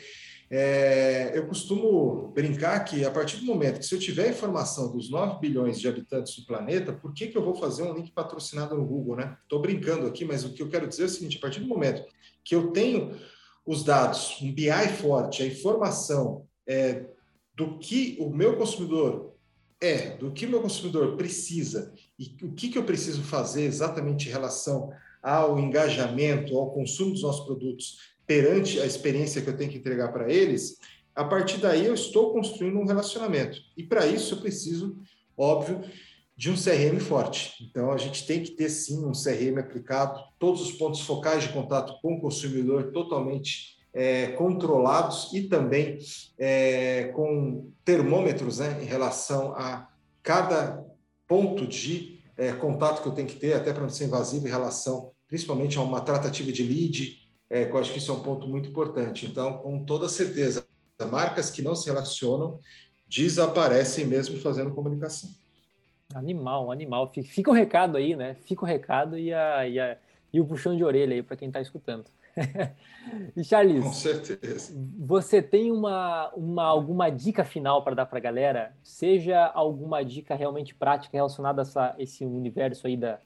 É, 0.49 1.31
eu 1.33 1.47
costumo 1.47 2.29
brincar 2.33 2.79
que 2.83 3.05
a 3.05 3.11
partir 3.11 3.37
do 3.37 3.45
momento 3.45 3.79
que 3.79 3.85
se 3.85 3.95
eu 3.95 3.99
tiver 3.99 4.29
informação 4.29 4.91
dos 4.91 5.09
9 5.09 5.39
bilhões 5.39 5.79
de 5.79 5.87
habitantes 5.87 6.35
do 6.37 6.45
planeta, 6.45 6.93
por 6.93 7.13
que, 7.13 7.27
que 7.27 7.37
eu 7.37 7.43
vou 7.43 7.55
fazer 7.55 7.83
um 7.83 7.93
link 7.93 8.11
patrocinado 8.11 8.75
no 8.75 8.85
Google, 8.85 9.17
né? 9.17 9.37
Estou 9.43 9.61
brincando 9.61 10.07
aqui, 10.07 10.25
mas 10.25 10.43
o 10.43 10.53
que 10.53 10.61
eu 10.61 10.69
quero 10.69 10.87
dizer 10.87 11.03
é 11.03 11.05
o 11.05 11.09
seguinte: 11.09 11.37
a 11.37 11.41
partir 11.41 11.61
do 11.61 11.67
momento 11.67 12.03
que 12.43 12.53
eu 12.53 12.71
tenho 12.71 13.17
os 13.65 13.83
dados, 13.83 14.41
um 14.41 14.53
BI 14.53 14.89
forte, 15.01 15.41
a 15.41 15.45
informação 15.45 16.45
é, 16.67 17.05
do 17.55 17.79
que 17.79 18.17
o 18.19 18.29
meu 18.29 18.57
consumidor 18.57 19.31
é, 19.81 20.15
do 20.15 20.31
que 20.31 20.45
o 20.45 20.49
meu 20.49 20.61
consumidor 20.61 21.17
precisa 21.17 21.91
e 22.21 22.45
o 22.45 22.51
que, 22.51 22.69
que 22.69 22.77
eu 22.77 22.83
preciso 22.83 23.23
fazer 23.23 23.63
exatamente 23.63 24.29
em 24.29 24.31
relação 24.31 24.91
ao 25.23 25.57
engajamento, 25.57 26.55
ao 26.55 26.69
consumo 26.69 27.13
dos 27.13 27.23
nossos 27.23 27.45
produtos 27.45 27.97
perante 28.27 28.79
a 28.79 28.85
experiência 28.85 29.41
que 29.41 29.49
eu 29.49 29.57
tenho 29.57 29.71
que 29.71 29.77
entregar 29.77 30.13
para 30.13 30.31
eles, 30.31 30.77
a 31.15 31.23
partir 31.25 31.57
daí 31.57 31.85
eu 31.85 31.95
estou 31.95 32.31
construindo 32.31 32.77
um 32.77 32.85
relacionamento. 32.85 33.57
E 33.75 33.83
para 33.83 34.05
isso 34.05 34.35
eu 34.35 34.39
preciso, 34.39 34.97
óbvio, 35.35 35.81
de 36.37 36.51
um 36.51 36.55
CRM 36.55 36.99
forte. 36.99 37.67
Então 37.67 37.91
a 37.91 37.97
gente 37.97 38.25
tem 38.27 38.43
que 38.43 38.51
ter 38.51 38.69
sim 38.69 39.03
um 39.03 39.13
CRM 39.13 39.59
aplicado, 39.59 40.21
todos 40.37 40.61
os 40.61 40.71
pontos 40.73 41.01
focais 41.01 41.43
de 41.43 41.49
contato 41.49 41.99
com 42.01 42.13
o 42.13 42.21
consumidor 42.21 42.91
totalmente 42.91 43.77
é, 43.93 44.27
controlados 44.27 45.33
e 45.33 45.41
também 45.41 45.97
é, 46.37 47.11
com 47.15 47.71
termômetros 47.83 48.59
né, 48.59 48.79
em 48.81 48.85
relação 48.85 49.53
a 49.55 49.89
cada 50.23 50.85
ponto 51.31 51.65
de 51.65 52.19
é, 52.37 52.51
contato 52.51 53.01
que 53.01 53.07
eu 53.07 53.13
tenho 53.13 53.25
que 53.25 53.37
ter, 53.37 53.53
até 53.53 53.71
para 53.71 53.83
não 53.83 53.89
ser 53.89 54.03
invasivo 54.03 54.45
em 54.45 54.49
relação 54.49 55.13
principalmente 55.29 55.77
a 55.77 55.81
uma 55.81 56.01
tratativa 56.01 56.51
de 56.51 56.61
lead, 56.61 57.19
é, 57.49 57.69
eu 57.69 57.77
acho 57.77 57.93
que 57.93 57.99
isso 57.99 58.11
é 58.11 58.13
um 58.13 58.19
ponto 58.19 58.49
muito 58.49 58.67
importante. 58.67 59.25
Então, 59.25 59.59
com 59.59 59.85
toda 59.85 60.09
certeza, 60.09 60.67
marcas 61.09 61.49
que 61.49 61.61
não 61.61 61.73
se 61.73 61.85
relacionam 61.85 62.59
desaparecem 63.07 64.05
mesmo 64.05 64.37
fazendo 64.41 64.71
comunicação. 64.71 65.29
Animal, 66.13 66.69
animal. 66.69 67.09
Fica 67.23 67.49
o 67.49 67.53
recado 67.53 67.95
aí, 67.95 68.13
né? 68.13 68.35
Fica 68.45 68.65
o 68.65 68.67
recado 68.67 69.17
e, 69.17 69.33
a, 69.33 69.65
e, 69.65 69.79
a, 69.79 69.97
e 70.33 70.41
o 70.41 70.45
puxão 70.45 70.75
de 70.75 70.83
orelha 70.83 71.13
aí 71.13 71.23
para 71.23 71.37
quem 71.37 71.47
está 71.47 71.61
escutando. 71.61 72.03
e 73.35 73.43
Charles, 73.43 73.83
com 73.83 73.93
certeza. 73.93 74.73
Você 74.99 75.41
tem 75.41 75.71
uma, 75.71 76.29
uma 76.35 76.63
alguma 76.63 77.09
dica 77.09 77.43
final 77.43 77.83
para 77.83 77.95
dar 77.95 78.05
para 78.05 78.17
a 78.17 78.21
galera? 78.21 78.75
Seja 78.83 79.45
alguma 79.45 80.03
dica 80.03 80.35
realmente 80.35 80.73
prática 80.75 81.17
relacionada 81.17 81.61
a 81.61 81.63
essa, 81.63 81.95
esse 81.97 82.25
universo 82.25 82.87
aí 82.87 82.95
da, 82.95 83.19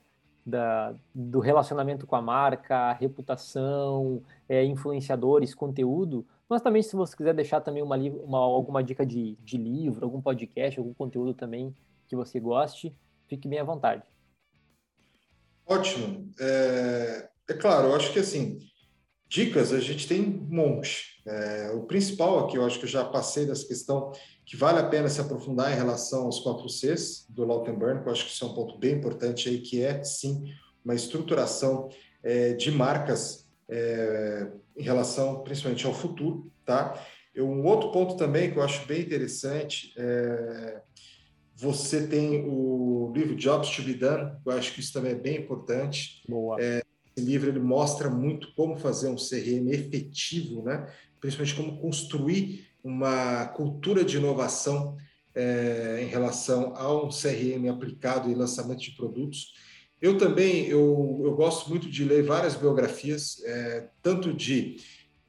da, 0.46 0.94
do 1.14 1.40
relacionamento 1.40 2.06
com 2.06 2.16
a 2.16 2.22
marca, 2.22 2.94
reputação, 2.94 4.22
é, 4.48 4.64
influenciadores, 4.64 5.56
conteúdo, 5.56 6.26
mas 6.48 6.62
também 6.62 6.84
se 6.84 6.96
você 6.96 7.16
quiser 7.16 7.34
deixar 7.34 7.62
também 7.62 7.82
uma, 7.82 7.98
uma, 7.98 8.38
alguma 8.38 8.84
dica 8.84 9.06
de, 9.06 9.36
de 9.44 9.58
livro, 9.58 10.06
algum 10.06 10.22
podcast, 10.22 10.80
algum 10.80 10.94
conteúdo 10.94 11.34
também 11.34 11.74
que 12.08 12.16
você 12.16 12.40
goste, 12.40 12.96
fique 13.28 13.48
bem 13.48 13.60
à 13.60 13.64
vontade. 13.64 14.04
Ótimo. 15.66 16.30
É, 16.40 17.30
é 17.50 17.54
claro, 17.56 17.88
eu 17.88 17.96
acho 17.96 18.14
que 18.14 18.20
assim, 18.20 18.60
dicas 19.28 19.74
a 19.74 19.80
gente 19.80 20.08
tem 20.08 20.22
um 20.22 20.48
monte. 20.50 21.22
É, 21.26 21.72
o 21.74 21.84
principal 21.84 22.46
aqui, 22.46 22.58
eu 22.58 22.66
acho 22.66 22.78
que 22.78 22.86
eu 22.86 22.90
já 22.90 23.04
passei 23.04 23.46
dessa 23.46 23.68
questão 23.68 24.12
que 24.46 24.56
vale 24.56 24.80
a 24.80 24.88
pena 24.88 25.10
se 25.10 25.20
aprofundar 25.20 25.72
em 25.72 25.76
relação 25.76 26.26
aos 26.26 26.40
4 26.40 26.70
Cs 26.70 27.26
do 27.30 27.46
Lautenburn, 27.46 28.02
que 28.02 28.08
eu 28.08 28.12
acho 28.12 28.26
que 28.26 28.32
isso 28.32 28.46
é 28.46 28.48
um 28.48 28.54
ponto 28.54 28.78
bem 28.78 28.94
importante 28.94 29.50
aí, 29.50 29.60
que 29.60 29.84
é, 29.84 30.04
sim, 30.04 30.54
uma 30.84 30.94
estruturação 30.94 31.90
é, 32.24 32.54
de 32.54 32.72
marcas 32.72 33.50
é, 33.68 34.48
em 34.78 34.84
relação, 34.84 35.44
principalmente, 35.44 35.86
ao 35.86 35.94
futuro, 35.94 36.52
tá? 36.64 37.04
Eu, 37.34 37.50
um 37.50 37.66
outro 37.66 37.92
ponto 37.92 38.16
também 38.16 38.52
que 38.52 38.58
eu 38.58 38.64
acho 38.64 38.86
bem 38.88 39.02
interessante 39.02 39.94
é 39.98 40.82
você 41.58 42.06
tem 42.06 42.46
o 42.46 43.12
livro 43.16 43.36
Jobs 43.36 43.70
to 43.70 43.82
be 43.82 43.94
Done, 43.94 44.34
eu 44.46 44.52
acho 44.52 44.74
que 44.74 44.82
isso 44.82 44.92
também 44.92 45.14
é 45.14 45.16
bem 45.16 45.38
importante. 45.38 46.22
Boa. 46.28 46.58
É, 46.60 46.82
esse 47.16 47.26
livro 47.26 47.50
ele 47.50 47.60
mostra 47.60 48.10
muito 48.10 48.54
como 48.56 48.78
fazer 48.78 49.08
um 49.08 49.16
CRM 49.16 49.70
efetivo, 49.70 50.64
né? 50.64 50.88
principalmente 51.20 51.56
como 51.56 51.78
construir 51.80 52.68
uma 52.84 53.48
cultura 53.48 54.04
de 54.04 54.18
inovação 54.18 54.98
é, 55.34 56.00
em 56.04 56.08
relação 56.08 56.76
ao 56.76 57.10
CRM 57.10 57.70
aplicado 57.70 58.30
e 58.30 58.36
lançamento 58.36 58.82
de 58.82 58.92
produtos. 58.92 59.54
Eu 60.02 60.18
também 60.18 60.66
eu, 60.68 61.22
eu 61.24 61.34
gosto 61.36 61.70
muito 61.70 61.90
de 61.90 62.04
ler 62.04 62.24
várias 62.24 62.56
biografias, 62.56 63.42
é, 63.46 63.88
tanto 64.04 64.34
de 64.34 64.78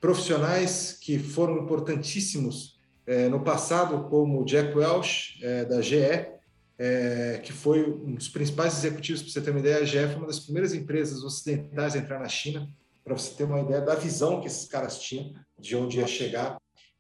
profissionais 0.00 0.92
que 1.00 1.18
foram 1.18 1.62
importantíssimos 1.62 2.78
é, 3.06 3.28
no 3.28 3.42
passado, 3.42 4.08
como 4.08 4.44
Jack 4.44 4.76
Welch, 4.76 5.40
da 5.68 5.80
GE, 5.80 6.35
é, 6.78 7.40
que 7.42 7.52
foi 7.52 7.90
um 7.90 8.14
dos 8.14 8.28
principais 8.28 8.76
executivos, 8.78 9.22
para 9.22 9.32
você 9.32 9.40
ter 9.40 9.50
uma 9.50 9.60
ideia, 9.60 9.78
a 9.78 9.84
GE 9.84 10.06
foi 10.08 10.16
uma 10.16 10.26
das 10.26 10.40
primeiras 10.40 10.74
empresas 10.74 11.22
ocidentais 11.22 11.94
a 11.94 11.98
entrar 11.98 12.18
na 12.18 12.28
China, 12.28 12.68
para 13.02 13.16
você 13.16 13.34
ter 13.34 13.44
uma 13.44 13.60
ideia 13.60 13.80
da 13.80 13.94
visão 13.94 14.40
que 14.40 14.46
esses 14.46 14.66
caras 14.66 15.00
tinham, 15.00 15.32
de 15.58 15.76
onde 15.76 15.98
ia 15.98 16.06
chegar. 16.06 16.56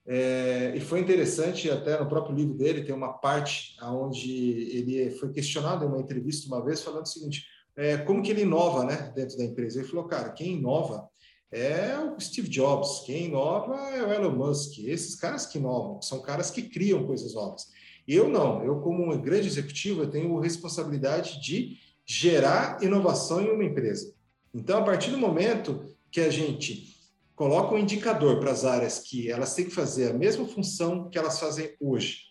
É, 0.08 0.72
e 0.76 0.80
foi 0.80 1.00
interessante, 1.00 1.68
até 1.68 1.98
no 1.98 2.08
próprio 2.08 2.36
livro 2.36 2.54
dele, 2.54 2.84
tem 2.84 2.94
uma 2.94 3.14
parte 3.14 3.76
onde 3.82 4.30
ele 4.72 5.10
foi 5.10 5.32
questionado 5.32 5.84
em 5.84 5.88
uma 5.88 5.98
entrevista 5.98 6.46
uma 6.46 6.64
vez, 6.64 6.80
falando 6.80 7.04
o 7.04 7.08
seguinte: 7.08 7.44
é, 7.76 7.96
como 7.98 8.22
que 8.22 8.30
ele 8.30 8.42
inova 8.42 8.84
né, 8.84 9.12
dentro 9.14 9.36
da 9.36 9.44
empresa? 9.44 9.80
Ele 9.80 9.88
falou, 9.88 10.06
cara, 10.06 10.30
quem 10.30 10.54
inova 10.54 11.08
é 11.50 11.98
o 11.98 12.18
Steve 12.20 12.48
Jobs, 12.48 13.02
quem 13.04 13.26
inova 13.26 13.74
é 13.90 14.02
o 14.04 14.12
Elon 14.12 14.36
Musk, 14.36 14.78
esses 14.78 15.16
caras 15.16 15.46
que 15.46 15.58
inovam, 15.58 16.00
são 16.00 16.22
caras 16.22 16.50
que 16.50 16.62
criam 16.62 17.04
coisas 17.04 17.34
novas. 17.34 17.66
Eu 18.06 18.28
não, 18.28 18.62
eu, 18.64 18.80
como 18.80 19.12
um 19.12 19.20
grande 19.20 19.48
executivo, 19.48 20.02
eu 20.02 20.10
tenho 20.10 20.38
responsabilidade 20.38 21.40
de 21.40 21.78
gerar 22.04 22.82
inovação 22.82 23.40
em 23.40 23.50
uma 23.50 23.64
empresa. 23.64 24.14
Então, 24.54 24.78
a 24.78 24.82
partir 24.82 25.10
do 25.10 25.18
momento 25.18 25.84
que 26.10 26.20
a 26.20 26.30
gente 26.30 26.94
coloca 27.34 27.74
um 27.74 27.78
indicador 27.78 28.40
para 28.40 28.52
as 28.52 28.64
áreas 28.64 29.00
que 29.00 29.30
elas 29.30 29.54
têm 29.54 29.66
que 29.66 29.70
fazer 29.70 30.10
a 30.10 30.14
mesma 30.14 30.46
função 30.46 31.10
que 31.10 31.18
elas 31.18 31.38
fazem 31.38 31.74
hoje, 31.80 32.26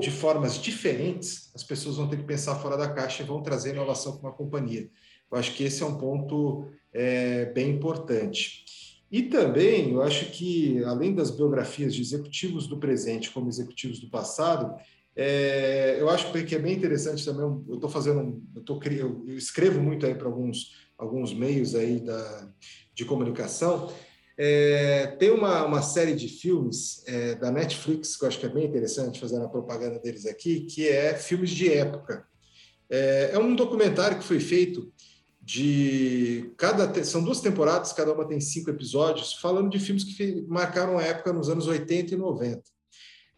de 0.00 0.10
formas 0.10 0.58
diferentes, 0.60 1.52
as 1.54 1.62
pessoas 1.62 1.96
vão 1.96 2.08
ter 2.08 2.16
que 2.16 2.24
pensar 2.24 2.56
fora 2.56 2.76
da 2.76 2.92
caixa 2.92 3.22
e 3.22 3.26
vão 3.26 3.40
trazer 3.40 3.70
inovação 3.70 4.16
para 4.16 4.28
uma 4.28 4.36
companhia. 4.36 4.90
Eu 5.30 5.38
acho 5.38 5.54
que 5.54 5.62
esse 5.62 5.82
é 5.84 5.86
um 5.86 5.96
ponto 5.96 6.68
é, 6.92 7.44
bem 7.46 7.70
importante. 7.70 8.64
E 9.10 9.22
também, 9.22 9.92
eu 9.92 10.02
acho 10.02 10.26
que, 10.30 10.84
além 10.84 11.14
das 11.14 11.30
biografias 11.30 11.94
de 11.94 12.02
executivos 12.02 12.66
do 12.66 12.78
presente 12.78 13.30
como 13.30 13.48
executivos 13.48 13.98
do 14.00 14.10
passado, 14.10 14.74
é, 15.16 15.96
eu 15.98 16.08
acho 16.10 16.30
que 16.30 16.54
é 16.54 16.58
bem 16.58 16.76
interessante 16.76 17.24
também. 17.24 17.64
Eu 17.68 17.74
estou 17.74 17.88
fazendo, 17.88 18.40
eu, 18.54 18.62
tô, 18.62 18.80
eu 18.82 19.36
escrevo 19.36 19.80
muito 19.80 20.06
aí 20.06 20.14
para 20.14 20.28
alguns, 20.28 20.74
alguns 20.96 21.32
meios 21.32 21.74
aí 21.74 22.00
da, 22.00 22.48
de 22.94 23.04
comunicação. 23.04 23.90
É, 24.36 25.08
tem 25.18 25.30
uma, 25.30 25.64
uma 25.64 25.82
série 25.82 26.14
de 26.14 26.28
filmes 26.28 27.02
é, 27.08 27.34
da 27.34 27.50
Netflix 27.50 28.16
que 28.16 28.24
eu 28.24 28.28
acho 28.28 28.38
que 28.38 28.46
é 28.46 28.48
bem 28.48 28.66
interessante 28.66 29.18
fazendo 29.18 29.44
a 29.44 29.48
propaganda 29.48 29.98
deles 29.98 30.26
aqui, 30.26 30.60
que 30.60 30.86
é 30.86 31.14
filmes 31.14 31.50
de 31.50 31.72
época. 31.72 32.24
É, 32.88 33.30
é 33.32 33.38
um 33.38 33.56
documentário 33.56 34.18
que 34.18 34.24
foi 34.24 34.38
feito 34.38 34.92
de 35.48 36.52
cada 36.58 37.02
são 37.02 37.24
duas 37.24 37.40
temporadas, 37.40 37.94
cada 37.94 38.12
uma 38.12 38.28
tem 38.28 38.38
cinco 38.38 38.68
episódios, 38.68 39.32
falando 39.32 39.70
de 39.70 39.80
filmes 39.80 40.04
que 40.04 40.44
marcaram 40.46 40.98
a 40.98 41.02
época 41.02 41.32
nos 41.32 41.48
anos 41.48 41.66
80 41.66 42.12
e 42.12 42.18
90. 42.18 42.62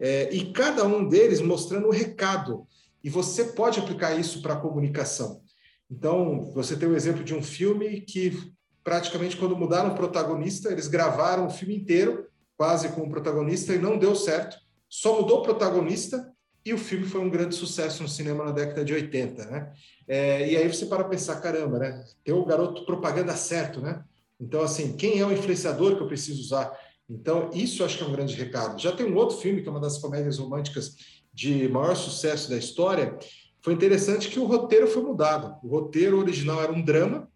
É, 0.01 0.29
e 0.35 0.53
cada 0.53 0.85
um 0.85 1.07
deles 1.07 1.41
mostrando 1.41 1.87
o 1.87 1.93
recado. 1.93 2.67
E 3.05 3.09
você 3.09 3.45
pode 3.45 3.79
aplicar 3.79 4.19
isso 4.19 4.43
para 4.43 4.55
a 4.55 4.61
comunicação. 4.61 5.41
Então, 5.89 6.51
você 6.53 6.77
tem 6.77 6.89
o 6.89 6.97
exemplo 6.97 7.23
de 7.23 7.33
um 7.33 7.45
filme 7.45 8.01
que 8.01 8.53
praticamente 8.83 9.37
quando 9.37 9.57
mudaram 9.57 9.93
o 9.93 9.95
protagonista, 9.95 10.73
eles 10.73 10.89
gravaram 10.89 11.47
o 11.47 11.51
filme 11.51 11.77
inteiro, 11.77 12.27
quase 12.57 12.89
com 12.89 13.03
o 13.03 13.09
protagonista, 13.09 13.73
e 13.73 13.79
não 13.79 13.97
deu 13.97 14.17
certo. 14.17 14.57
Só 14.89 15.21
mudou 15.21 15.39
o 15.39 15.43
protagonista 15.43 16.29
e 16.65 16.75
o 16.75 16.79
filme 16.79 17.07
foi 17.07 17.21
um 17.21 17.31
grande 17.31 17.55
sucesso 17.55 18.03
no 18.03 18.09
cinema 18.09 18.45
na 18.45 18.53
década 18.53 18.85
de 18.85 18.93
80, 18.93 19.45
né? 19.47 19.73
É, 20.07 20.51
e 20.51 20.57
aí 20.57 20.69
você 20.69 20.87
para 20.87 21.05
pensar, 21.05 21.41
caramba, 21.41 21.79
né? 21.79 22.05
Tem 22.23 22.35
o 22.35 22.45
garoto 22.45 22.85
propaganda 22.85 23.35
certo, 23.35 23.81
né? 23.81 24.03
Então, 24.39 24.63
assim, 24.63 24.97
quem 24.97 25.21
é 25.21 25.27
o 25.27 25.33
influenciador 25.33 25.97
que 25.97 26.03
eu 26.03 26.09
preciso 26.09 26.41
usar? 26.41 26.71
Então, 27.09 27.51
isso 27.53 27.85
acho 27.85 27.99
que 27.99 28.05
é 28.05 28.07
um 28.07 28.13
grande 28.13 28.35
recado. 28.35 28.81
Já 28.81 28.93
tem 28.93 29.07
um 29.07 29.17
outro 29.17 29.37
filme, 29.37 29.63
que 29.63 29.69
é 29.69 29.71
uma 29.71 29.81
das 29.81 29.99
comédias 29.99 30.39
românticas 30.39 30.97
de 31.33 31.69
maior 31.69 31.95
sucesso 31.97 32.49
da 32.49 32.57
história. 32.57 33.19
Foi 33.63 33.75
interessante 33.75 34.29
que 34.29 34.39
o 34.39 34.45
roteiro 34.45 34.87
foi 34.87 35.03
mudado. 35.03 35.57
O 35.63 35.69
roteiro 35.69 36.19
original 36.19 36.63
era 36.63 36.73
um 36.73 36.83
drama, 36.83 37.29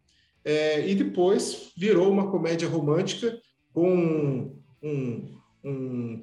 é, 0.44 0.86
e 0.88 0.94
depois 0.94 1.72
virou 1.76 2.10
uma 2.10 2.30
comédia 2.30 2.68
romântica 2.68 3.38
com 3.72 4.54
um 4.82 5.38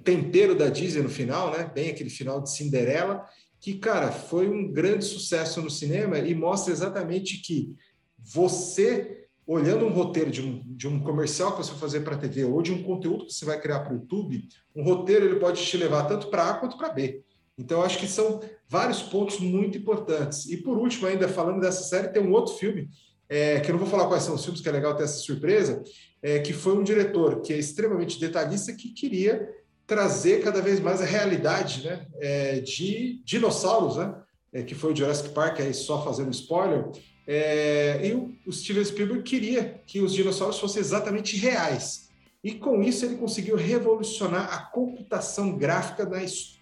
tempero 0.03 0.55
da 0.55 0.69
Disney 0.69 1.01
no 1.01 1.09
final, 1.09 1.51
né? 1.51 1.69
Bem 1.73 1.89
aquele 1.89 2.09
final 2.09 2.41
de 2.41 2.51
Cinderela, 2.51 3.25
que, 3.59 3.75
cara, 3.75 4.11
foi 4.11 4.49
um 4.49 4.71
grande 4.71 5.05
sucesso 5.05 5.61
no 5.61 5.69
cinema 5.69 6.19
e 6.19 6.33
mostra 6.33 6.71
exatamente 6.73 7.41
que 7.41 7.75
você 8.17 9.27
olhando 9.45 9.85
um 9.85 9.91
roteiro 9.91 10.31
de 10.31 10.41
um, 10.41 10.63
de 10.65 10.87
um 10.87 10.99
comercial 10.99 11.51
que 11.51 11.57
você 11.57 11.71
vai 11.71 11.79
fazer 11.79 12.01
para 12.01 12.15
a 12.15 12.17
TV 12.17 12.45
ou 12.45 12.61
de 12.61 12.71
um 12.71 12.83
conteúdo 12.83 13.25
que 13.25 13.33
você 13.33 13.43
vai 13.43 13.59
criar 13.59 13.81
para 13.81 13.93
o 13.93 13.97
YouTube, 13.97 14.47
um 14.75 14.83
roteiro 14.83 15.25
ele 15.25 15.39
pode 15.39 15.61
te 15.63 15.77
levar 15.77 16.05
tanto 16.05 16.29
para 16.29 16.49
A 16.49 16.53
quanto 16.53 16.77
para 16.77 16.93
B. 16.93 17.23
Então, 17.57 17.81
acho 17.81 17.99
que 17.99 18.07
são 18.07 18.39
vários 18.67 19.01
pontos 19.01 19.39
muito 19.39 19.77
importantes. 19.77 20.47
E 20.49 20.57
por 20.57 20.77
último, 20.77 21.07
ainda 21.07 21.27
falando 21.27 21.59
dessa 21.59 21.83
série, 21.83 22.07
tem 22.07 22.21
um 22.21 22.31
outro 22.31 22.55
filme, 22.55 22.89
é, 23.31 23.61
que 23.61 23.71
eu 23.71 23.73
não 23.73 23.79
vou 23.79 23.89
falar 23.89 24.07
quais 24.07 24.23
são 24.23 24.35
os 24.35 24.43
filmes, 24.43 24.59
que 24.59 24.67
é 24.67 24.71
legal 24.73 24.93
ter 24.93 25.03
essa 25.03 25.19
surpresa, 25.19 25.81
é, 26.21 26.39
que 26.39 26.51
foi 26.51 26.77
um 26.77 26.83
diretor 26.83 27.41
que 27.41 27.53
é 27.53 27.57
extremamente 27.57 28.19
detalhista, 28.19 28.73
que 28.73 28.89
queria 28.89 29.49
trazer 29.87 30.43
cada 30.43 30.61
vez 30.61 30.81
mais 30.81 31.01
a 31.01 31.05
realidade 31.05 31.85
né, 31.85 32.05
é, 32.19 32.59
de 32.59 33.21
dinossauros, 33.23 33.95
né, 33.95 34.13
é, 34.51 34.63
que 34.63 34.75
foi 34.75 34.91
o 34.91 34.95
Jurassic 34.95 35.29
Park, 35.29 35.61
aí 35.61 35.73
só 35.73 36.03
fazendo 36.03 36.29
spoiler, 36.31 36.91
é, 37.25 38.05
e 38.05 38.13
o, 38.13 38.35
o 38.45 38.51
Steven 38.51 38.83
Spielberg 38.83 39.23
queria 39.23 39.81
que 39.87 40.01
os 40.01 40.13
dinossauros 40.13 40.59
fossem 40.59 40.81
exatamente 40.81 41.37
reais. 41.37 42.09
E 42.43 42.55
com 42.55 42.83
isso 42.83 43.05
ele 43.05 43.15
conseguiu 43.15 43.55
revolucionar 43.55 44.53
a 44.53 44.65
computação 44.65 45.57
gráfica 45.57 46.05
na 46.05 46.21
história, 46.21 46.60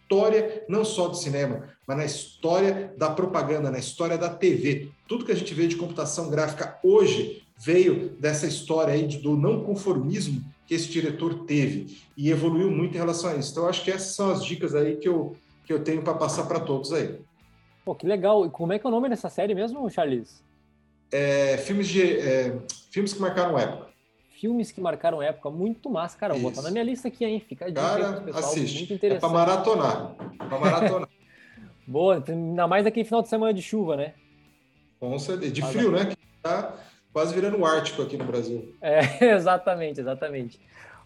não 0.67 0.83
só 0.83 1.07
do 1.07 1.15
cinema, 1.15 1.69
mas 1.87 1.97
na 1.97 2.05
história 2.05 2.93
da 2.97 3.09
propaganda, 3.09 3.71
na 3.71 3.79
história 3.79 4.17
da 4.17 4.29
TV. 4.29 4.89
Tudo 5.07 5.25
que 5.25 5.31
a 5.31 5.35
gente 5.35 5.53
vê 5.53 5.67
de 5.67 5.75
computação 5.75 6.29
gráfica 6.29 6.79
hoje 6.83 7.43
veio 7.57 8.09
dessa 8.19 8.47
história 8.47 8.93
aí 8.93 9.07
do 9.07 9.35
não 9.35 9.63
conformismo 9.63 10.43
que 10.65 10.73
esse 10.73 10.87
diretor 10.87 11.45
teve 11.45 11.97
e 12.15 12.29
evoluiu 12.29 12.69
muito 12.69 12.95
em 12.95 12.99
relação 12.99 13.31
a 13.31 13.35
isso. 13.35 13.51
Então, 13.51 13.67
acho 13.67 13.83
que 13.83 13.91
essas 13.91 14.15
são 14.15 14.31
as 14.31 14.43
dicas 14.43 14.75
aí 14.75 14.97
que 14.97 15.07
eu, 15.09 15.35
que 15.65 15.73
eu 15.73 15.83
tenho 15.83 16.01
para 16.01 16.13
passar 16.13 16.45
para 16.45 16.59
todos 16.59 16.93
aí. 16.93 17.19
Pô, 17.83 17.95
que 17.95 18.05
legal. 18.05 18.45
E 18.45 18.49
como 18.49 18.73
é 18.73 18.79
que 18.79 18.85
é 18.85 18.89
o 18.89 18.91
nome 18.91 19.09
dessa 19.09 19.29
série 19.29 19.55
mesmo, 19.55 19.89
Charles? 19.89 20.43
é, 21.11 21.57
filmes, 21.57 21.87
de, 21.87 22.19
é, 22.19 22.55
filmes 22.91 23.13
que 23.13 23.21
marcaram 23.21 23.57
época. 23.57 23.88
Filmes 24.39 24.71
que 24.71 24.79
marcaram 24.79 25.21
época, 25.21 25.49
muito 25.49 25.89
massa, 25.89 26.17
cara. 26.17 26.33
Vou 26.33 26.49
botar 26.49 26.61
na 26.61 26.71
minha 26.71 26.83
lista 26.83 27.09
aqui, 27.09 27.25
hein? 27.25 27.43
Fica 27.45 27.65
dica 27.65 27.81
cara, 27.81 28.21
pessoal, 28.21 28.43
assiste. 28.45 28.77
muito 28.79 28.93
interessante. 28.93 29.25
É 29.25 29.27
pra 29.27 29.37
maratonar. 29.37 30.15
Pra 30.37 30.59
maratonar. 30.59 31.09
Boa, 31.85 32.23
ainda 32.25 32.67
mais 32.67 32.85
aqui 32.85 33.03
final 33.03 33.21
de 33.21 33.27
semana 33.27 33.53
de 33.53 33.61
chuva, 33.61 33.97
né? 33.97 34.13
Com 34.99 35.17
certeza. 35.19 35.51
De 35.51 35.61
frio, 35.63 35.91
né? 35.91 36.05
Que 36.05 36.17
tá 36.41 36.77
quase 37.11 37.33
virando 37.33 37.57
o 37.57 37.65
Ártico 37.65 38.01
aqui 38.01 38.15
no 38.15 38.23
Brasil. 38.23 38.75
É, 38.81 39.25
exatamente, 39.35 39.99
exatamente. 39.99 40.59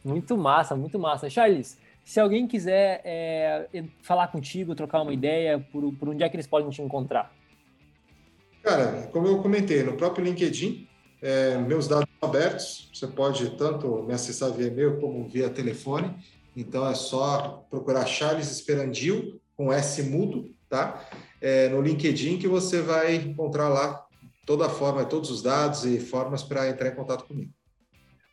Muito 0.03 0.38
massa, 0.38 0.75
muito 0.75 0.99
massa. 0.99 1.29
Charles, 1.29 1.79
se 2.03 2.19
alguém 2.19 2.45
quiser 2.45 3.01
é, 3.03 3.84
falar 4.01 4.27
contigo, 4.27 4.75
trocar 4.75 5.01
uma 5.01 5.13
ideia, 5.13 5.65
por, 5.71 5.91
por 5.95 6.09
onde 6.09 6.23
é 6.23 6.29
que 6.29 6.36
eles 6.36 6.47
podem 6.47 6.69
te 6.69 6.81
encontrar? 6.81 7.34
Cara, 8.61 9.09
como 9.11 9.27
eu 9.27 9.41
comentei, 9.41 9.81
no 9.81 9.93
próprio 9.93 10.23
LinkedIn, 10.23 10.88
é, 11.21 11.57
meus 11.57 11.88
dados 11.88 12.12
abertos, 12.24 12.89
você 12.93 13.07
pode 13.07 13.49
tanto 13.51 14.03
me 14.03 14.13
acessar 14.13 14.51
via 14.51 14.67
e-mail 14.67 14.99
como 14.99 15.28
via 15.28 15.49
telefone, 15.49 16.15
então 16.55 16.88
é 16.88 16.93
só 16.93 17.65
procurar 17.69 18.05
Charles 18.05 18.51
Esperandil, 18.51 19.39
com 19.55 19.71
S 19.71 20.01
mudo, 20.03 20.51
tá? 20.69 21.07
É, 21.39 21.69
no 21.69 21.82
LinkedIn 21.82 22.38
que 22.38 22.47
você 22.47 22.82
vai 22.82 23.15
encontrar 23.15 23.69
lá 23.69 24.05
toda 24.45 24.65
a 24.65 24.69
forma, 24.69 25.05
todos 25.05 25.30
os 25.30 25.41
dados 25.41 25.86
e 25.86 25.99
formas 25.99 26.43
para 26.43 26.69
entrar 26.69 26.89
em 26.89 26.95
contato 26.95 27.26
comigo. 27.26 27.51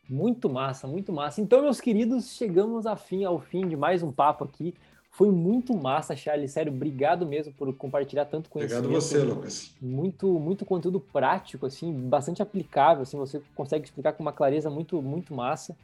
Muito 0.09 0.51
massa, 0.51 0.89
muito 0.89 1.13
massa. 1.13 1.41
Então, 1.41 1.63
meus 1.63 1.81
queridos, 1.81 2.35
chegamos 2.37 2.85
ao 2.85 2.97
fim, 2.97 3.25
ao 3.25 3.41
fim 3.41 3.69
de 3.69 3.77
mais 3.77 4.03
um 4.03 4.11
papo 4.11 4.43
aqui. 4.43 4.75
Foi 5.11 5.31
muito 5.31 5.75
massa, 5.75 6.15
Charles. 6.15 6.53
Sério, 6.53 6.73
obrigado 6.73 7.27
mesmo 7.27 7.53
por 7.53 7.75
compartilhar 7.75 8.25
tanto 8.25 8.49
conhecimento. 8.49 8.85
Obrigado 8.85 9.03
você, 9.03 9.19
Lucas. 9.19 9.75
Muito, 9.81 10.27
muito 10.39 10.65
conteúdo 10.65 11.01
prático, 11.01 11.67
assim, 11.67 11.93
bastante 11.93 12.41
aplicável. 12.41 13.03
Assim, 13.03 13.19
você 13.19 13.43
consegue 13.55 13.85
explicar 13.85 14.13
com 14.13 14.23
uma 14.23 14.33
clareza 14.33 14.71
muito, 14.71 15.03
muito 15.03 15.35
massa. 15.35 15.77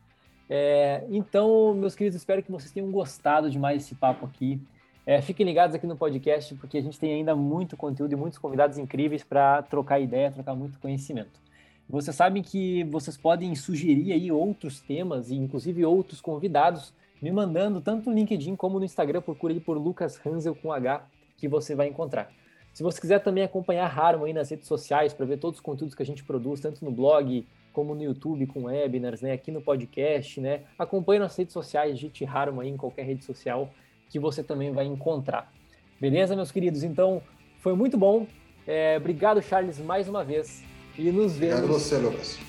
É, 0.49 1.05
então, 1.11 1.75
meus 1.75 1.97
queridos, 1.97 2.17
espero 2.17 2.43
que 2.43 2.53
vocês 2.53 2.71
tenham 2.71 2.91
gostado 2.91 3.51
de 3.51 3.59
mais 3.59 3.83
esse 3.83 3.95
papo 3.95 4.25
aqui. 4.25 4.61
É, 5.05 5.21
fiquem 5.21 5.45
ligados 5.45 5.75
aqui 5.75 5.87
no 5.87 5.97
podcast, 5.97 6.55
porque 6.55 6.79
a 6.79 6.83
gente 6.83 6.99
tem 6.99 7.13
ainda 7.13 7.35
muito 7.35 7.77
conteúdo 7.77 8.13
e 8.13 8.17
muitos 8.17 8.39
convidados 8.39 8.79
incríveis 8.79 9.23
para 9.23 9.63
trocar 9.63 10.01
ideia, 10.01 10.31
trocar 10.31 10.55
muito 10.55 10.79
conhecimento. 10.79 11.41
Vocês 11.89 12.17
sabem 12.17 12.43
que 12.43 12.83
vocês 12.85 13.17
podem 13.17 13.55
sugerir 13.55 14.13
aí 14.13 14.33
outros 14.33 14.81
temas 14.81 15.31
e 15.31 15.37
inclusive 15.37 15.85
outros 15.85 16.21
convidados 16.21 16.93
me 17.21 17.31
mandando 17.31 17.81
tanto 17.81 18.11
no 18.11 18.17
LinkedIn 18.17 18.57
como 18.57 18.79
no 18.79 18.85
Instagram, 18.85 19.21
procure 19.21 19.59
por 19.61 19.77
Lucas 19.77 20.21
Hansel 20.25 20.55
com 20.55 20.73
H, 20.73 21.07
que 21.37 21.49
você 21.49 21.75
vai 21.75 21.89
encontrar. 21.89 22.31
Se 22.73 22.83
você 22.83 23.01
quiser 23.01 23.21
também 23.21 23.43
acompanhar 23.43 23.87
a 23.87 23.89
Harman 23.89 24.27
aí 24.27 24.33
nas 24.35 24.51
redes 24.51 24.69
sociais 24.69 25.15
para 25.15 25.25
ver 25.25 25.39
todos 25.39 25.59
os 25.59 25.63
conteúdos 25.63 25.95
que 25.95 26.03
a 26.03 26.07
gente 26.07 26.23
produz, 26.23 26.61
tanto 26.61 26.85
no 26.85 26.91
blog 26.91 27.47
como 27.73 27.95
no 27.95 28.03
YouTube 28.03 28.47
com 28.47 28.65
webinars, 28.65 29.23
né, 29.23 29.33
aqui 29.33 29.51
no 29.51 29.63
podcast, 29.63 30.41
né, 30.41 30.63
acompanhe 30.79 31.19
nas 31.19 31.37
redes 31.37 31.53
sociais, 31.53 31.99
digite 31.99 32.25
Harman 32.25 32.63
aí 32.63 32.69
em 32.71 32.77
qualquer 32.77 33.05
rede 33.05 33.25
social 33.25 33.71
que 34.11 34.19
você 34.19 34.43
também 34.43 34.73
vai 34.73 34.85
encontrar. 34.87 35.53
Beleza, 36.01 36.37
meus 36.37 36.53
queridos? 36.53 36.83
Então, 36.83 37.23
foi 37.61 37.75
muito 37.75 37.97
bom. 37.97 38.27
É, 38.67 38.97
obrigado, 38.99 39.41
Charles, 39.41 39.79
mais 39.79 40.09
uma 40.09 40.23
vez. 40.23 40.63
E 40.99 41.11
nos 41.11 41.37
vemos 41.37 41.67
você, 41.67 41.97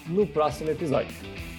no 0.07 0.25
próximo 0.27 0.69
episódio. 0.69 1.56